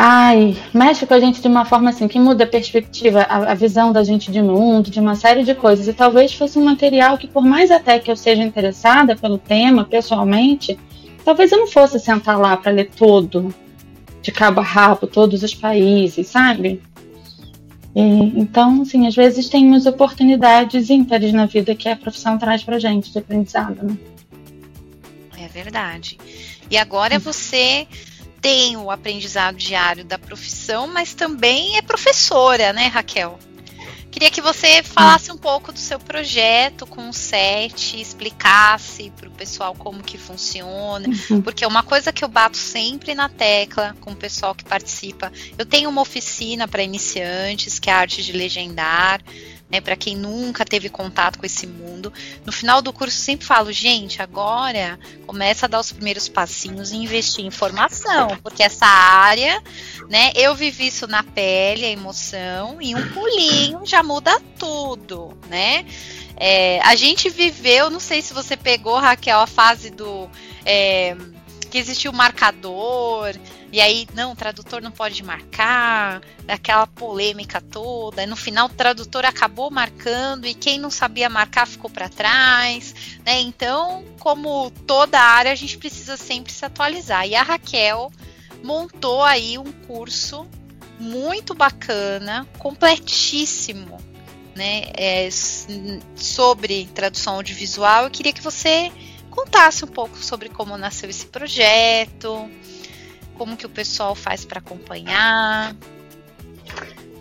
Ai, 0.00 0.56
mexe 0.72 1.04
com 1.04 1.14
a 1.14 1.18
gente 1.18 1.42
de 1.42 1.48
uma 1.48 1.64
forma 1.64 1.90
assim 1.90 2.06
que 2.06 2.20
muda 2.20 2.44
a 2.44 2.46
perspectiva, 2.46 3.22
a, 3.22 3.50
a, 3.50 3.54
visão 3.54 3.90
da 3.90 4.04
gente 4.04 4.30
de 4.30 4.40
mundo, 4.40 4.92
de 4.92 5.00
uma 5.00 5.16
série 5.16 5.42
de 5.42 5.56
coisas. 5.56 5.88
E 5.88 5.92
talvez 5.92 6.32
fosse 6.32 6.56
um 6.56 6.64
material 6.64 7.18
que, 7.18 7.26
por 7.26 7.44
mais 7.44 7.68
até 7.72 7.98
que 7.98 8.08
eu 8.08 8.14
seja 8.14 8.44
interessada 8.44 9.16
pelo 9.16 9.38
tema 9.38 9.84
pessoalmente, 9.84 10.78
talvez 11.24 11.50
eu 11.50 11.58
não 11.58 11.66
fosse 11.66 11.98
sentar 11.98 12.38
lá 12.38 12.56
para 12.56 12.70
ler 12.70 12.90
todo, 12.96 13.52
de 14.22 14.30
cabo 14.30 14.60
a 14.60 14.62
rabo, 14.62 15.08
todos 15.08 15.42
os 15.42 15.52
países, 15.52 16.28
sabe? 16.28 16.80
E, 17.94 18.00
então, 18.00 18.82
assim, 18.82 19.06
às 19.06 19.14
vezes 19.14 19.48
tem 19.48 19.66
umas 19.66 19.86
oportunidades 19.86 20.90
ímpares 20.90 21.32
na 21.32 21.46
vida 21.46 21.74
que 21.74 21.88
a 21.88 21.96
profissão 21.96 22.38
traz 22.38 22.62
pra 22.62 22.78
gente 22.78 23.10
de 23.10 23.18
aprendizado, 23.18 23.82
né? 23.82 23.96
É 25.38 25.48
verdade. 25.48 26.18
E 26.70 26.76
agora 26.76 27.14
é 27.14 27.18
você 27.18 27.86
tem 28.40 28.76
o 28.76 28.90
aprendizado 28.90 29.56
diário 29.56 30.04
da 30.04 30.18
profissão, 30.18 30.86
mas 30.86 31.14
também 31.14 31.76
é 31.76 31.82
professora, 31.82 32.72
né, 32.72 32.86
Raquel? 32.86 33.38
Queria 34.10 34.30
que 34.30 34.40
você 34.40 34.82
falasse 34.82 35.30
um 35.30 35.36
pouco 35.36 35.72
do 35.72 35.78
seu 35.78 35.98
projeto 35.98 36.86
com 36.86 37.08
o 37.08 37.12
SET, 37.12 38.00
explicasse 38.00 39.10
para 39.10 39.28
o 39.28 39.32
pessoal 39.32 39.74
como 39.74 40.02
que 40.02 40.16
funciona, 40.16 41.06
uhum. 41.30 41.42
porque 41.42 41.64
uma 41.66 41.82
coisa 41.82 42.12
que 42.12 42.24
eu 42.24 42.28
bato 42.28 42.56
sempre 42.56 43.14
na 43.14 43.28
tecla 43.28 43.94
com 44.00 44.12
o 44.12 44.16
pessoal 44.16 44.54
que 44.54 44.64
participa, 44.64 45.30
eu 45.56 45.66
tenho 45.66 45.90
uma 45.90 46.00
oficina 46.00 46.66
para 46.66 46.82
iniciantes, 46.82 47.78
que 47.78 47.90
é 47.90 47.92
a 47.92 47.98
arte 47.98 48.22
de 48.22 48.32
legendar, 48.32 49.20
né, 49.70 49.80
para 49.80 49.96
quem 49.96 50.16
nunca 50.16 50.64
teve 50.64 50.88
contato 50.88 51.38
com 51.38 51.46
esse 51.46 51.66
mundo. 51.66 52.12
No 52.44 52.52
final 52.52 52.80
do 52.80 52.92
curso 52.92 53.16
sempre 53.16 53.46
falo, 53.46 53.72
gente, 53.72 54.22
agora 54.22 54.98
começa 55.26 55.66
a 55.66 55.68
dar 55.68 55.80
os 55.80 55.92
primeiros 55.92 56.28
passinhos 56.28 56.90
e 56.90 56.96
investir 56.96 57.44
em 57.44 57.50
formação, 57.50 58.36
porque 58.42 58.62
essa 58.62 58.86
área, 58.86 59.62
né, 60.08 60.32
eu 60.34 60.54
vivi 60.54 60.86
isso 60.86 61.06
na 61.06 61.22
pele, 61.22 61.84
a 61.84 61.90
emoção, 61.90 62.78
e 62.80 62.94
um 62.94 63.08
pulinho 63.10 63.84
já 63.84 64.02
muda 64.02 64.40
tudo, 64.58 65.36
né? 65.48 65.84
É, 66.40 66.80
a 66.82 66.94
gente 66.94 67.28
viveu, 67.28 67.90
não 67.90 67.98
sei 67.98 68.22
se 68.22 68.32
você 68.32 68.56
pegou, 68.56 68.96
Raquel, 68.96 69.40
a 69.40 69.46
fase 69.46 69.90
do. 69.90 70.30
É, 70.64 71.16
que 71.68 71.78
existiu 71.78 72.10
o 72.10 72.14
marcador, 72.14 73.34
e 73.70 73.80
aí, 73.80 74.08
não, 74.14 74.32
o 74.32 74.36
tradutor 74.36 74.80
não 74.80 74.90
pode 74.90 75.22
marcar, 75.22 76.22
aquela 76.46 76.86
polêmica 76.86 77.60
toda. 77.60 78.26
No 78.26 78.34
final, 78.34 78.66
o 78.66 78.70
tradutor 78.70 79.26
acabou 79.26 79.70
marcando 79.70 80.46
e 80.46 80.54
quem 80.54 80.78
não 80.78 80.90
sabia 80.90 81.28
marcar 81.28 81.66
ficou 81.66 81.90
para 81.90 82.08
trás. 82.08 82.94
Né? 83.26 83.40
Então, 83.40 84.04
como 84.18 84.70
toda 84.86 85.20
área, 85.20 85.52
a 85.52 85.54
gente 85.54 85.76
precisa 85.76 86.16
sempre 86.16 86.50
se 86.50 86.64
atualizar. 86.64 87.28
E 87.28 87.34
a 87.34 87.42
Raquel 87.42 88.10
montou 88.64 89.22
aí 89.22 89.58
um 89.58 89.70
curso 89.86 90.46
muito 90.98 91.54
bacana, 91.54 92.46
completíssimo, 92.58 93.98
né, 94.56 94.84
é, 94.94 95.28
sobre 96.16 96.86
tradução 96.94 97.34
audiovisual. 97.34 98.04
Eu 98.04 98.10
queria 98.10 98.32
que 98.32 98.42
você 98.42 98.90
contasse 99.38 99.84
um 99.84 99.88
pouco 99.88 100.16
sobre 100.18 100.48
como 100.48 100.76
nasceu 100.76 101.08
esse 101.08 101.26
projeto, 101.26 102.48
como 103.36 103.56
que 103.56 103.66
o 103.66 103.68
pessoal 103.68 104.14
faz 104.14 104.44
para 104.44 104.58
acompanhar? 104.58 105.76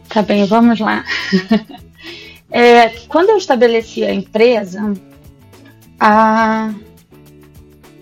Tá 0.09 0.23
bem, 0.23 0.45
vamos 0.45 0.79
lá. 0.79 1.05
é, 2.49 2.89
quando 3.07 3.29
eu 3.29 3.37
estabeleci 3.37 4.03
a 4.03 4.11
empresa, 4.11 4.93
a, 5.99 6.73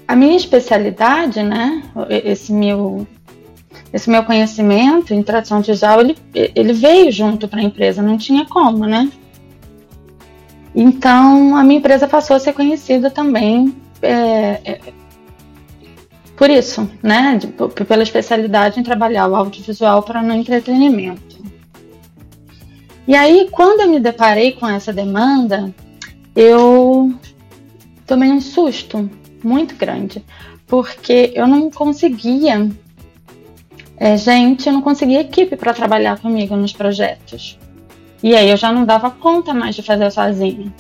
a 0.08 0.16
minha 0.16 0.38
especialidade, 0.38 1.44
né, 1.44 1.84
esse 2.10 2.54
meu 2.54 3.06
esse 3.92 4.10
meu 4.10 4.26
conhecimento 4.26 5.14
em 5.14 5.24
tradução 5.24 5.62
visual, 5.62 6.02
ele, 6.02 6.18
ele 6.34 6.74
veio 6.74 7.10
junto 7.12 7.48
para 7.48 7.60
a 7.62 7.64
empresa, 7.64 8.02
não 8.02 8.18
tinha 8.18 8.46
como, 8.46 8.86
né? 8.86 9.10
Então, 10.74 11.56
a 11.56 11.64
minha 11.64 11.80
empresa 11.80 12.06
passou 12.06 12.36
a 12.36 12.40
ser 12.40 12.52
conhecida 12.52 13.10
também 13.10 13.74
é, 14.02 14.62
é 14.64 14.80
por 16.36 16.50
isso, 16.50 16.90
né, 17.02 17.40
pela 17.88 18.04
especialidade 18.04 18.80
em 18.80 18.84
trabalhar 18.84 19.28
o 19.28 19.36
audiovisual 19.36 20.04
para 20.04 20.22
no 20.22 20.34
entretenimento. 20.34 21.44
E 23.08 23.16
aí, 23.16 23.48
quando 23.52 23.82
eu 23.82 23.90
me 23.90 24.00
deparei 24.00 24.52
com 24.52 24.68
essa 24.68 24.92
demanda, 24.92 25.74
eu 26.36 27.14
tomei 28.06 28.32
um 28.32 28.42
susto 28.42 29.10
muito 29.44 29.76
grande, 29.76 30.26
porque 30.68 31.32
eu 31.34 31.48
não 31.48 31.70
conseguia, 31.72 32.70
é, 33.96 34.18
gente, 34.18 34.68
eu 34.68 34.74
não 34.74 34.82
conseguia 34.82 35.22
equipe 35.22 35.56
para 35.56 35.74
trabalhar 35.74 36.20
comigo 36.20 36.56
nos 36.58 36.74
projetos. 36.74 37.58
E 38.22 38.36
aí 38.36 38.50
eu 38.50 38.58
já 38.58 38.74
não 38.74 38.86
dava 38.86 39.10
conta 39.10 39.54
mais 39.54 39.76
de 39.76 39.84
fazer 39.84 40.12
sozinha 40.12 40.74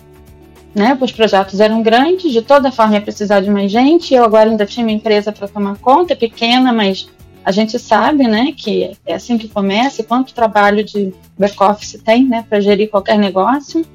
né? 0.76 0.98
Os 1.00 1.12
projetos 1.12 1.62
eram 1.62 1.82
grandes, 1.82 2.34
de 2.34 2.42
toda 2.42 2.72
forma 2.72 2.96
ia 2.96 3.02
precisar 3.02 3.40
de 3.40 3.50
mais 3.50 3.72
gente. 3.72 4.14
Eu 4.14 4.26
agora 4.26 4.50
ainda 4.50 4.66
tinha 4.66 4.86
uma 4.86 4.92
empresa 4.92 5.32
para 5.32 5.48
tomar 5.48 5.78
conta, 5.78 6.12
é 6.12 6.16
pequena, 6.16 6.74
mas 6.74 7.08
a 7.46 7.52
gente 7.52 7.80
sabe, 7.80 8.28
né, 8.28 8.52
que 8.58 8.92
é 9.06 9.14
assim 9.14 9.38
que 9.38 9.48
começa, 9.48 10.04
quanto 10.04 10.34
trabalho 10.34 10.84
de 10.84 11.14
back-office 11.38 12.02
tem, 12.04 12.26
né, 12.26 12.44
para 12.50 12.60
gerir 12.60 12.90
qualquer 12.90 13.18
negócio. 13.18 13.86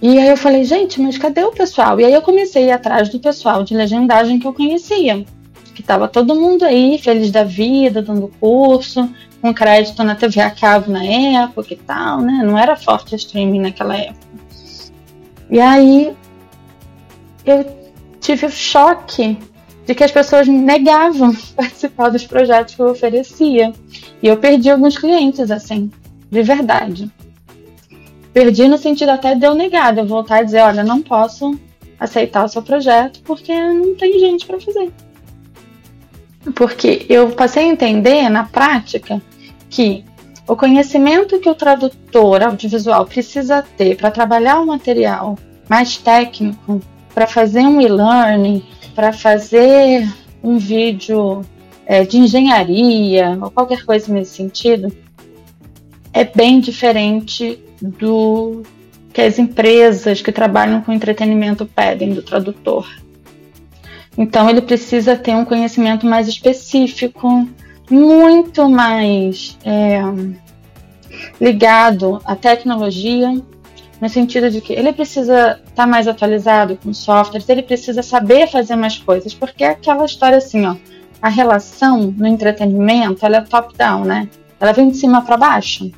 E 0.00 0.18
aí 0.18 0.28
eu 0.28 0.36
falei, 0.36 0.64
gente, 0.64 1.00
mas 1.00 1.18
cadê 1.18 1.42
o 1.42 1.52
pessoal? 1.52 2.00
E 2.00 2.04
aí 2.04 2.12
eu 2.12 2.22
comecei 2.22 2.70
atrás 2.70 3.08
do 3.08 3.20
pessoal 3.20 3.62
de 3.62 3.74
legendagem 3.74 4.38
que 4.38 4.46
eu 4.46 4.54
conhecia, 4.54 5.24
que 5.74 5.82
estava 5.82 6.08
todo 6.08 6.34
mundo 6.34 6.64
aí, 6.64 6.98
feliz 6.98 7.30
da 7.30 7.44
vida, 7.44 8.00
dando 8.00 8.32
curso, 8.40 9.08
com 9.42 9.52
crédito 9.52 10.02
na 10.02 10.14
TV 10.14 10.40
a 10.40 10.50
cabo 10.50 10.90
na 10.90 11.04
época 11.04 11.74
e 11.74 11.76
tal, 11.76 12.20
né? 12.20 12.40
Não 12.44 12.56
era 12.56 12.76
forte 12.76 13.14
streaming 13.14 13.60
naquela 13.60 13.96
época. 13.96 14.26
E 15.50 15.60
aí 15.60 16.14
eu 17.44 17.64
tive 18.20 18.46
o 18.46 18.50
choque 18.50 19.38
de 19.86 19.94
que 19.94 20.04
as 20.04 20.12
pessoas 20.12 20.46
negavam 20.46 21.34
participar 21.56 22.10
dos 22.10 22.26
projetos 22.26 22.74
que 22.74 22.82
eu 22.82 22.90
oferecia. 22.90 23.72
E 24.22 24.26
eu 24.26 24.36
perdi 24.36 24.70
alguns 24.70 24.98
clientes, 24.98 25.50
assim, 25.50 25.90
de 26.30 26.42
verdade. 26.42 27.10
Perdi 28.32 28.68
no 28.68 28.76
sentido 28.76 29.10
até 29.10 29.34
de 29.34 29.46
eu 29.46 29.54
negar, 29.54 29.94
de 29.94 30.00
eu 30.00 30.06
voltar 30.06 30.42
e 30.42 30.44
dizer: 30.44 30.60
olha, 30.60 30.84
não 30.84 31.00
posso 31.00 31.58
aceitar 31.98 32.44
o 32.44 32.48
seu 32.48 32.62
projeto 32.62 33.20
porque 33.24 33.52
não 33.52 33.94
tem 33.94 34.18
gente 34.18 34.46
para 34.46 34.60
fazer. 34.60 34.92
Porque 36.54 37.06
eu 37.08 37.30
passei 37.30 37.64
a 37.64 37.68
entender 37.68 38.28
na 38.28 38.44
prática 38.44 39.20
que 39.70 40.04
o 40.48 40.56
conhecimento 40.56 41.38
que 41.38 41.48
o 41.48 41.54
tradutor 41.54 42.42
audiovisual 42.42 43.04
precisa 43.04 43.62
ter 43.76 43.96
para 43.96 44.10
trabalhar 44.10 44.60
o 44.60 44.66
material 44.66 45.38
mais 45.68 45.98
técnico, 45.98 46.80
para 47.14 47.26
fazer 47.26 47.60
um 47.60 47.78
e-learning, 47.80 48.64
para 48.94 49.12
fazer 49.12 50.08
um 50.42 50.56
vídeo 50.56 51.44
é, 51.84 52.02
de 52.04 52.16
engenharia 52.16 53.38
ou 53.42 53.50
qualquer 53.50 53.84
coisa 53.84 54.10
nesse 54.12 54.36
sentido, 54.36 54.90
é 56.14 56.24
bem 56.24 56.60
diferente 56.60 57.62
do 57.82 58.62
que 59.12 59.20
as 59.20 59.38
empresas 59.38 60.22
que 60.22 60.32
trabalham 60.32 60.80
com 60.80 60.92
entretenimento 60.92 61.66
pedem 61.66 62.14
do 62.14 62.22
tradutor. 62.22 62.88
Então 64.16 64.48
ele 64.48 64.62
precisa 64.62 65.14
ter 65.14 65.34
um 65.34 65.44
conhecimento 65.44 66.06
mais 66.06 66.26
específico, 66.26 67.46
muito 67.90 68.68
mais 68.68 69.58
é, 69.64 70.00
ligado 71.40 72.20
à 72.24 72.36
tecnologia, 72.36 73.34
no 74.00 74.08
sentido 74.08 74.50
de 74.50 74.60
que 74.60 74.72
ele 74.72 74.92
precisa 74.92 75.60
estar 75.64 75.74
tá 75.74 75.86
mais 75.86 76.06
atualizado 76.06 76.78
com 76.82 76.92
softwares, 76.92 77.48
ele 77.48 77.62
precisa 77.62 78.02
saber 78.02 78.48
fazer 78.48 78.76
mais 78.76 78.98
coisas, 78.98 79.34
porque 79.34 79.64
é 79.64 79.70
aquela 79.70 80.04
história 80.04 80.38
assim, 80.38 80.64
ó, 80.66 80.76
a 81.20 81.28
relação 81.28 82.14
no 82.16 82.26
entretenimento, 82.26 83.26
ela 83.26 83.38
é 83.38 83.40
top-down, 83.40 84.04
né? 84.04 84.28
Ela 84.60 84.72
vem 84.72 84.90
de 84.90 84.96
cima 84.96 85.22
para 85.22 85.36
baixo, 85.36 85.90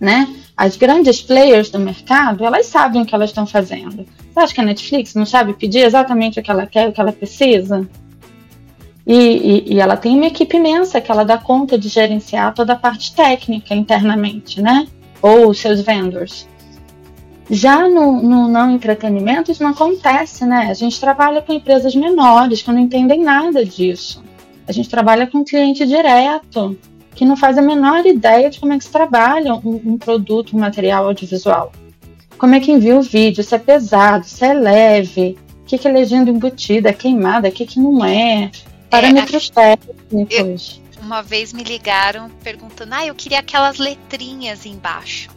né? 0.00 0.28
As 0.56 0.76
grandes 0.76 1.20
players 1.20 1.68
do 1.68 1.78
mercado, 1.78 2.44
elas 2.44 2.66
sabem 2.66 3.02
o 3.02 3.06
que 3.06 3.14
elas 3.14 3.30
estão 3.30 3.46
fazendo. 3.46 4.06
Você 4.32 4.40
acha 4.40 4.54
que 4.54 4.60
a 4.60 4.64
Netflix 4.64 5.14
não 5.14 5.26
sabe 5.26 5.52
pedir 5.52 5.80
exatamente 5.80 6.38
o 6.38 6.42
que 6.42 6.50
ela 6.50 6.66
quer, 6.66 6.88
o 6.88 6.92
que 6.92 7.00
ela 7.00 7.12
precisa? 7.12 7.86
E, 9.06 9.14
e, 9.14 9.74
e, 9.74 9.80
ela 9.80 9.96
tem 9.96 10.16
uma 10.16 10.26
equipe 10.26 10.56
imensa 10.56 11.00
que 11.00 11.10
ela 11.10 11.24
dá 11.24 11.36
conta 11.36 11.76
de 11.76 11.88
gerenciar 11.88 12.54
toda 12.54 12.72
a 12.72 12.76
parte 12.76 13.14
técnica 13.14 13.74
internamente, 13.74 14.62
né? 14.62 14.86
Ou 15.20 15.50
os 15.50 15.58
seus 15.58 15.82
vendors. 15.82 16.48
Já 17.50 17.86
no, 17.86 18.22
no, 18.22 18.48
não 18.48 18.70
entretenimento, 18.70 19.52
isso 19.52 19.62
não 19.62 19.70
acontece, 19.70 20.46
né? 20.46 20.68
A 20.70 20.74
gente 20.74 20.98
trabalha 20.98 21.42
com 21.42 21.52
empresas 21.52 21.94
menores 21.94 22.62
que 22.62 22.72
não 22.72 22.78
entendem 22.78 23.22
nada 23.22 23.64
disso. 23.64 24.24
A 24.66 24.72
gente 24.72 24.88
trabalha 24.88 25.26
com 25.26 25.44
cliente 25.44 25.86
direto, 25.86 26.78
que 27.14 27.26
não 27.26 27.36
faz 27.36 27.58
a 27.58 27.62
menor 27.62 28.06
ideia 28.06 28.48
de 28.48 28.58
como 28.58 28.72
é 28.72 28.78
que 28.78 28.84
se 28.84 28.90
trabalha 28.90 29.54
um, 29.54 29.80
um 29.84 29.98
produto, 29.98 30.56
um 30.56 30.60
material 30.60 31.06
audiovisual. 31.06 31.70
Como 32.38 32.54
é 32.54 32.60
que 32.60 32.72
envia 32.72 32.96
o 32.96 33.02
vídeo, 33.02 33.44
se 33.44 33.54
é 33.54 33.58
pesado, 33.58 34.24
se 34.24 34.44
é 34.44 34.54
leve, 34.54 35.36
o 35.62 35.66
que, 35.66 35.76
que 35.76 35.86
é 35.86 35.92
legenda 35.92 36.30
embutida, 36.30 36.88
é 36.88 36.92
queimada, 36.94 37.48
o 37.48 37.52
que, 37.52 37.66
que 37.66 37.78
não 37.78 38.02
é, 38.04 38.50
parâmetros 38.90 39.50
é, 39.56 39.76
técnicos. 39.76 40.80
Eu, 40.96 41.02
uma 41.02 41.22
vez 41.22 41.52
me 41.52 41.62
ligaram 41.62 42.30
perguntando, 42.42 42.94
ah, 42.94 43.06
eu 43.06 43.14
queria 43.14 43.40
aquelas 43.40 43.78
letrinhas 43.78 44.64
embaixo. 44.64 45.28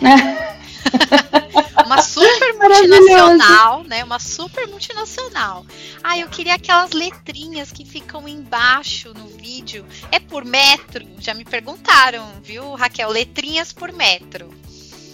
uma 1.84 2.00
super 2.02 2.54
multinacional, 2.54 3.84
né? 3.84 4.02
Uma 4.02 4.18
super 4.18 4.66
multinacional. 4.68 5.66
Ah, 6.02 6.18
eu 6.18 6.28
queria 6.28 6.54
aquelas 6.54 6.92
letrinhas 6.92 7.70
que 7.70 7.84
ficam 7.84 8.26
embaixo 8.26 9.12
no 9.14 9.26
vídeo. 9.26 9.84
É 10.10 10.18
por 10.18 10.44
metro? 10.44 11.06
Já 11.18 11.34
me 11.34 11.44
perguntaram, 11.44 12.26
viu, 12.42 12.74
Raquel? 12.74 13.10
Letrinhas 13.10 13.72
por 13.72 13.92
metro. 13.92 14.50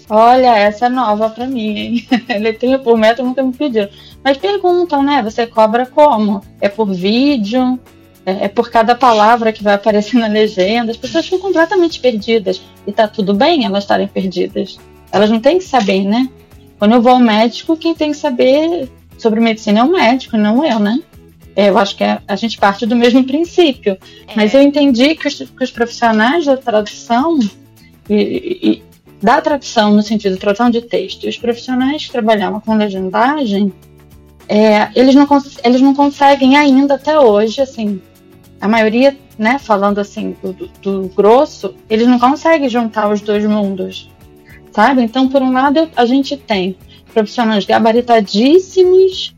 Olha, 0.09 0.57
essa 0.57 0.87
é 0.87 0.89
nova 0.89 1.29
para 1.31 1.47
mim, 1.47 1.77
hein? 1.77 2.09
Letrinha 2.41 2.79
por 2.79 2.97
metro 2.97 3.25
nunca 3.25 3.43
me 3.43 3.53
pediu. 3.53 3.89
Mas 4.27 4.39
perguntam, 4.39 5.05
né? 5.05 5.23
Você 5.23 5.47
cobra 5.47 5.87
como? 5.87 6.43
É 6.61 6.69
por 6.69 6.93
vídeo? 6.93 7.79
É, 8.27 8.47
é 8.47 8.49
por 8.49 8.69
cada 8.69 8.93
palavra 8.93 9.53
que 9.53 9.63
vai 9.63 9.75
aparecer 9.75 10.19
na 10.19 10.27
legenda? 10.27 10.91
As 10.91 10.97
pessoas 10.97 11.27
ficam 11.27 11.39
completamente 11.39 12.01
perdidas. 12.01 12.61
E 12.85 12.91
tá 12.91 13.07
tudo 13.07 13.33
bem 13.33 13.65
elas 13.65 13.85
estarem 13.85 14.09
perdidas. 14.09 14.81
Elas 15.13 15.31
não 15.31 15.39
têm 15.39 15.59
que 15.59 15.65
saber, 15.65 16.03
né? 16.03 16.29
Quando 16.77 16.95
eu 16.95 17.01
vou 17.01 17.13
ao 17.13 17.21
médico, 17.21 17.77
quem 17.77 17.95
tem 17.95 18.11
que 18.11 18.17
saber 18.17 18.91
sobre 19.17 19.39
medicina 19.39 19.79
é 19.79 19.85
o 19.85 19.93
médico, 19.93 20.37
não 20.37 20.65
eu, 20.65 20.81
né? 20.81 21.01
É, 21.55 21.69
eu 21.69 21.79
acho 21.79 21.95
que 21.95 22.03
é, 22.03 22.19
a 22.27 22.35
gente 22.35 22.59
parte 22.59 22.85
do 22.85 22.97
mesmo 22.97 23.23
princípio. 23.23 23.97
É. 24.27 24.33
Mas 24.35 24.53
eu 24.55 24.61
entendi 24.61 25.15
que 25.15 25.29
os, 25.29 25.35
que 25.37 25.63
os, 25.63 25.71
profissionais 25.71 26.47
da 26.47 26.57
tradução 26.57 27.39
e, 28.11 28.59
e, 28.61 28.83
da 29.23 29.41
tradução 29.41 29.95
no 29.95 30.03
sentido 30.03 30.35
de 30.35 30.41
tradução 30.41 30.69
de 30.69 30.83
texto 30.83 31.27
e 31.27 31.29
os 31.29 31.39
profissionais 31.39 32.07
que 32.07 32.11
trabalhavam 32.11 32.59
com 32.59 32.75
legendagem, 32.75 33.73
é, 34.49 34.89
eles, 34.95 35.15
não 35.15 35.27
eles 35.65 35.81
não 35.81 35.95
conseguem 35.95 36.57
ainda 36.57 36.95
até 36.95 37.19
hoje, 37.19 37.61
assim, 37.61 38.01
a 38.61 38.69
maioria, 38.69 39.17
né, 39.39 39.59
falando 39.59 39.99
assim 39.99 40.37
do, 40.43 40.53
do, 40.53 40.71
do 40.81 41.09
grosso, 41.15 41.75
eles 41.91 42.07
não 42.07 42.19
conseguem 42.19 42.69
juntar 42.69 43.11
os 43.11 43.21
dois 43.21 43.45
mundos 43.45 44.09
sabe? 44.77 45.03
Então, 45.03 45.27
por 45.27 45.41
um 45.41 45.53
lado, 45.53 45.89
a 45.97 46.05
gente 46.05 46.37
tem 46.37 46.77
profissionais 47.15 47.65
gabaritadíssimos 47.65 49.35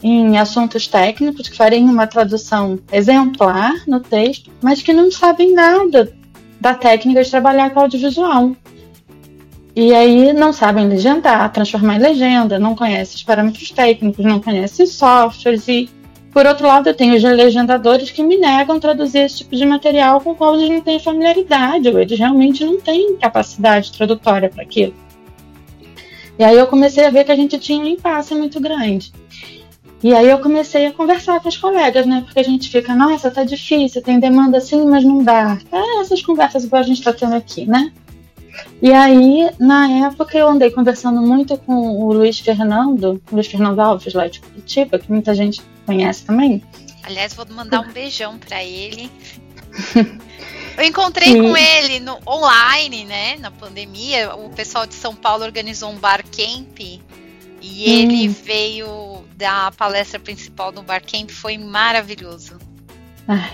em 0.00 0.38
assuntos 0.38 0.86
técnicos 0.86 1.48
que 1.48 1.56
fariam 1.56 1.86
uma 1.86 2.06
tradução 2.06 2.78
exemplar 2.92 3.74
no 3.88 3.98
texto, 3.98 4.52
mas 4.62 4.80
que 4.80 4.92
não 4.92 5.10
sabem 5.10 5.52
nada 5.52 6.12
da 6.60 6.74
técnica 6.74 7.24
de 7.24 7.30
trabalhar 7.30 7.70
com 7.70 7.80
audiovisual. 7.80 8.52
E 9.76 9.94
aí 9.94 10.32
não 10.32 10.52
sabem 10.52 10.88
legendar, 10.88 11.52
transformar 11.52 11.96
em 11.96 12.00
legenda, 12.00 12.58
não 12.58 12.74
conhecem 12.74 13.16
os 13.16 13.22
parâmetros 13.22 13.70
técnicos, 13.70 14.24
não 14.24 14.40
conhecem 14.40 14.86
softwares 14.86 15.68
e 15.68 15.88
por 16.32 16.46
outro 16.46 16.66
lado, 16.66 16.88
eu 16.88 16.94
tenho 16.94 17.16
os 17.16 17.22
legendadores 17.22 18.10
que 18.10 18.22
me 18.22 18.36
negam 18.36 18.78
traduzir 18.78 19.20
esse 19.20 19.38
tipo 19.38 19.56
de 19.56 19.64
material 19.64 20.20
com 20.20 20.30
o 20.30 20.34
qual 20.36 20.54
eles 20.54 20.68
não 20.68 20.80
têm 20.80 21.00
familiaridade, 21.00 21.88
ou 21.88 21.98
eles 21.98 22.18
realmente 22.18 22.64
não 22.64 22.80
têm 22.80 23.16
capacidade 23.16 23.90
tradutória 23.90 24.48
para 24.48 24.62
aquilo. 24.62 24.94
E 26.38 26.44
aí 26.44 26.56
eu 26.56 26.66
comecei 26.66 27.04
a 27.04 27.10
ver 27.10 27.24
que 27.24 27.32
a 27.32 27.36
gente 27.36 27.58
tinha 27.58 27.82
um 27.82 27.86
impasse 27.86 28.34
muito 28.34 28.60
grande. 28.60 29.12
E 30.00 30.14
aí 30.14 30.28
eu 30.28 30.38
comecei 30.38 30.86
a 30.86 30.92
conversar 30.92 31.40
com 31.40 31.48
os 31.48 31.56
colegas, 31.56 32.06
né? 32.06 32.22
Porque 32.24 32.38
a 32.38 32.44
gente 32.44 32.70
fica, 32.70 32.94
nossa, 32.94 33.32
tá 33.32 33.42
difícil, 33.42 34.00
tem 34.00 34.20
demanda 34.20 34.58
assim, 34.58 34.84
mas 34.84 35.02
não 35.02 35.24
dá. 35.24 35.58
É 35.72 36.00
essas 36.00 36.22
conversas 36.22 36.62
igual 36.62 36.80
a 36.80 36.86
gente 36.86 36.98
está 36.98 37.12
tendo 37.12 37.34
aqui, 37.34 37.66
né? 37.66 37.90
E 38.80 38.92
aí, 38.92 39.50
na 39.58 40.06
época, 40.06 40.36
eu 40.36 40.48
andei 40.48 40.70
conversando 40.70 41.20
muito 41.20 41.56
com 41.58 41.74
o 41.74 42.12
Luiz 42.12 42.38
Fernando, 42.38 43.20
Luiz 43.30 43.46
Fernando 43.46 43.80
Alves, 43.80 44.14
lá 44.14 44.28
de 44.28 44.40
Curitiba, 44.40 44.98
que 44.98 45.10
muita 45.10 45.34
gente 45.34 45.62
conhece 45.84 46.24
também. 46.24 46.62
Aliás, 47.02 47.34
vou 47.34 47.46
mandar 47.50 47.80
um 47.80 47.92
beijão 47.92 48.38
para 48.38 48.62
ele. 48.62 49.10
Eu 50.78 50.84
encontrei 50.84 51.34
com 51.34 51.56
ele 51.56 51.98
no 51.98 52.16
online, 52.24 53.04
né? 53.04 53.36
Na 53.38 53.50
pandemia, 53.50 54.32
o 54.36 54.48
pessoal 54.50 54.86
de 54.86 54.94
São 54.94 55.12
Paulo 55.12 55.42
organizou 55.42 55.90
um 55.90 55.96
bar 55.96 56.22
camp 56.22 56.78
e 57.60 57.84
ele 57.84 58.28
hum. 58.28 58.34
veio 58.44 59.24
dar 59.36 59.66
a 59.66 59.72
palestra 59.72 60.20
principal 60.20 60.70
no 60.70 60.82
bar 60.82 61.02
camp, 61.02 61.30
foi 61.30 61.58
maravilhoso. 61.58 62.58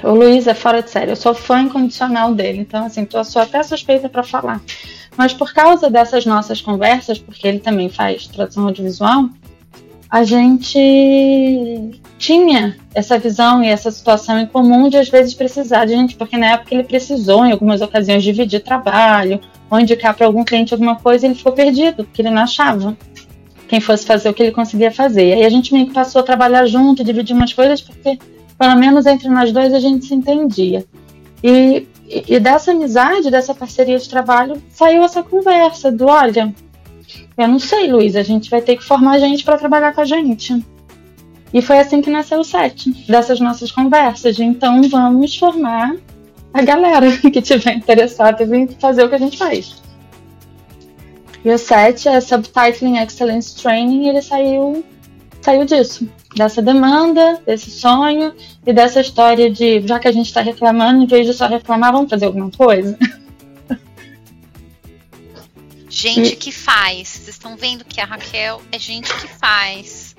o 0.02 0.10
Luiz 0.10 0.46
é 0.46 0.52
fora 0.52 0.82
de 0.82 0.90
série, 0.90 1.12
eu 1.12 1.16
sou 1.16 1.34
fã 1.34 1.62
incondicional 1.62 2.34
dele, 2.34 2.58
então 2.58 2.84
assim, 2.84 3.06
tô 3.06 3.24
sou 3.24 3.40
até 3.40 3.62
suspeita 3.62 4.06
para 4.06 4.22
falar. 4.22 4.60
Mas 5.16 5.32
por 5.32 5.52
causa 5.52 5.88
dessas 5.90 6.26
nossas 6.26 6.60
conversas, 6.60 7.18
porque 7.18 7.46
ele 7.46 7.60
também 7.60 7.88
faz 7.88 8.26
tradução 8.26 8.66
audiovisual, 8.66 9.28
a 10.10 10.22
gente 10.22 12.00
tinha 12.18 12.76
essa 12.94 13.18
visão 13.18 13.64
e 13.64 13.68
essa 13.68 13.90
situação 13.90 14.38
em 14.38 14.46
comum 14.46 14.88
de 14.88 14.96
às 14.96 15.08
vezes 15.08 15.34
precisar 15.34 15.86
de 15.86 15.92
gente, 15.92 16.14
porque 16.14 16.36
na 16.36 16.52
época 16.52 16.74
ele 16.74 16.84
precisou, 16.84 17.44
em 17.44 17.52
algumas 17.52 17.80
ocasiões, 17.80 18.22
dividir 18.22 18.62
trabalho, 18.62 19.40
ou 19.68 19.80
indicar 19.80 20.14
para 20.14 20.26
algum 20.26 20.44
cliente 20.44 20.72
alguma 20.72 20.96
coisa, 20.96 21.26
ele 21.26 21.34
ficou 21.34 21.52
perdido, 21.52 22.04
porque 22.04 22.22
ele 22.22 22.30
não 22.30 22.42
achava 22.42 22.96
quem 23.66 23.80
fosse 23.80 24.06
fazer 24.06 24.28
o 24.28 24.34
que 24.34 24.42
ele 24.42 24.52
conseguia 24.52 24.92
fazer. 24.92 25.30
E 25.30 25.32
aí 25.32 25.44
a 25.44 25.50
gente 25.50 25.72
meio 25.72 25.86
que 25.86 25.92
passou 25.92 26.20
a 26.20 26.24
trabalhar 26.24 26.64
junto, 26.66 27.02
dividir 27.02 27.34
umas 27.34 27.52
coisas, 27.52 27.80
porque 27.80 28.18
pelo 28.56 28.76
menos 28.76 29.06
entre 29.06 29.28
nós 29.28 29.50
dois 29.52 29.74
a 29.74 29.80
gente 29.80 30.04
se 30.06 30.14
entendia. 30.14 30.84
E 31.42 31.88
e, 32.08 32.38
dessa 32.38 32.72
amizade, 32.72 33.30
dessa 33.30 33.54
parceria 33.54 33.98
de 33.98 34.08
trabalho, 34.08 34.62
saiu 34.70 35.02
essa 35.02 35.22
conversa 35.22 35.90
do 35.90 36.06
olha, 36.06 36.54
eu 37.36 37.48
não 37.48 37.58
sei, 37.58 37.90
Luiz, 37.90 38.14
a 38.14 38.22
gente 38.22 38.50
vai 38.50 38.60
ter 38.60 38.76
que 38.76 38.84
formar 38.84 39.18
gente 39.18 39.44
para 39.44 39.58
trabalhar 39.58 39.94
com 39.94 40.00
a 40.00 40.04
gente. 40.04 40.64
E 41.52 41.62
foi 41.62 41.78
assim 41.78 42.02
que 42.02 42.10
nasceu 42.10 42.40
o 42.40 42.44
SET, 42.44 42.90
dessas 43.08 43.40
nossas 43.40 43.70
conversas. 43.70 44.36
De, 44.36 44.44
então 44.44 44.82
vamos 44.88 45.36
formar 45.36 45.96
a 46.52 46.62
galera 46.62 47.16
que 47.18 47.40
tiver 47.40 47.74
interessada 47.74 48.42
em 48.56 48.68
fazer 48.68 49.04
o 49.04 49.08
que 49.08 49.14
a 49.14 49.18
gente 49.18 49.38
faz. 49.38 49.82
E 51.44 51.50
o 51.50 51.58
SET 51.58 52.08
é 52.08 52.20
Subtitling 52.20 52.98
Excellence 52.98 53.54
Training, 53.56 54.08
ele 54.08 54.22
saiu 54.22 54.84
saiu 55.44 55.64
disso, 55.66 56.08
dessa 56.34 56.62
demanda, 56.62 57.40
desse 57.46 57.70
sonho 57.70 58.34
e 58.66 58.72
dessa 58.72 59.00
história 59.00 59.50
de 59.50 59.86
já 59.86 59.98
que 59.98 60.08
a 60.08 60.12
gente 60.12 60.26
está 60.26 60.40
reclamando, 60.40 61.02
em 61.02 61.06
vez 61.06 61.26
de 61.26 61.34
só 61.34 61.46
reclamar, 61.46 61.92
vamos 61.92 62.08
fazer 62.08 62.24
alguma 62.24 62.50
coisa. 62.50 62.98
Gente 65.90 66.34
que 66.34 66.50
faz. 66.50 67.08
Vocês 67.08 67.28
estão 67.28 67.56
vendo 67.56 67.84
que 67.84 68.00
a 68.00 68.04
Raquel 68.04 68.60
é 68.72 68.78
gente 68.80 69.14
que 69.14 69.28
faz. 69.28 70.16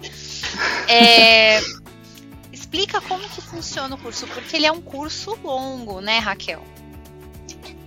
É, 0.87 1.59
explica 2.53 3.01
como 3.01 3.27
que 3.27 3.41
funciona 3.41 3.93
o 3.93 3.97
curso, 3.97 4.25
porque 4.27 4.55
ele 4.55 4.65
é 4.65 4.71
um 4.71 4.79
curso 4.79 5.37
longo, 5.43 5.99
né, 5.99 6.19
Raquel? 6.19 6.63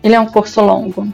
Ele 0.02 0.14
é 0.14 0.20
um 0.20 0.26
curso 0.26 0.60
longo. 0.60 1.10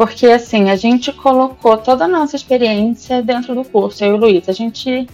Porque 0.00 0.28
assim, 0.28 0.70
a 0.70 0.76
gente 0.76 1.12
colocou 1.12 1.76
toda 1.76 2.06
a 2.06 2.08
nossa 2.08 2.34
experiência 2.34 3.20
dentro 3.20 3.54
do 3.54 3.62
curso, 3.62 4.02
eu 4.02 4.12
e 4.12 4.14
o 4.14 4.16
Luiz. 4.16 4.48
A 4.48 4.52
gente 4.52 5.06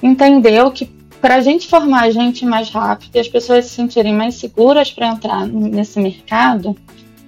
entendeu 0.00 0.70
que 0.70 0.86
para 1.20 1.34
a 1.34 1.40
gente 1.40 1.66
formar 1.66 2.02
a 2.02 2.10
gente 2.12 2.46
mais 2.46 2.70
rápido 2.70 3.16
e 3.16 3.18
as 3.18 3.26
pessoas 3.26 3.64
se 3.64 3.74
sentirem 3.74 4.14
mais 4.14 4.36
seguras 4.36 4.92
para 4.92 5.08
entrar 5.08 5.48
nesse 5.48 5.98
mercado, 5.98 6.76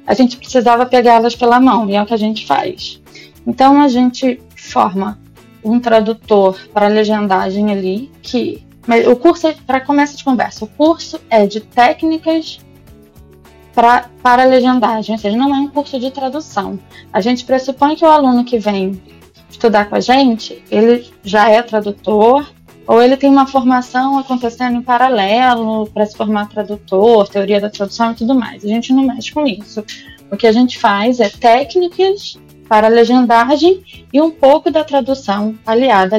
a 0.06 0.14
gente 0.14 0.36
precisava 0.36 0.86
pegá-las 0.86 1.34
pela 1.34 1.58
mão, 1.58 1.90
e 1.90 1.96
é 1.96 2.00
o 2.00 2.06
que 2.06 2.14
a 2.14 2.16
gente 2.16 2.46
faz. 2.46 3.02
Então 3.44 3.82
a 3.82 3.88
gente 3.88 4.40
forma 4.54 5.18
um 5.64 5.80
tradutor 5.80 6.56
para 6.72 6.86
legendagem 6.86 7.72
ali, 7.72 8.12
que 8.22 8.64
mas 8.86 9.08
o 9.08 9.16
curso 9.16 9.48
é, 9.48 9.56
para 9.66 9.80
começo 9.80 10.16
de 10.16 10.22
conversa, 10.22 10.64
o 10.64 10.68
curso 10.68 11.20
é 11.28 11.48
de 11.48 11.58
técnicas 11.58 12.60
pra, 13.74 14.08
para 14.22 14.44
legendagem, 14.44 15.14
ou 15.14 15.20
seja, 15.20 15.36
não 15.36 15.54
é 15.54 15.58
um 15.58 15.68
curso 15.68 15.98
de 15.98 16.10
tradução. 16.10 16.78
A 17.12 17.20
gente 17.20 17.44
pressupõe 17.44 17.96
que 17.96 18.04
o 18.04 18.08
aluno 18.08 18.44
que 18.44 18.58
vem 18.58 19.00
estudar 19.50 19.86
com 19.86 19.96
a 19.96 20.00
gente, 20.00 20.62
ele 20.70 21.10
já 21.22 21.48
é 21.48 21.62
tradutor, 21.62 22.50
ou 22.86 23.00
ele 23.00 23.16
tem 23.16 23.30
uma 23.30 23.46
formação 23.46 24.18
acontecendo 24.18 24.76
em 24.76 24.82
paralelo 24.82 25.86
para 25.86 26.04
se 26.04 26.16
formar 26.16 26.48
tradutor, 26.48 27.28
teoria 27.28 27.60
da 27.60 27.70
tradução 27.70 28.12
e 28.12 28.14
tudo 28.14 28.34
mais. 28.34 28.64
A 28.64 28.68
gente 28.68 28.92
não 28.92 29.04
mexe 29.04 29.32
com 29.32 29.46
isso. 29.46 29.84
O 30.30 30.36
que 30.36 30.46
a 30.46 30.52
gente 30.52 30.78
faz 30.78 31.20
é 31.20 31.28
técnicas 31.28 32.38
para 32.68 32.88
legendagem 32.88 33.82
e 34.12 34.20
um 34.20 34.30
pouco 34.30 34.70
da 34.70 34.82
tradução 34.82 35.54
aliada 35.66 36.16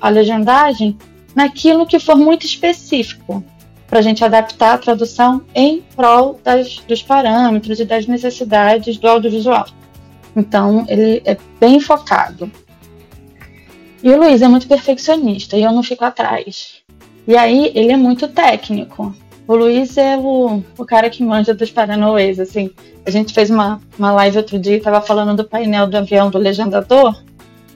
à 0.00 0.08
legendagem 0.08 0.96
naquilo 1.34 1.86
que 1.86 1.98
for 1.98 2.16
muito 2.16 2.46
específico, 2.46 3.42
para 3.86 3.98
a 3.98 4.02
gente 4.02 4.24
adaptar 4.24 4.74
a 4.74 4.78
tradução 4.78 5.42
em 5.54 5.82
prol 5.94 6.40
das, 6.42 6.78
dos 6.88 7.02
parâmetros 7.02 7.80
e 7.80 7.84
das 7.84 8.06
necessidades 8.06 8.96
do 8.98 9.08
audiovisual. 9.08 9.66
Então, 10.34 10.84
ele 10.88 11.22
é 11.24 11.36
bem 11.60 11.78
focado. 11.80 12.50
E 14.02 14.10
o 14.10 14.16
Luiz 14.18 14.42
é 14.42 14.48
muito 14.48 14.66
perfeccionista 14.66 15.56
e 15.56 15.62
eu 15.62 15.72
não 15.72 15.82
fico 15.82 16.04
atrás. 16.04 16.82
E 17.26 17.36
aí, 17.36 17.72
ele 17.74 17.92
é 17.92 17.96
muito 17.96 18.28
técnico. 18.28 19.14
O 19.46 19.54
Luiz 19.54 19.96
é 19.96 20.16
o, 20.16 20.62
o 20.78 20.84
cara 20.84 21.10
que 21.10 21.22
manja 21.22 21.54
dos 21.54 21.70
Paranauês, 21.70 22.40
assim. 22.40 22.70
A 23.06 23.10
gente 23.10 23.32
fez 23.32 23.50
uma, 23.50 23.80
uma 23.98 24.12
live 24.12 24.38
outro 24.38 24.58
dia 24.58 24.76
e 24.76 24.80
tava 24.80 25.00
falando 25.00 25.36
do 25.36 25.44
painel 25.48 25.86
do 25.86 25.96
avião 25.98 26.30
do 26.30 26.38
legendador, 26.38 27.22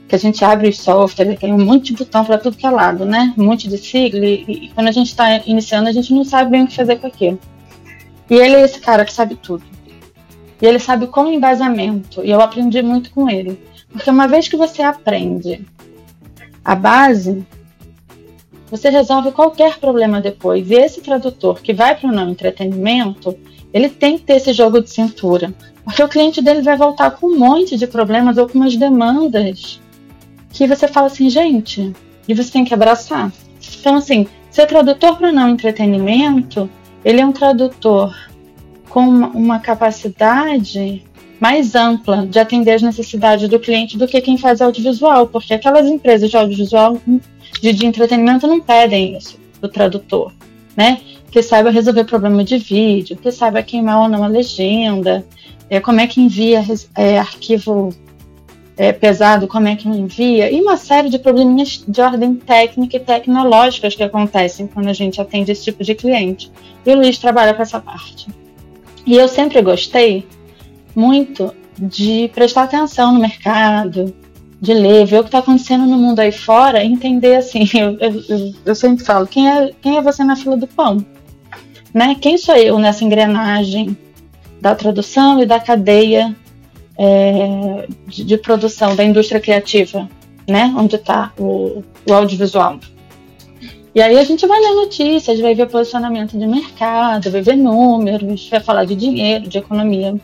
que 0.09 0.15
a 0.15 0.19
gente 0.19 0.43
abre 0.43 0.71
o 0.71 0.73
software, 0.73 1.37
tem 1.37 1.53
um 1.53 1.65
monte 1.65 1.93
de 1.93 1.99
botão 1.99 2.25
para 2.25 2.39
tudo 2.39 2.57
que 2.57 2.67
é 2.67 2.71
lado, 2.71 3.05
né? 3.05 3.35
Um 3.37 3.45
monte 3.45 3.69
de 3.69 3.77
sigla, 3.77 4.25
e, 4.25 4.45
e 4.49 4.69
quando 4.71 4.89
a 4.89 4.93
gente 4.93 5.09
está 5.09 5.37
iniciando, 5.47 5.89
a 5.89 5.93
gente 5.93 6.15
não 6.15 6.25
sabe 6.25 6.51
bem 6.51 6.65
o 6.65 6.67
que 6.67 6.75
fazer 6.75 6.97
com 6.97 7.07
aquilo. 7.07 7.39
E 8.31 8.35
ele 8.35 8.57
é 8.57 8.63
esse 8.63 8.81
cara 8.81 9.05
que 9.05 9.13
sabe 9.13 9.37
tudo. 9.37 9.63
E 10.61 10.67
ele 10.67 10.79
sabe 10.79 11.07
com 11.07 11.31
embasamento, 11.31 12.25
e 12.25 12.31
eu 12.31 12.41
aprendi 12.41 12.81
muito 12.81 13.11
com 13.11 13.29
ele. 13.29 13.61
Porque 13.93 14.09
uma 14.11 14.27
vez 14.27 14.49
que 14.49 14.57
você 14.57 14.83
aprende 14.83 15.65
a 16.65 16.75
base, 16.75 17.47
você 18.71 18.89
resolve 18.89 19.31
qualquer 19.31 19.79
problema 19.79 20.23
depois. 20.23 20.71
E 20.71 20.75
esse 20.75 21.03
tradutor 21.03 21.61
que 21.61 21.75
vai 21.75 21.95
para 21.95 22.09
o 22.09 22.13
não 22.13 22.31
entretenimento, 22.31 23.39
ele 23.75 23.91
tem 23.91 24.17
que 24.17 24.25
ter 24.25 24.37
esse 24.37 24.55
jogo 24.55 24.81
de 24.81 24.91
cintura. 24.91 25.53
Porque 25.85 26.03
o 26.03 26.09
cliente 26.09 26.41
dele 26.43 26.63
vai 26.63 26.77
voltar 26.77 27.11
com 27.11 27.27
um 27.27 27.39
monte 27.39 27.77
de 27.77 27.87
problemas 27.87 28.39
ou 28.39 28.49
com 28.49 28.59
umas 28.59 28.77
demandas 28.77 29.81
que 30.51 30.67
você 30.67 30.89
fala 30.89 31.07
assim, 31.07 31.29
gente, 31.29 31.93
e 32.27 32.35
você 32.35 32.51
tem 32.51 32.65
que 32.65 32.75
abraçar. 32.75 33.33
Então, 33.81 33.97
assim, 33.97 34.27
ser 34.51 34.67
tradutor 34.67 35.17
para 35.17 35.33
não 35.33 35.49
entretenimento, 35.49 36.69
ele 37.05 37.21
é 37.21 37.27
um 37.27 37.33
tradutor 37.33 38.15
com 38.89 39.03
uma 39.03 39.59
capacidade 39.61 41.05
mais 41.41 41.75
ampla 41.75 42.27
de 42.27 42.39
atender 42.39 42.73
as 42.73 42.83
necessidades 42.83 43.49
do 43.49 43.61
cliente 43.61 43.97
do 43.97 44.09
que 44.09 44.21
quem 44.21 44.37
faz 44.37 44.61
audiovisual, 44.61 45.29
porque 45.29 45.55
aquelas 45.55 45.87
empresas 45.87 46.31
de 46.31 46.37
audiovisual 46.37 47.01
de, 47.61 47.73
de 47.73 47.87
entretenimento 47.87 48.47
não 48.47 48.61
pedem 48.61 49.17
isso 49.17 49.39
do 49.61 49.69
tradutor, 49.69 50.33
né? 50.77 51.01
Que 51.31 51.43
saiba 51.43 51.71
resolver 51.71 52.05
problema 52.05 52.43
de 52.43 52.59
vídeo, 52.59 53.17
que 53.17 53.31
saiba 53.31 53.63
queimar 53.63 54.03
ou 54.03 54.09
não 54.09 54.25
a 54.25 54.27
legenda, 54.27 55.25
é, 55.71 55.79
como 55.79 56.01
é 56.01 56.07
que 56.07 56.21
envia 56.21 56.65
é, 56.97 57.19
arquivo 57.19 57.95
é, 58.79 58.93
pesado, 58.93 59.49
como 59.49 59.67
é 59.67 59.75
que 59.75 59.89
envia, 59.89 60.51
e 60.51 60.61
uma 60.61 60.77
série 60.77 61.11
de 61.11 61.19
probleminhas 61.19 61.85
de 61.87 62.01
ordem 62.01 62.37
técnica 62.37 62.97
e 62.97 63.01
tecnológicas 63.01 63.97
que 63.97 64.05
acontecem 64.05 64.69
quando 64.69 64.89
a 64.89 64.93
gente 64.93 65.21
atende 65.21 65.51
esse 65.51 65.65
tipo 65.65 65.83
de 65.83 65.97
cliente. 65.97 66.51
E 66.87 66.91
o 66.93 66.97
Luiz 66.97 67.19
trabalha 67.19 67.53
com 67.53 67.61
essa 67.61 67.81
parte. 67.81 68.29
E 69.05 69.17
eu 69.17 69.27
sempre 69.27 69.61
gostei 69.63 70.25
muito 70.95 71.53
de 71.77 72.31
prestar 72.33 72.65
atenção 72.65 73.13
no 73.13 73.21
mercado, 73.21 74.15
de 74.61 74.75
ler, 74.75 75.07
ver 75.07 75.19
o 75.19 75.23
que 75.23 75.29
está 75.29 75.39
acontecendo 75.39 75.85
no 75.85 75.99
mundo 75.99 76.21
aí 76.21 76.31
fora, 76.31 76.85
entender 76.85 77.35
assim, 77.35 77.69
eu, 77.75 77.99
eu, 77.99 78.55
eu, 78.65 78.75
sempre 78.77 79.05
falo, 79.05 79.27
quem 79.27 79.51
é, 79.51 79.73
quem 79.83 79.97
é 79.97 80.03
você 80.03 80.23
na 80.23 80.37
fila 80.37 80.57
do 80.57 80.69
pão? 80.69 81.05
Né? 81.93 82.17
Quem 82.21 82.39
sou 82.39 82.55
eu 82.55 82.79
nessa 82.79 83.05
engrenagem 83.05 83.97
da 84.61 84.75
tradução 84.75 85.43
e 85.43 85.47
da 85.47 85.59
cadeia 85.59 86.37
é, 86.99 87.87
de, 88.09 88.25
de, 88.25 88.37
produção 88.37 88.97
da 88.97 89.05
indústria 89.05 89.41
criativa, 89.41 90.09
né? 90.49 90.75
Onde 90.77 90.97
está 90.97 91.33
o, 91.39 91.85
o, 92.07 92.13
audiovisual. 92.13 92.81
E 93.95 94.03
aí 94.03 94.19
a 94.19 94.25
gente 94.25 94.47
vai 94.47 94.61
ler 94.61 94.75
notícias, 94.75 95.41
vai 95.41 95.55
ver 95.55 95.69
posicionamento 95.69 96.37
de 96.37 96.47
mercado, 96.47 97.31
vai 97.31 97.41
ver 97.41 97.57
números, 97.57 98.49
vai 98.49 98.61
falar 98.61 98.85
de 98.85 98.97
dinheiro, 98.97 99.49
de 99.49 99.59
economia 99.59 100.15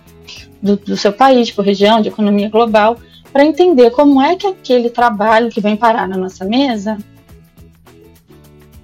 do, 0.60 0.76
do 0.76 0.96
seu 0.96 1.12
país, 1.12 1.50
por 1.50 1.64
região, 1.64 2.02
de 2.02 2.08
economia 2.08 2.48
global, 2.48 2.98
para 3.32 3.44
entender 3.44 3.90
como 3.90 4.20
é 4.20 4.36
que 4.36 4.46
aquele 4.46 4.90
trabalho 4.90 5.50
que 5.50 5.60
vem 5.60 5.76
parar 5.76 6.08
na 6.08 6.16
nossa 6.16 6.44
mesa 6.44 6.98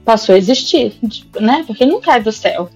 passou 0.04 0.34
a 0.34 0.38
existir, 0.38 0.94
né? 1.40 1.64
Porque 1.66 1.84
não 1.84 2.00
cai 2.00 2.22
do 2.22 2.32
céu 2.32 2.70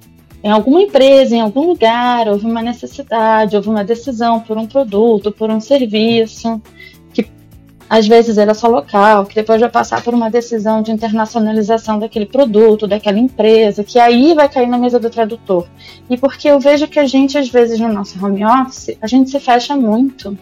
em 0.44 0.50
alguma 0.50 0.82
empresa, 0.82 1.34
em 1.34 1.40
algum 1.40 1.68
lugar, 1.68 2.28
houve 2.28 2.44
uma 2.44 2.60
necessidade, 2.60 3.56
houve 3.56 3.70
uma 3.70 3.82
decisão 3.82 4.40
por 4.40 4.58
um 4.58 4.66
produto, 4.66 5.32
por 5.32 5.48
um 5.48 5.58
serviço, 5.58 6.60
que 7.14 7.26
às 7.88 8.06
vezes 8.06 8.36
era 8.36 8.52
só 8.52 8.68
local, 8.68 9.24
que 9.24 9.34
depois 9.34 9.58
vai 9.58 9.70
passar 9.70 10.02
por 10.02 10.12
uma 10.12 10.30
decisão 10.30 10.82
de 10.82 10.92
internacionalização 10.92 11.98
daquele 11.98 12.26
produto, 12.26 12.86
daquela 12.86 13.18
empresa, 13.18 13.82
que 13.82 13.98
aí 13.98 14.34
vai 14.34 14.46
cair 14.46 14.68
na 14.68 14.76
mesa 14.76 15.00
do 15.00 15.08
tradutor. 15.08 15.66
E 16.10 16.18
porque 16.18 16.46
eu 16.46 16.60
vejo 16.60 16.88
que 16.88 16.98
a 16.98 17.06
gente, 17.06 17.38
às 17.38 17.48
vezes, 17.48 17.80
no 17.80 17.90
nosso 17.90 18.22
home 18.22 18.44
office, 18.44 18.98
a 19.00 19.06
gente 19.06 19.30
se 19.30 19.40
fecha 19.40 19.74
muito. 19.74 20.36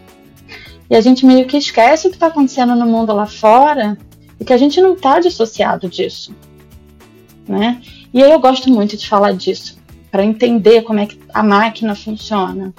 E 0.90 0.96
a 0.96 1.00
gente 1.00 1.24
meio 1.24 1.46
que 1.46 1.56
esquece 1.56 2.08
o 2.08 2.10
que 2.10 2.16
está 2.16 2.26
acontecendo 2.26 2.74
no 2.74 2.86
mundo 2.86 3.12
lá 3.12 3.26
fora 3.26 3.96
e 4.40 4.44
que 4.44 4.52
a 4.52 4.58
gente 4.58 4.80
não 4.80 4.94
está 4.94 5.20
dissociado 5.20 5.88
disso. 5.88 6.34
Né? 7.46 7.80
E 8.12 8.20
aí 8.20 8.32
eu 8.32 8.40
gosto 8.40 8.68
muito 8.68 8.96
de 8.96 9.08
falar 9.08 9.32
disso, 9.32 9.80
para 10.12 10.22
entender 10.22 10.82
como 10.82 11.00
é 11.00 11.06
que 11.06 11.18
a 11.32 11.42
máquina 11.42 11.94
funciona. 11.94 12.72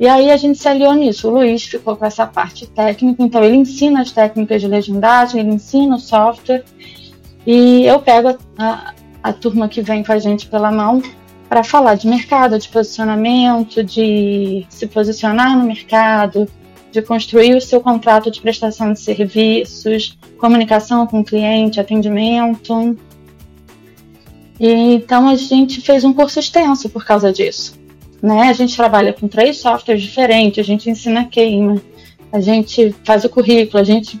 E 0.00 0.08
aí 0.08 0.30
a 0.30 0.36
gente 0.38 0.58
se 0.58 0.66
aliou 0.66 0.94
nisso. 0.94 1.28
O 1.28 1.32
Luiz 1.32 1.62
ficou 1.64 1.94
com 1.94 2.06
essa 2.06 2.26
parte 2.26 2.66
técnica, 2.66 3.22
então 3.22 3.44
ele 3.44 3.56
ensina 3.56 4.00
as 4.00 4.10
técnicas 4.10 4.62
de 4.62 4.66
legendagem, 4.66 5.40
ele 5.42 5.50
ensina 5.50 5.96
o 5.96 6.00
software, 6.00 6.64
e 7.46 7.84
eu 7.84 8.00
pego 8.00 8.38
a, 8.56 8.94
a, 9.22 9.32
turma 9.32 9.68
que 9.68 9.82
vem 9.82 10.02
com 10.02 10.12
a 10.12 10.18
gente 10.18 10.46
pela 10.46 10.72
mão 10.72 11.02
para 11.50 11.62
falar 11.62 11.96
de 11.96 12.06
mercado, 12.06 12.58
de 12.58 12.68
posicionamento, 12.68 13.84
de 13.84 14.64
se 14.70 14.86
posicionar 14.86 15.58
no 15.58 15.64
mercado, 15.64 16.48
de 16.90 17.02
construir 17.02 17.54
o 17.54 17.60
seu 17.60 17.80
contrato 17.80 18.30
de 18.30 18.40
prestação 18.40 18.92
de 18.94 19.00
serviços, 19.00 20.16
comunicação 20.38 21.06
com 21.06 21.20
o 21.20 21.24
cliente, 21.24 21.78
atendimento. 21.78 22.96
E, 24.60 24.94
então 24.94 25.26
a 25.26 25.34
gente 25.34 25.80
fez 25.80 26.04
um 26.04 26.12
curso 26.12 26.38
extenso 26.38 26.90
por 26.90 27.04
causa 27.04 27.32
disso. 27.32 27.80
Né? 28.22 28.50
A 28.50 28.52
gente 28.52 28.76
trabalha 28.76 29.14
com 29.14 29.26
três 29.26 29.58
softwares 29.58 30.02
diferentes, 30.02 30.58
a 30.58 30.62
gente 30.62 30.90
ensina 30.90 31.24
queima, 31.24 31.80
a 32.30 32.38
gente 32.38 32.94
faz 33.02 33.24
o 33.24 33.30
currículo, 33.30 33.80
a 33.80 33.84
gente 33.84 34.20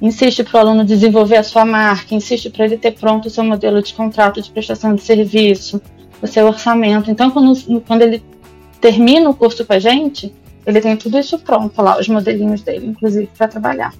insiste 0.00 0.44
para 0.44 0.58
o 0.58 0.60
aluno 0.60 0.84
desenvolver 0.84 1.36
a 1.36 1.42
sua 1.42 1.64
marca, 1.64 2.14
insiste 2.14 2.48
para 2.50 2.66
ele 2.66 2.78
ter 2.78 2.92
pronto 2.92 3.26
o 3.26 3.30
seu 3.30 3.42
modelo 3.42 3.82
de 3.82 3.92
contrato 3.92 4.40
de 4.40 4.50
prestação 4.50 4.94
de 4.94 5.02
serviço, 5.02 5.82
o 6.22 6.26
seu 6.26 6.46
orçamento. 6.46 7.10
Então, 7.10 7.30
quando, 7.30 7.80
quando 7.82 8.02
ele 8.02 8.22
termina 8.80 9.28
o 9.28 9.34
curso 9.34 9.64
com 9.64 9.72
a 9.72 9.78
gente, 9.78 10.32
ele 10.64 10.80
tem 10.80 10.96
tudo 10.96 11.18
isso 11.18 11.38
pronto 11.38 11.80
lá, 11.82 11.98
os 11.98 12.08
modelinhos 12.08 12.62
dele, 12.62 12.86
inclusive, 12.86 13.28
para 13.36 13.48
trabalhar. 13.48 13.92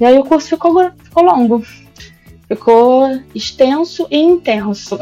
E 0.00 0.04
aí 0.04 0.18
o 0.18 0.24
curso 0.24 0.48
ficou, 0.48 0.90
ficou 1.02 1.24
longo. 1.24 1.64
Ficou 2.54 3.18
extenso 3.34 4.06
e 4.10 4.18
intenso. 4.18 4.98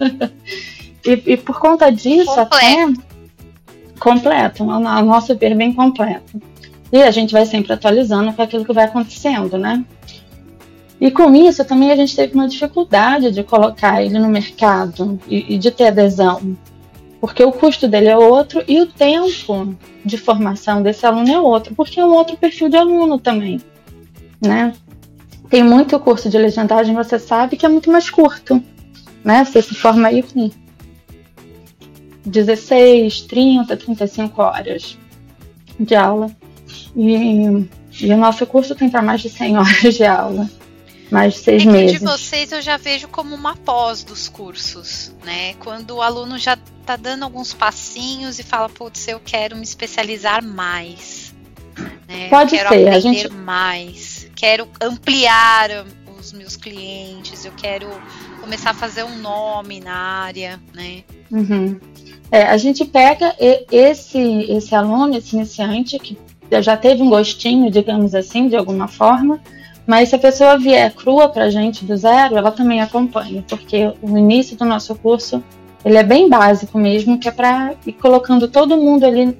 e, 1.04 1.22
e, 1.32 1.36
por 1.36 1.58
conta 1.58 1.90
disso, 1.90 2.34
completo. 2.34 2.54
até 2.54 2.94
completo, 3.98 4.70
a 4.70 5.02
nosso 5.02 5.36
ver, 5.36 5.54
bem 5.54 5.72
completo. 5.72 6.40
E 6.90 7.02
a 7.02 7.10
gente 7.10 7.32
vai 7.32 7.46
sempre 7.46 7.72
atualizando 7.72 8.32
com 8.32 8.42
aquilo 8.42 8.64
que 8.64 8.72
vai 8.72 8.84
acontecendo, 8.84 9.56
né? 9.56 9.84
E 11.00 11.10
com 11.10 11.34
isso 11.34 11.64
também 11.64 11.90
a 11.90 11.96
gente 11.96 12.14
teve 12.14 12.34
uma 12.34 12.48
dificuldade 12.48 13.30
de 13.30 13.42
colocar 13.42 14.02
ele 14.02 14.18
no 14.18 14.28
mercado 14.28 15.18
e, 15.26 15.54
e 15.54 15.58
de 15.58 15.70
ter 15.70 15.88
adesão, 15.88 16.56
porque 17.20 17.42
o 17.42 17.52
custo 17.52 17.88
dele 17.88 18.08
é 18.08 18.16
outro 18.16 18.62
e 18.68 18.80
o 18.80 18.86
tempo 18.86 19.76
de 20.04 20.16
formação 20.16 20.82
desse 20.82 21.04
aluno 21.04 21.28
é 21.28 21.40
outro, 21.40 21.74
porque 21.74 21.98
é 21.98 22.04
um 22.04 22.14
outro 22.14 22.36
perfil 22.36 22.68
de 22.68 22.76
aluno 22.76 23.18
também, 23.18 23.60
né? 24.40 24.72
Tem 25.52 25.62
muito 25.62 26.00
curso 26.00 26.30
de 26.30 26.38
legendagem, 26.38 26.94
você 26.94 27.18
sabe, 27.18 27.58
que 27.58 27.66
é 27.66 27.68
muito 27.68 27.90
mais 27.90 28.08
curto, 28.08 28.64
né? 29.22 29.44
Você 29.44 29.60
se 29.60 29.74
forma 29.74 30.08
aí 30.08 30.22
com 30.22 30.50
16, 32.24 33.20
30, 33.20 33.76
35 33.76 34.40
horas 34.40 34.96
de 35.78 35.94
aula. 35.94 36.34
E, 36.96 37.68
e 38.00 38.14
o 38.14 38.16
nosso 38.16 38.46
curso 38.46 38.74
tem 38.74 38.88
para 38.88 39.02
mais 39.02 39.20
de 39.20 39.28
100 39.28 39.58
horas 39.60 39.94
de 39.94 40.04
aula 40.04 40.48
mais 41.10 41.34
de 41.34 41.40
seis 41.40 41.66
é 41.66 41.66
meses. 41.66 41.98
de 42.00 42.06
vocês 42.06 42.52
eu 42.52 42.62
já 42.62 42.78
vejo 42.78 43.06
como 43.06 43.34
uma 43.34 43.54
pós 43.54 44.02
dos 44.02 44.30
cursos, 44.30 45.12
né? 45.22 45.52
Quando 45.58 45.96
o 45.96 46.00
aluno 46.00 46.38
já 46.38 46.56
está 46.80 46.96
dando 46.96 47.24
alguns 47.24 47.52
passinhos 47.52 48.38
e 48.38 48.42
fala, 48.42 48.70
putz, 48.70 49.06
eu 49.08 49.20
quero 49.20 49.54
me 49.54 49.62
especializar 49.62 50.42
mais. 50.42 51.34
Né? 52.08 52.30
Pode 52.30 52.52
quero 52.52 52.70
ser, 52.70 52.74
aprender 52.74 52.96
a 52.96 53.00
gente 53.00 53.28
mais, 53.28 54.11
quero 54.42 54.66
ampliar 54.80 55.84
os 56.18 56.32
meus 56.32 56.56
clientes, 56.56 57.44
eu 57.44 57.52
quero 57.52 57.86
começar 58.40 58.70
a 58.70 58.74
fazer 58.74 59.04
um 59.04 59.16
nome 59.18 59.78
na 59.78 59.94
área, 59.94 60.58
né? 60.74 61.04
Uhum. 61.30 61.78
É, 62.28 62.42
a 62.42 62.56
gente 62.56 62.84
pega 62.84 63.36
esse 63.38 64.18
esse 64.50 64.74
aluno, 64.74 65.16
esse 65.16 65.36
iniciante 65.36 65.96
que 66.00 66.18
já 66.60 66.76
teve 66.76 67.02
um 67.02 67.08
gostinho, 67.08 67.70
digamos 67.70 68.16
assim, 68.16 68.48
de 68.48 68.56
alguma 68.56 68.88
forma, 68.88 69.40
mas 69.86 70.08
se 70.08 70.16
a 70.16 70.18
pessoa 70.18 70.58
vier 70.58 70.92
crua 70.92 71.28
para 71.28 71.44
a 71.44 71.50
gente 71.50 71.84
do 71.84 71.96
zero, 71.96 72.36
ela 72.36 72.50
também 72.50 72.80
acompanha, 72.80 73.44
porque 73.46 73.94
o 74.02 74.18
início 74.18 74.56
do 74.56 74.64
nosso 74.64 74.92
curso 74.96 75.40
ele 75.84 75.98
é 75.98 76.02
bem 76.02 76.28
básico 76.28 76.78
mesmo, 76.78 77.16
que 77.16 77.28
é 77.28 77.32
para 77.32 77.76
ir 77.86 77.92
colocando 77.92 78.48
todo 78.48 78.76
mundo 78.76 79.04
ali, 79.04 79.38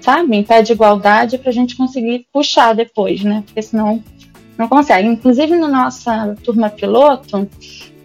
sabe, 0.00 0.36
em 0.36 0.44
pé 0.44 0.62
de 0.62 0.72
igualdade 0.72 1.36
para 1.36 1.50
a 1.50 1.52
gente 1.52 1.76
conseguir 1.76 2.28
puxar 2.32 2.76
depois, 2.76 3.24
né? 3.24 3.42
Porque 3.44 3.60
senão 3.60 4.04
não 4.58 4.68
consegue. 4.68 5.08
Inclusive 5.08 5.56
na 5.56 5.68
nossa 5.68 6.34
turma 6.42 6.68
piloto, 6.68 7.48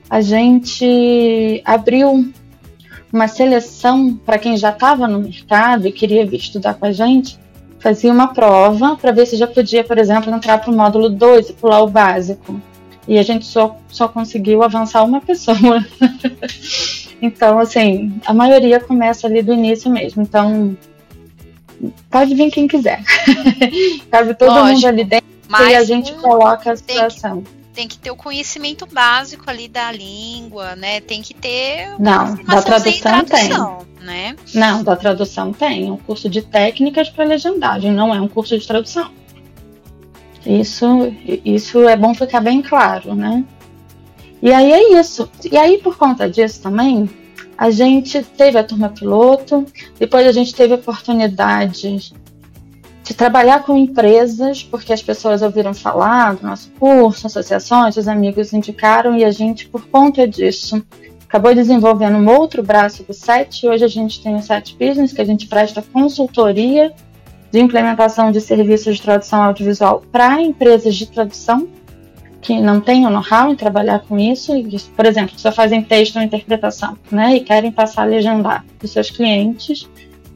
a 0.09 0.21
gente 0.21 1.61
abriu 1.65 2.31
uma 3.11 3.27
seleção 3.27 4.15
para 4.25 4.37
quem 4.37 4.55
já 4.57 4.69
estava 4.69 5.07
no 5.07 5.19
mercado 5.19 5.87
e 5.87 5.91
queria 5.91 6.25
vir 6.25 6.37
estudar 6.37 6.75
com 6.75 6.85
a 6.85 6.91
gente, 6.91 7.37
fazia 7.79 8.11
uma 8.11 8.33
prova 8.33 8.95
para 8.95 9.11
ver 9.11 9.25
se 9.25 9.35
já 9.35 9.47
podia, 9.47 9.83
por 9.83 9.97
exemplo, 9.97 10.33
entrar 10.33 10.59
para 10.59 10.71
o 10.71 10.75
módulo 10.75 11.09
2 11.09 11.49
e 11.49 11.53
pular 11.53 11.81
o 11.81 11.89
básico. 11.89 12.61
E 13.07 13.17
a 13.17 13.23
gente 13.23 13.45
só, 13.45 13.75
só 13.89 14.07
conseguiu 14.07 14.63
avançar 14.63 15.03
uma 15.03 15.19
pessoa. 15.21 15.85
então, 17.21 17.59
assim, 17.59 18.13
a 18.25 18.33
maioria 18.33 18.79
começa 18.79 19.27
ali 19.27 19.41
do 19.41 19.53
início 19.53 19.91
mesmo. 19.91 20.21
Então, 20.21 20.77
pode 22.09 22.35
vir 22.35 22.51
quem 22.51 22.67
quiser. 22.67 23.03
Cabe 24.09 24.35
todo 24.35 24.49
Lógico, 24.49 24.75
mundo 24.75 24.87
ali 24.87 25.03
dentro 25.03 25.31
e 25.59 25.75
a 25.75 25.83
gente 25.83 26.13
coloca 26.13 26.71
a 26.71 26.75
situação 26.75 27.43
tem 27.73 27.87
que 27.87 27.97
ter 27.97 28.11
o 28.11 28.15
conhecimento 28.15 28.85
básico 28.85 29.49
ali 29.49 29.67
da 29.67 29.91
língua, 29.91 30.75
né? 30.75 30.99
Tem 31.01 31.21
que 31.21 31.33
ter 31.33 31.89
não 31.99 32.35
da 32.35 32.61
tradução, 32.61 33.25
tradução 33.25 33.77
tem, 33.77 34.05
né? 34.05 34.35
Não, 34.53 34.83
da 34.83 34.95
tradução 34.95 35.53
tem. 35.53 35.87
É 35.87 35.91
um 35.91 35.97
curso 35.97 36.29
de 36.29 36.41
técnicas 36.41 37.09
para 37.09 37.25
legendagem, 37.25 37.91
não 37.91 38.13
é 38.13 38.19
um 38.19 38.27
curso 38.27 38.57
de 38.57 38.67
tradução. 38.67 39.11
Isso, 40.45 41.13
isso 41.45 41.87
é 41.87 41.95
bom 41.95 42.13
ficar 42.13 42.41
bem 42.41 42.61
claro, 42.61 43.15
né? 43.15 43.43
E 44.41 44.51
aí 44.51 44.71
é 44.71 44.99
isso. 44.99 45.29
E 45.49 45.57
aí 45.57 45.77
por 45.77 45.97
conta 45.97 46.29
disso 46.29 46.61
também, 46.61 47.09
a 47.57 47.69
gente 47.69 48.23
teve 48.23 48.57
a 48.57 48.63
turma 48.63 48.89
piloto, 48.89 49.65
depois 49.99 50.25
a 50.27 50.31
gente 50.31 50.53
teve 50.53 50.73
a 50.73 50.77
oportunidade 50.77 52.11
de 53.11 53.17
trabalhar 53.17 53.63
com 53.63 53.75
empresas, 53.75 54.63
porque 54.63 54.93
as 54.93 55.03
pessoas 55.03 55.41
ouviram 55.41 55.73
falar 55.73 56.35
do 56.35 56.47
nosso 56.47 56.71
curso, 56.79 57.27
associações, 57.27 57.97
os 57.97 58.07
amigos 58.07 58.53
indicaram 58.53 59.17
e 59.17 59.25
a 59.25 59.31
gente, 59.31 59.67
por 59.67 59.85
conta 59.87 60.25
disso, 60.25 60.81
acabou 61.27 61.53
desenvolvendo 61.53 62.15
um 62.15 62.29
outro 62.29 62.63
braço 62.63 63.03
do 63.03 63.13
SET. 63.13 63.67
Hoje 63.67 63.83
a 63.83 63.87
gente 63.89 64.23
tem 64.23 64.33
o 64.35 64.41
SET 64.41 64.77
Business, 64.79 65.11
que 65.11 65.21
a 65.21 65.25
gente 65.25 65.45
presta 65.47 65.81
consultoria 65.81 66.93
de 67.51 67.59
implementação 67.59 68.31
de 68.31 68.39
serviços 68.39 68.95
de 68.95 69.01
tradução 69.01 69.43
audiovisual 69.43 70.03
para 70.09 70.41
empresas 70.41 70.95
de 70.95 71.05
tradução 71.05 71.67
que 72.41 72.61
não 72.61 72.79
têm 72.79 73.05
o 73.05 73.09
know-how 73.09 73.51
em 73.51 73.55
trabalhar 73.57 73.99
com 73.99 74.17
isso, 74.17 74.55
e, 74.55 74.79
por 74.95 75.05
exemplo, 75.05 75.37
só 75.37 75.51
fazem 75.51 75.83
texto 75.83 76.15
ou 76.15 76.21
interpretação, 76.21 76.97
né, 77.11 77.35
e 77.35 77.41
querem 77.41 77.73
passar 77.73 78.03
a 78.03 78.05
legendar 78.05 78.65
para 78.79 78.85
os 78.85 78.91
seus 78.91 79.11
clientes. 79.11 79.87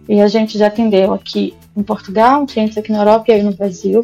E 0.08 0.22
a 0.22 0.28
gente 0.28 0.58
já 0.58 0.68
atendeu 0.68 1.14
aqui 1.14 1.54
em 1.76 1.84
Portugal, 1.84 2.46
clientes 2.46 2.78
aqui 2.78 2.92
na 2.92 3.00
Europa 3.00 3.26
e 3.30 3.34
aí 3.34 3.44
no 3.44 3.54
Brasil. 3.54 4.02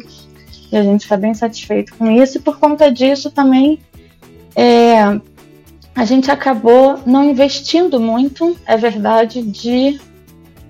E 0.70 0.76
a 0.76 0.82
gente 0.82 1.02
está 1.02 1.16
bem 1.16 1.34
satisfeito 1.34 1.94
com 1.96 2.10
isso. 2.10 2.38
E 2.38 2.40
por 2.40 2.58
conta 2.58 2.90
disso 2.90 3.30
também 3.30 3.78
é, 4.56 5.20
a 5.94 6.04
gente 6.04 6.30
acabou 6.30 6.98
não 7.04 7.24
investindo 7.24 8.00
muito, 8.00 8.56
é 8.66 8.76
verdade, 8.76 9.42
de 9.42 10.00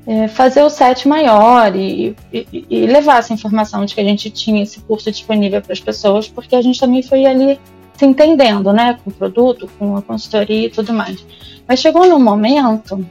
é, 0.06 0.26
fazer 0.26 0.62
o 0.62 0.70
set 0.70 1.06
maior 1.06 1.74
e, 1.76 2.16
e, 2.32 2.66
e, 2.68 2.86
levar 2.86 3.18
essa 3.18 3.32
informação 3.32 3.84
de 3.84 3.94
que 3.94 4.00
a 4.00 4.04
gente 4.04 4.30
tinha 4.30 4.62
esse 4.62 4.80
curso 4.80 5.10
disponível 5.10 5.62
para 5.62 5.72
as 5.72 5.80
pessoas, 5.80 6.28
porque 6.28 6.56
a 6.56 6.62
gente 6.62 6.80
também 6.80 7.02
foi 7.02 7.24
ali 7.24 7.58
se 7.96 8.04
entendendo, 8.04 8.72
né, 8.72 8.98
com 9.02 9.10
o 9.10 9.12
produto, 9.12 9.70
com 9.78 9.96
a 9.96 10.02
consultoria 10.02 10.66
e 10.66 10.70
tudo 10.70 10.92
mais. 10.92 11.24
Mas 11.68 11.78
chegou 11.78 12.08
num 12.08 12.18
momento 12.18 13.06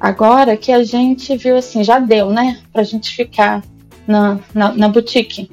Agora 0.00 0.56
que 0.56 0.70
a 0.70 0.84
gente 0.84 1.36
viu 1.36 1.56
assim, 1.56 1.82
já 1.82 1.98
deu, 1.98 2.30
né? 2.30 2.60
Pra 2.72 2.82
gente 2.82 3.10
ficar 3.14 3.62
na, 4.06 4.38
na, 4.54 4.72
na 4.72 4.88
boutique, 4.88 5.50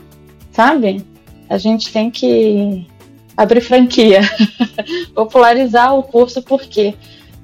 sabe? 0.52 1.04
A 1.50 1.58
gente 1.58 1.92
tem 1.92 2.12
que 2.12 2.88
abrir 3.36 3.62
franquia, 3.62 4.22
popularizar 5.14 5.96
o 5.96 6.04
curso, 6.04 6.42
porque 6.42 6.96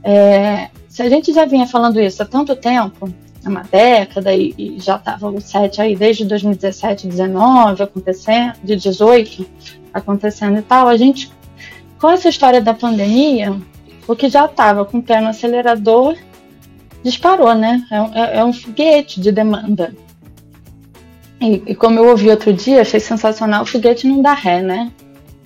é, 0.03 0.69
se 0.87 1.01
a 1.01 1.09
gente 1.09 1.33
já 1.33 1.45
vinha 1.45 1.67
falando 1.67 1.99
isso 1.99 2.21
há 2.21 2.25
tanto 2.25 2.55
tempo, 2.55 3.11
há 3.43 3.49
uma 3.49 3.63
década, 3.63 4.33
e, 4.33 4.53
e 4.57 4.79
já 4.79 4.95
estava 4.95 5.29
o 5.29 5.41
set 5.41 5.81
aí 5.81 5.95
desde 5.95 6.25
2017, 6.25 7.07
19 7.07 7.83
acontecendo, 7.83 8.53
de 8.63 8.75
18 8.75 9.45
acontecendo 9.93 10.59
e 10.59 10.61
tal, 10.61 10.87
a 10.87 10.95
gente, 10.95 11.31
com 11.99 12.09
essa 12.09 12.29
história 12.29 12.61
da 12.61 12.73
pandemia, 12.73 13.59
o 14.07 14.15
que 14.15 14.29
já 14.29 14.45
estava 14.45 14.85
com 14.85 14.99
o 14.99 15.03
pé 15.03 15.19
no 15.19 15.27
acelerador 15.27 16.15
disparou, 17.03 17.53
né? 17.55 17.85
É, 17.91 17.97
é, 17.97 18.37
é 18.39 18.45
um 18.45 18.53
foguete 18.53 19.19
de 19.19 19.31
demanda. 19.31 19.93
E, 21.39 21.63
e, 21.67 21.75
como 21.75 21.99
eu 21.99 22.07
ouvi 22.07 22.29
outro 22.29 22.53
dia, 22.53 22.81
achei 22.81 22.99
sensacional, 22.99 23.63
o 23.63 23.65
foguete 23.65 24.07
não 24.07 24.21
dá 24.21 24.33
ré, 24.33 24.61
né? 24.61 24.91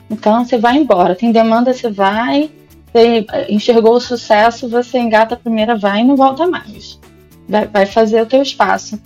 Então 0.10 0.44
você 0.44 0.58
vai 0.58 0.78
embora, 0.78 1.16
tem 1.16 1.32
demanda, 1.32 1.74
você 1.74 1.90
vai, 1.90 2.52
você 2.92 3.26
enxergou 3.50 3.96
o 3.96 4.02
sucesso, 4.02 4.68
você 4.68 5.00
engata 5.00 5.36
a 5.36 5.38
primeira, 5.38 5.76
vai 5.76 6.02
e 6.02 6.04
não 6.04 6.16
volta 6.16 6.46
mais. 6.48 7.00
Vai, 7.48 7.68
vai 7.68 7.86
fazer 7.86 8.22
o 8.22 8.26
teu 8.26 8.42
espaço. 8.42 9.00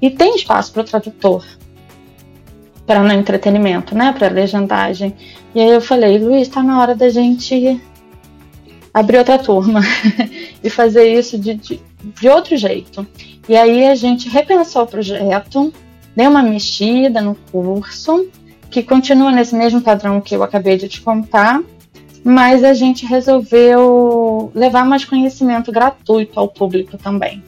E 0.00 0.10
tem 0.10 0.34
espaço 0.36 0.72
para 0.72 0.82
o 0.82 0.84
tradutor, 0.84 1.44
para 2.86 3.02
no 3.02 3.12
entretenimento, 3.12 3.94
né? 3.94 4.14
Para 4.16 4.28
legendagem. 4.28 5.14
E 5.54 5.60
aí 5.60 5.70
eu 5.70 5.80
falei, 5.80 6.18
Luiz, 6.18 6.48
está 6.48 6.62
na 6.62 6.80
hora 6.80 6.94
da 6.94 7.08
gente 7.08 7.80
abrir 8.92 9.18
outra 9.18 9.38
turma 9.38 9.80
e 10.62 10.68
fazer 10.68 11.12
isso 11.12 11.38
de, 11.38 11.54
de, 11.54 11.80
de, 12.02 12.28
outro 12.28 12.56
jeito. 12.56 13.06
E 13.48 13.56
aí 13.56 13.86
a 13.86 13.94
gente 13.94 14.28
repensou 14.28 14.82
o 14.82 14.86
projeto, 14.86 15.72
deu 16.14 16.30
uma 16.30 16.42
mexida 16.42 17.20
no 17.20 17.34
curso, 17.50 18.28
que 18.70 18.82
continua 18.82 19.32
nesse 19.32 19.54
mesmo 19.54 19.80
padrão 19.80 20.20
que 20.20 20.34
eu 20.34 20.42
acabei 20.42 20.76
de 20.76 20.88
te 20.88 21.00
contar, 21.00 21.60
mas 22.22 22.62
a 22.62 22.74
gente 22.74 23.06
resolveu 23.06 24.50
levar 24.54 24.84
mais 24.84 25.04
conhecimento 25.04 25.72
gratuito 25.72 26.38
ao 26.38 26.48
público 26.48 26.98
também, 26.98 27.42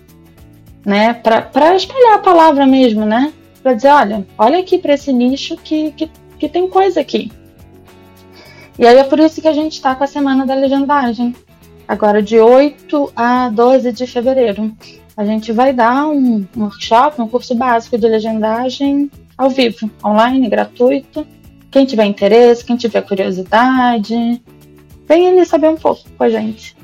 né? 0.84 1.12
Para 1.12 1.76
espalhar 1.76 2.14
a 2.14 2.18
palavra 2.18 2.66
mesmo, 2.66 3.04
né? 3.04 3.32
Para 3.62 3.74
dizer, 3.74 3.88
olha, 3.88 4.26
olha 4.38 4.58
aqui 4.58 4.78
para 4.78 4.94
esse 4.94 5.12
nicho 5.12 5.56
que, 5.56 5.92
que, 5.92 6.10
que 6.38 6.48
tem 6.48 6.68
coisa 6.68 7.00
aqui. 7.00 7.30
E 8.78 8.86
aí 8.86 8.96
é 8.96 9.04
por 9.04 9.18
isso 9.18 9.40
que 9.40 9.48
a 9.48 9.52
gente 9.52 9.74
está 9.74 9.94
com 9.94 10.04
a 10.04 10.06
Semana 10.06 10.46
da 10.46 10.54
Legendagem. 10.54 11.34
Agora, 11.86 12.22
de 12.22 12.38
8 12.38 13.12
a 13.14 13.48
12 13.50 13.92
de 13.92 14.06
fevereiro, 14.06 14.74
a 15.16 15.24
gente 15.24 15.52
vai 15.52 15.72
dar 15.72 16.08
um, 16.08 16.46
workshop, 16.56 17.20
um 17.20 17.28
curso 17.28 17.54
básico 17.54 17.98
de 17.98 18.08
legendagem 18.08 19.10
ao 19.36 19.50
vivo, 19.50 19.90
online, 20.04 20.48
gratuito, 20.48 21.26
quem 21.70 21.84
tiver 21.84 22.04
interesse, 22.04 22.64
quem 22.64 22.76
tiver 22.76 23.02
curiosidade, 23.02 24.42
vem 25.06 25.28
ali 25.28 25.44
saber 25.44 25.68
um 25.68 25.76
pouco 25.76 26.08
com 26.16 26.24
a 26.24 26.30
gente. 26.30 26.76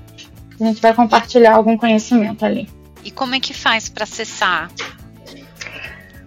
A 0.61 0.65
gente 0.65 0.83
vai 0.83 0.93
compartilhar 0.93 1.55
algum 1.55 1.77
conhecimento 1.77 2.45
ali. 2.45 2.69
E 3.05 3.11
como 3.11 3.35
é 3.35 3.41
que 3.41 3.55
faz 3.55 3.89
para 3.89 4.05
acessar? 4.05 4.71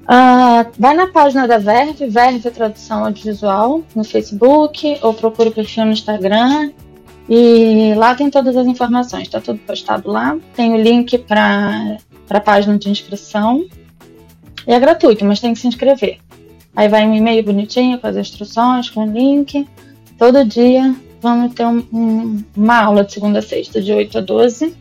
Uh, 0.03 0.69
vai 0.77 0.95
na 0.95 1.07
página 1.07 1.47
da 1.47 1.57
Verve, 1.57 2.07
Verve 2.07 2.49
Tradução 2.49 3.05
Audiovisual, 3.05 3.83
no 3.95 4.03
Facebook, 4.03 4.97
ou 5.01 5.13
procura 5.13 5.49
o 5.49 5.51
perfil 5.51 5.85
no 5.85 5.91
Instagram. 5.91 6.71
E 7.29 7.93
lá 7.95 8.13
tem 8.15 8.29
todas 8.29 8.57
as 8.57 8.67
informações, 8.67 9.23
está 9.23 9.39
tudo 9.39 9.59
postado 9.59 10.09
lá. 10.09 10.37
Tem 10.55 10.73
o 10.73 10.81
link 10.81 11.17
para 11.19 11.97
a 12.29 12.39
página 12.39 12.77
de 12.77 12.89
inscrição. 12.89 13.65
E 14.67 14.73
é 14.73 14.79
gratuito, 14.79 15.23
mas 15.23 15.39
tem 15.39 15.53
que 15.53 15.59
se 15.59 15.67
inscrever. 15.67 16.19
Aí 16.75 16.87
vai 16.87 17.05
um 17.05 17.13
e-mail 17.13 17.43
bonitinho 17.43 17.99
com 17.99 18.07
as 18.07 18.17
instruções, 18.17 18.89
com 18.89 19.05
o 19.05 19.11
link. 19.11 19.67
Todo 20.17 20.45
dia 20.45 20.95
vamos 21.21 21.53
ter 21.53 21.65
um, 21.65 21.85
um, 21.93 22.43
uma 22.55 22.81
aula 22.83 23.03
de 23.03 23.13
segunda 23.13 23.39
a 23.39 23.41
sexta, 23.41 23.81
de 23.81 23.93
8 23.93 24.17
a 24.17 24.21
12, 24.21 24.75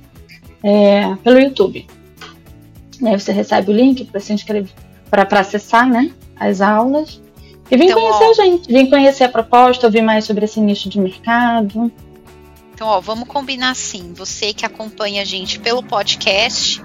é, 0.63 1.15
pelo 1.23 1.39
YouTube. 1.39 1.87
Aí 3.05 3.19
você 3.19 3.33
recebe 3.33 3.71
o 3.71 3.75
link 3.75 4.05
para 4.05 4.21
se 4.21 4.33
inscrever, 4.33 4.73
para 5.11 5.41
acessar 5.41 5.89
né, 5.89 6.13
as 6.37 6.61
aulas. 6.61 7.21
E 7.71 7.77
vem 7.77 7.89
então, 7.89 8.01
conhecer 8.01 8.25
ó, 8.25 8.31
a 8.31 8.35
gente, 8.35 8.73
vem 8.73 8.91
conhecer 8.91 9.25
a 9.25 9.29
proposta, 9.29 9.87
ouvir 9.87 10.03
mais 10.03 10.25
sobre 10.25 10.45
esse 10.45 10.61
nicho 10.61 10.89
de 10.89 10.99
mercado. 10.99 11.91
Então, 12.75 12.89
ó, 12.89 13.01
vamos 13.01 13.29
combinar 13.29 13.71
assim. 13.71 14.13
Você 14.15 14.53
que 14.53 14.65
acompanha 14.65 15.23
a 15.23 15.25
gente 15.25 15.59
pelo 15.61 15.83
podcast, 15.83 16.83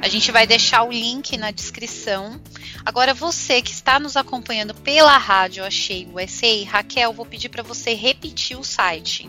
a 0.00 0.08
gente 0.08 0.30
vai 0.30 0.46
deixar 0.46 0.84
o 0.84 0.92
link 0.92 1.36
na 1.36 1.50
descrição. 1.50 2.40
Agora, 2.84 3.12
você 3.14 3.60
que 3.60 3.70
está 3.70 3.98
nos 3.98 4.16
acompanhando 4.16 4.74
pela 4.74 5.16
rádio 5.18 5.64
Achei 5.64 6.08
USA, 6.12 6.64
Raquel, 6.66 7.12
vou 7.12 7.26
pedir 7.26 7.48
para 7.48 7.62
você 7.62 7.94
repetir 7.94 8.58
o 8.58 8.62
site. 8.62 9.28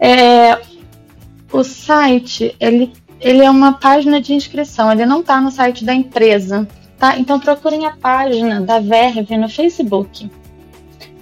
É, 0.00 0.60
o 1.52 1.62
site, 1.62 2.56
ele, 2.58 2.92
ele 3.20 3.44
é 3.44 3.50
uma 3.50 3.74
página 3.74 4.20
de 4.20 4.34
inscrição, 4.34 4.90
ele 4.90 5.06
não 5.06 5.20
está 5.20 5.40
no 5.40 5.50
site 5.50 5.84
da 5.84 5.94
empresa, 5.94 6.66
tá? 7.02 7.18
Então 7.18 7.40
procurem 7.40 7.84
a 7.84 7.96
página 7.96 8.60
da 8.60 8.78
Verve 8.78 9.36
no 9.36 9.48
Facebook. 9.48 10.30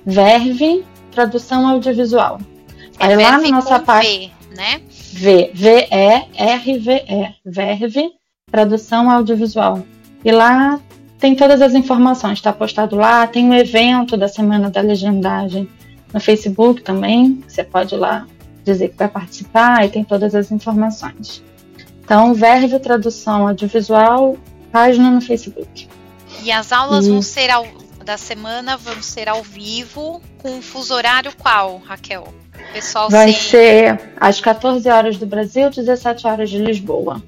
Verve 0.05 0.85
Tradução 1.11 1.67
Audiovisual. 1.67 2.39
É 2.99 3.07
Aí 3.07 3.17
lá 3.17 3.39
na 3.39 3.49
nossa 3.49 3.79
página. 3.79 4.31
Né? 4.55 4.83
V, 5.13 5.51
V-E-R-V-E, 5.55 7.35
Verve, 7.47 8.13
Tradução 8.51 9.11
Audiovisual. 9.11 9.83
E 10.23 10.31
lá 10.31 10.79
tem 11.19 11.35
todas 11.35 11.63
as 11.63 11.73
informações, 11.73 12.35
está 12.35 12.53
postado 12.53 12.95
lá, 12.97 13.27
tem 13.27 13.49
o 13.49 13.53
um 13.53 13.55
evento 13.55 14.19
da 14.19 14.29
Semana 14.29 14.69
da 14.69 14.83
Legendagem 14.83 15.67
no 16.13 16.21
Facebook 16.21 16.83
também, 16.83 17.43
você 17.49 17.65
pode 17.65 17.95
ir 17.95 17.99
lá 17.99 18.27
dizer 18.65 18.89
que 18.89 18.99
vai 18.99 19.09
participar 19.09 19.87
e 19.87 19.89
tem 19.89 20.05
todas 20.05 20.35
as 20.35 20.51
informações. 20.53 21.43
Então, 22.05 22.35
Verve 22.35 22.79
Tradução 22.81 23.49
Audiovisual, 23.49 24.37
página 24.71 25.11
no 25.11 25.21
Facebook. 25.21 25.89
E 26.43 26.51
as 26.51 26.73
aulas 26.73 27.07
e... 27.07 27.11
vão 27.11 27.23
ser 27.23 27.51
ao, 27.51 27.67
da 28.05 28.17
semana 28.17 28.77
vão 28.77 29.03
ser 29.03 29.29
ao 29.29 29.43
vivo, 29.43 30.21
com 30.39 30.61
fuso 30.63 30.95
horário 30.95 31.33
qual, 31.39 31.79
Raquel? 31.79 32.33
Pessoal 32.73 33.11
Vai 33.11 33.33
ser 33.33 34.13
às 34.19 34.41
14 34.41 34.89
horas 34.89 35.17
do 35.17 35.27
Brasil, 35.27 35.71
17 35.71 36.27
horas 36.27 36.51
de 36.51 36.59
Lisboa. 36.59 37.23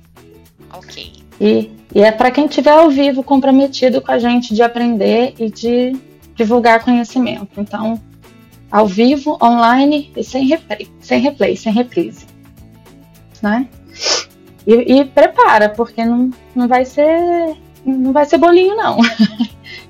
Ok. 0.72 1.12
E, 1.40 1.70
e 1.94 2.00
é 2.00 2.12
para 2.12 2.30
quem 2.30 2.46
estiver 2.46 2.72
ao 2.72 2.88
vivo 2.90 3.22
comprometido 3.22 4.00
com 4.00 4.12
a 4.12 4.18
gente 4.18 4.54
de 4.54 4.62
aprender 4.62 5.34
e 5.38 5.50
de 5.50 5.96
divulgar 6.34 6.84
conhecimento. 6.84 7.48
Então, 7.60 8.00
ao 8.70 8.86
vivo, 8.86 9.38
online 9.42 10.10
e 10.16 10.22
sem 10.22 10.46
replay, 10.46 10.88
sem, 11.00 11.20
replay, 11.20 11.56
sem 11.56 11.72
reprise. 11.72 12.26
Né? 13.42 13.68
E, 14.66 15.00
e 15.00 15.04
prepara, 15.04 15.68
porque 15.68 16.04
não, 16.04 16.30
não 16.54 16.68
vai 16.68 16.84
ser 16.84 17.56
não 17.84 18.12
vai 18.12 18.24
ser 18.24 18.38
bolinho, 18.38 18.76
não. 18.76 18.98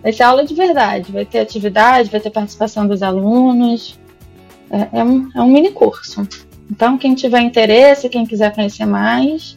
Vai 0.02 0.12
ser 0.12 0.24
aula 0.24 0.44
de 0.44 0.52
verdade. 0.52 1.12
Vai 1.12 1.24
ter 1.24 1.38
atividade, 1.38 2.10
vai 2.10 2.18
ter 2.18 2.30
participação 2.30 2.88
dos 2.88 3.04
alunos. 3.04 3.98
É, 4.68 4.98
é, 4.98 5.04
um, 5.04 5.28
é 5.32 5.40
um 5.40 5.46
mini 5.46 5.70
curso. 5.70 6.26
Então, 6.68 6.98
quem 6.98 7.14
tiver 7.14 7.40
interesse, 7.40 8.08
quem 8.08 8.26
quiser 8.26 8.52
conhecer 8.52 8.86
mais, 8.86 9.56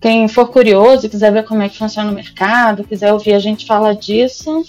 quem 0.00 0.28
for 0.28 0.48
curioso, 0.48 1.08
quiser 1.08 1.32
ver 1.32 1.44
como 1.44 1.62
é 1.62 1.68
que 1.68 1.78
funciona 1.78 2.10
o 2.10 2.14
mercado, 2.14 2.84
quiser 2.84 3.12
ouvir 3.12 3.32
a 3.32 3.38
gente 3.38 3.64
falar 3.66 3.94
disso, 3.94 4.64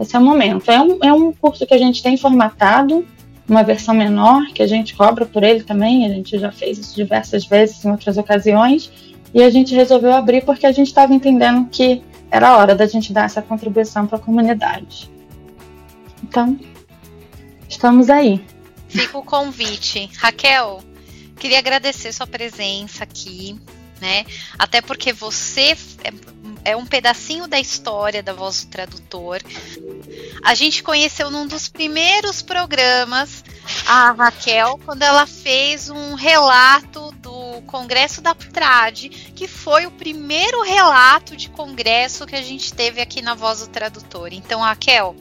esse 0.00 0.16
é 0.16 0.18
o 0.18 0.22
momento. 0.22 0.70
É 0.70 0.80
um, 0.80 0.98
é 1.02 1.12
um 1.12 1.32
curso 1.32 1.66
que 1.66 1.74
a 1.74 1.78
gente 1.78 2.02
tem 2.02 2.16
formatado, 2.16 3.04
uma 3.48 3.62
versão 3.62 3.94
menor, 3.94 4.46
que 4.54 4.62
a 4.62 4.66
gente 4.66 4.94
cobra 4.94 5.26
por 5.26 5.42
ele 5.42 5.62
também, 5.62 6.06
a 6.06 6.08
gente 6.08 6.38
já 6.38 6.52
fez 6.52 6.78
isso 6.78 6.94
diversas 6.94 7.44
vezes 7.44 7.84
em 7.84 7.90
outras 7.90 8.16
ocasiões, 8.16 8.90
e 9.32 9.42
a 9.42 9.50
gente 9.50 9.74
resolveu 9.74 10.12
abrir 10.12 10.44
porque 10.44 10.66
a 10.66 10.72
gente 10.72 10.88
estava 10.88 11.14
entendendo 11.14 11.68
que 11.68 12.02
era 12.30 12.56
hora 12.56 12.74
da 12.74 12.86
gente 12.86 13.12
dar 13.12 13.24
essa 13.24 13.42
contribuição 13.42 14.06
para 14.06 14.18
a 14.18 14.20
comunidade. 14.20 15.10
Então, 16.22 16.58
estamos 17.68 18.10
aí. 18.10 18.44
Fica 18.88 19.18
o 19.18 19.22
convite. 19.22 20.10
Raquel, 20.16 20.82
queria 21.38 21.58
agradecer 21.58 22.12
sua 22.12 22.26
presença 22.26 23.04
aqui, 23.04 23.58
né? 24.00 24.24
Até 24.58 24.80
porque 24.80 25.12
você 25.12 25.76
é, 26.04 26.72
é 26.72 26.76
um 26.76 26.86
pedacinho 26.86 27.46
da 27.46 27.60
história 27.60 28.22
da 28.22 28.32
Voz 28.32 28.64
do 28.64 28.70
Tradutor. 28.70 29.40
A 30.44 30.54
gente 30.54 30.82
conheceu 30.82 31.30
num 31.30 31.46
dos 31.46 31.68
primeiros 31.68 32.42
programas 32.42 33.44
a 33.86 34.12
Raquel 34.12 34.78
quando 34.84 35.02
ela 35.02 35.26
fez 35.26 35.90
um 35.90 36.14
relato 36.14 37.14
do 37.58 37.62
Congresso 37.62 38.20
da 38.20 38.34
Trad, 38.34 39.08
que 39.34 39.48
foi 39.48 39.86
o 39.86 39.90
primeiro 39.90 40.62
relato 40.62 41.36
de 41.36 41.50
congresso 41.50 42.26
que 42.26 42.36
a 42.36 42.42
gente 42.42 42.72
teve 42.72 43.00
aqui 43.00 43.20
na 43.20 43.34
Voz 43.34 43.60
do 43.60 43.66
Tradutor. 43.66 44.28
Então, 44.32 44.60
Raquel, 44.60 45.16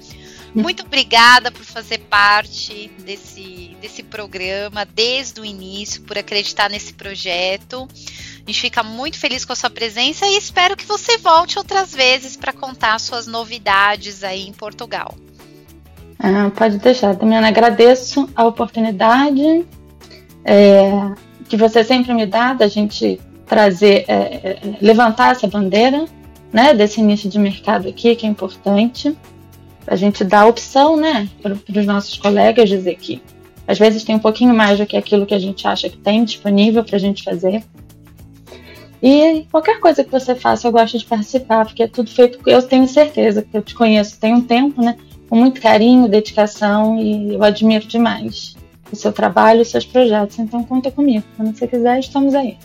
muito 0.53 0.83
obrigada 0.83 1.51
por 1.51 1.63
fazer 1.63 1.99
parte 1.99 2.91
desse, 3.03 3.75
desse 3.81 4.03
programa 4.03 4.85
desde 4.85 5.41
o 5.41 5.45
início, 5.45 6.03
por 6.03 6.17
acreditar 6.17 6.69
nesse 6.69 6.93
projeto. 6.93 7.87
A 8.35 8.49
gente 8.49 8.61
fica 8.61 8.83
muito 8.83 9.17
feliz 9.19 9.43
com 9.43 9.53
a 9.53 9.55
sua 9.55 9.69
presença 9.69 10.25
e 10.27 10.37
espero 10.37 10.77
que 10.77 10.85
você 10.85 11.17
volte 11.17 11.57
outras 11.57 11.93
vezes 11.93 12.37
para 12.37 12.53
contar 12.53 12.99
suas 12.99 13.27
novidades 13.27 14.23
aí 14.23 14.47
em 14.47 14.53
Portugal. 14.53 15.15
Ah, 16.19 16.49
pode 16.55 16.77
deixar, 16.77 17.15
também 17.15 17.37
agradeço 17.37 18.27
a 18.35 18.45
oportunidade 18.45 19.65
é, 20.43 20.91
que 21.47 21.57
você 21.57 21.83
sempre 21.83 22.13
me 22.13 22.25
dá 22.25 22.53
da 22.53 22.67
gente 22.67 23.19
trazer, 23.45 24.05
é, 24.07 24.13
é, 24.13 24.59
levantar 24.81 25.31
essa 25.31 25.47
bandeira 25.47 26.05
né, 26.51 26.73
desse 26.73 26.99
início 26.99 27.29
de 27.29 27.39
mercado 27.39 27.87
aqui, 27.87 28.15
que 28.15 28.25
é 28.25 28.29
importante 28.29 29.15
a 29.87 29.95
gente 29.95 30.23
dá 30.25 30.45
opção, 30.45 30.97
né, 30.97 31.29
para 31.41 31.53
os 31.53 31.85
nossos 31.85 32.17
colegas 32.17 32.67
dizer 32.67 32.95
que 32.95 33.21
às 33.65 33.79
vezes 33.79 34.03
tem 34.03 34.15
um 34.15 34.19
pouquinho 34.19 34.53
mais 34.53 34.77
do 34.77 34.85
que 34.85 34.97
aquilo 34.97 35.25
que 35.25 35.33
a 35.33 35.39
gente 35.39 35.65
acha 35.65 35.89
que 35.89 35.97
tem 35.97 36.23
disponível 36.23 36.83
para 36.83 36.95
a 36.95 36.99
gente 36.99 37.23
fazer. 37.23 37.63
E 39.01 39.45
qualquer 39.51 39.79
coisa 39.79 40.03
que 40.03 40.11
você 40.11 40.35
faça, 40.35 40.67
eu 40.67 40.71
gosto 40.71 40.97
de 40.97 41.05
participar, 41.05 41.65
porque 41.65 41.83
é 41.83 41.87
tudo 41.87 42.09
feito, 42.09 42.39
eu 42.47 42.61
tenho 42.61 42.87
certeza 42.87 43.41
que 43.41 43.55
eu 43.55 43.61
te 43.61 43.75
conheço 43.75 44.19
tem 44.19 44.33
um 44.33 44.41
tempo, 44.41 44.81
né, 44.81 44.97
com 45.29 45.35
muito 45.35 45.61
carinho, 45.61 46.07
dedicação 46.07 46.99
e 46.99 47.33
eu 47.33 47.43
admiro 47.43 47.85
demais 47.85 48.46
o 48.91 48.95
seu 48.95 49.11
trabalho 49.11 49.59
e 49.59 49.61
os 49.61 49.69
seus 49.69 49.85
projetos. 49.85 50.39
Então 50.39 50.63
conta 50.63 50.91
comigo. 50.91 51.25
Quando 51.35 51.55
você 51.55 51.67
quiser, 51.67 51.99
estamos 51.99 52.33
aí. 52.33 52.57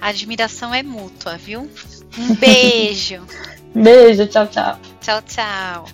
A 0.00 0.08
admiração 0.08 0.74
é 0.74 0.82
mútua, 0.82 1.36
viu? 1.36 1.68
Um 2.18 2.34
beijo. 2.34 3.22
beijo, 3.74 4.26
tchau, 4.26 4.46
tchau. 4.48 4.78
Tchau, 5.00 5.22
tchau. 5.22 5.84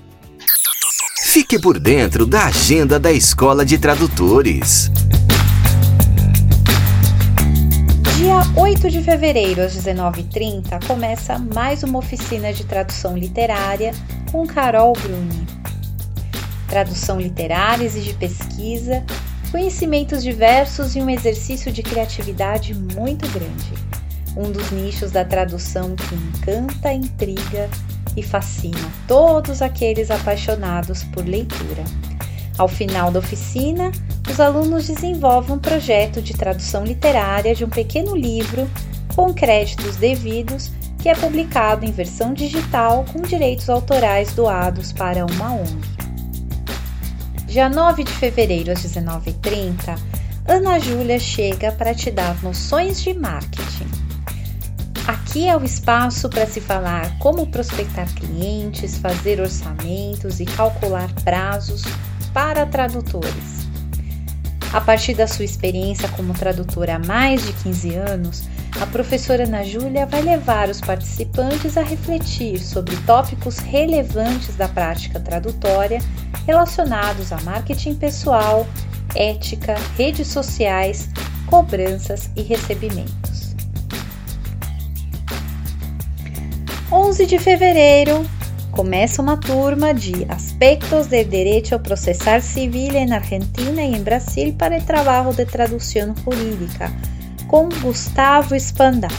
Fique 1.24 1.59
por 1.59 1.79
dentro 1.79 2.24
da 2.24 2.47
agenda 2.47 2.99
da 2.99 3.12
Escola 3.12 3.64
de 3.64 3.76
Tradutores. 3.76 4.91
Dia 8.16 8.41
8 8.57 8.91
de 8.91 9.03
fevereiro, 9.03 9.62
às 9.62 9.76
19h30, 9.76 10.87
começa 10.87 11.39
mais 11.39 11.83
uma 11.83 11.99
oficina 11.99 12.53
de 12.53 12.64
tradução 12.64 13.16
literária 13.16 13.93
com 14.33 14.47
Carol 14.47 14.93
Bruni. 14.95 15.57
Tradução 16.68 17.18
literária 17.18 17.84
exige 17.84 18.12
pesquisa, 18.14 19.02
conhecimentos 19.50 20.22
diversos 20.22 20.94
e 20.94 21.00
um 21.00 21.08
exercício 21.08 21.72
de 21.72 21.82
criatividade 21.82 22.74
muito 22.74 23.26
grande. 23.28 23.72
Um 24.36 24.52
dos 24.52 24.70
nichos 24.70 25.10
da 25.10 25.24
tradução 25.24 25.96
que 25.96 26.14
encanta, 26.14 26.92
intriga 26.92 27.70
e 28.14 28.22
fascina 28.22 28.78
todos 29.06 29.62
aqueles 29.62 30.10
apaixonados 30.10 31.02
por 31.04 31.26
leitura. 31.26 31.84
Ao 32.58 32.68
final 32.68 33.10
da 33.10 33.20
oficina, 33.20 33.90
os 34.30 34.38
alunos 34.38 34.88
desenvolvem 34.88 35.56
um 35.56 35.58
projeto 35.58 36.20
de 36.20 36.34
tradução 36.34 36.84
literária 36.84 37.54
de 37.54 37.64
um 37.64 37.70
pequeno 37.70 38.14
livro 38.14 38.68
com 39.14 39.32
créditos 39.32 39.96
devidos 39.96 40.70
que 40.98 41.08
é 41.08 41.14
publicado 41.14 41.84
em 41.84 41.92
versão 41.92 42.34
digital 42.34 43.04
com 43.12 43.22
direitos 43.22 43.70
autorais 43.70 44.34
doados 44.34 44.92
para 44.92 45.24
uma 45.24 45.54
ONG. 45.54 45.97
Dia 47.49 47.66
9 47.66 48.05
de 48.05 48.12
fevereiro 48.12 48.70
às 48.70 48.84
19h30, 48.84 49.99
Ana 50.46 50.78
Júlia 50.78 51.18
chega 51.18 51.72
para 51.72 51.94
te 51.94 52.11
dar 52.11 52.40
noções 52.42 53.01
de 53.01 53.14
marketing. 53.14 53.88
Aqui 55.07 55.49
é 55.49 55.57
o 55.57 55.64
espaço 55.64 56.28
para 56.28 56.46
se 56.46 56.61
falar 56.61 57.18
como 57.18 57.46
prospectar 57.46 58.07
clientes, 58.14 58.99
fazer 58.99 59.40
orçamentos 59.40 60.40
e 60.40 60.44
calcular 60.44 61.11
prazos 61.24 61.84
para 62.34 62.66
tradutores. 62.66 63.66
A 64.70 64.82
partir 64.82 65.14
da 65.14 65.26
sua 65.26 65.46
experiência 65.46 66.07
como 66.11 66.34
tradutora 66.34 66.96
há 66.96 66.99
mais 66.99 67.46
de 67.46 67.55
15 67.55 67.94
anos, 67.94 68.42
a 68.80 68.86
professora 68.86 69.44
Ana 69.44 69.64
Júlia 69.64 70.06
vai 70.06 70.22
levar 70.22 70.68
os 70.68 70.80
participantes 70.80 71.76
a 71.76 71.82
refletir 71.82 72.60
sobre 72.60 72.96
tópicos 72.98 73.58
relevantes 73.58 74.54
da 74.56 74.68
prática 74.68 75.18
tradutória 75.18 76.00
relacionados 76.46 77.32
a 77.32 77.40
marketing 77.40 77.94
pessoal, 77.94 78.66
ética, 79.14 79.74
redes 79.96 80.28
sociais, 80.28 81.08
cobranças 81.46 82.30
e 82.36 82.42
recebimentos. 82.42 83.56
11 86.90 87.26
de 87.26 87.38
fevereiro 87.38 88.24
começa 88.70 89.20
uma 89.20 89.36
turma 89.36 89.92
de 89.92 90.24
Aspectos 90.28 91.08
del 91.08 91.26
Derecho 91.26 91.74
a 91.74 91.78
Processar 91.78 92.40
Civil 92.40 92.94
en 92.94 93.12
Argentina 93.12 93.82
e 93.82 93.94
em 93.94 94.02
Brasil 94.02 94.54
para 94.56 94.78
o 94.78 94.82
trabalho 94.82 95.34
de 95.34 95.44
tradução 95.44 96.14
jurídica, 96.24 96.92
com 97.49 97.68
Gustavo 97.80 98.55
Spandau. 98.55 99.11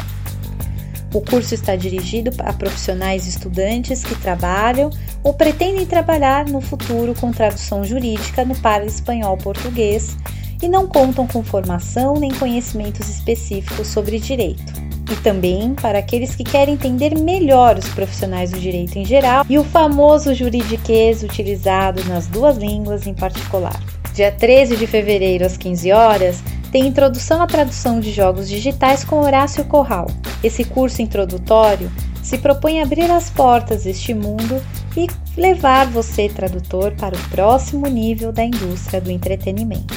O 1.14 1.22
curso 1.22 1.56
está 1.56 1.76
dirigido 1.76 2.32
a 2.40 2.54
profissionais 2.54 3.26
estudantes 3.26 4.04
que 4.04 4.16
trabalham 4.16 4.92
ou 5.24 5.34
pretendem 5.34 5.86
trabalhar 5.86 6.46
no 6.46 6.62
futuro 6.62 7.16
com 7.20 7.32
tradução 7.32 7.84
jurídica 7.84 8.46
no 8.46 8.56
para 8.56 8.86
espanhol-português 8.86 10.16
e 10.62 10.70
não 10.70 10.88
contam 10.88 11.26
com 11.26 11.44
formação 11.44 12.14
nem 12.14 12.32
conhecimentos 12.32 13.10
específicos 13.10 13.88
sobre 13.88 14.20
direito 14.20 14.90
e 15.12 15.16
também 15.16 15.74
para 15.74 15.98
aqueles 15.98 16.36
que 16.36 16.44
querem 16.44 16.76
entender 16.76 17.18
melhor 17.18 17.80
os 17.80 17.90
profissionais 17.90 18.52
do 18.52 18.60
direito 18.60 19.00
em 19.00 19.06
geral 19.06 19.44
e 19.50 19.58
o 19.58 19.64
famoso 19.64 20.36
juridiquês 20.36 21.24
utilizado 21.24 22.04
nas 22.06 22.28
duas 22.28 22.58
línguas 22.58 23.08
em 23.08 23.16
particular. 23.16 23.82
Dia 24.14 24.32
13 24.32 24.78
de 24.78 24.86
fevereiro 24.86 25.46
às 25.46 25.58
15 25.58 25.92
horas 25.92 26.44
tem 26.72 26.88
introdução 26.88 27.42
à 27.42 27.48
tradução 27.48 28.00
de 28.00 28.12
jogos 28.12 28.48
digitais 28.48 29.04
com 29.04 29.22
Horácio 29.22 29.66
Corral. 29.66 30.06
Esse 30.44 30.64
curso 30.64 31.02
introdutório 31.02 31.92
se 32.24 32.38
propõe 32.38 32.80
a 32.80 32.84
abrir 32.84 33.10
as 33.10 33.28
portas 33.30 33.86
deste 33.86 34.14
mundo 34.14 34.62
e 34.96 35.08
levar 35.36 35.88
você, 35.88 36.30
tradutor, 36.30 36.92
para 36.94 37.16
o 37.16 37.30
próximo 37.30 37.88
nível 37.88 38.32
da 38.32 38.44
indústria 38.44 39.02
do 39.02 39.10
entretenimento. 39.10 39.96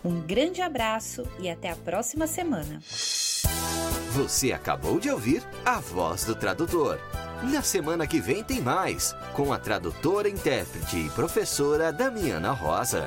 Um 0.02 0.22
grande 0.22 0.62
abraço 0.62 1.28
e 1.38 1.50
até 1.50 1.68
a 1.68 1.76
próxima 1.76 2.26
semana. 2.26 2.80
Você 4.12 4.52
acabou 4.52 4.98
de 4.98 5.10
ouvir 5.10 5.46
a 5.66 5.78
voz 5.78 6.24
do 6.24 6.34
tradutor. 6.34 6.98
Na 7.52 7.60
semana 7.60 8.06
que 8.06 8.22
vem 8.22 8.42
tem 8.42 8.62
mais, 8.62 9.14
com 9.34 9.52
a 9.52 9.58
tradutora, 9.58 10.26
intérprete 10.26 10.96
e 10.96 11.10
professora 11.10 11.92
Damiana 11.92 12.52
Rosa. 12.52 13.06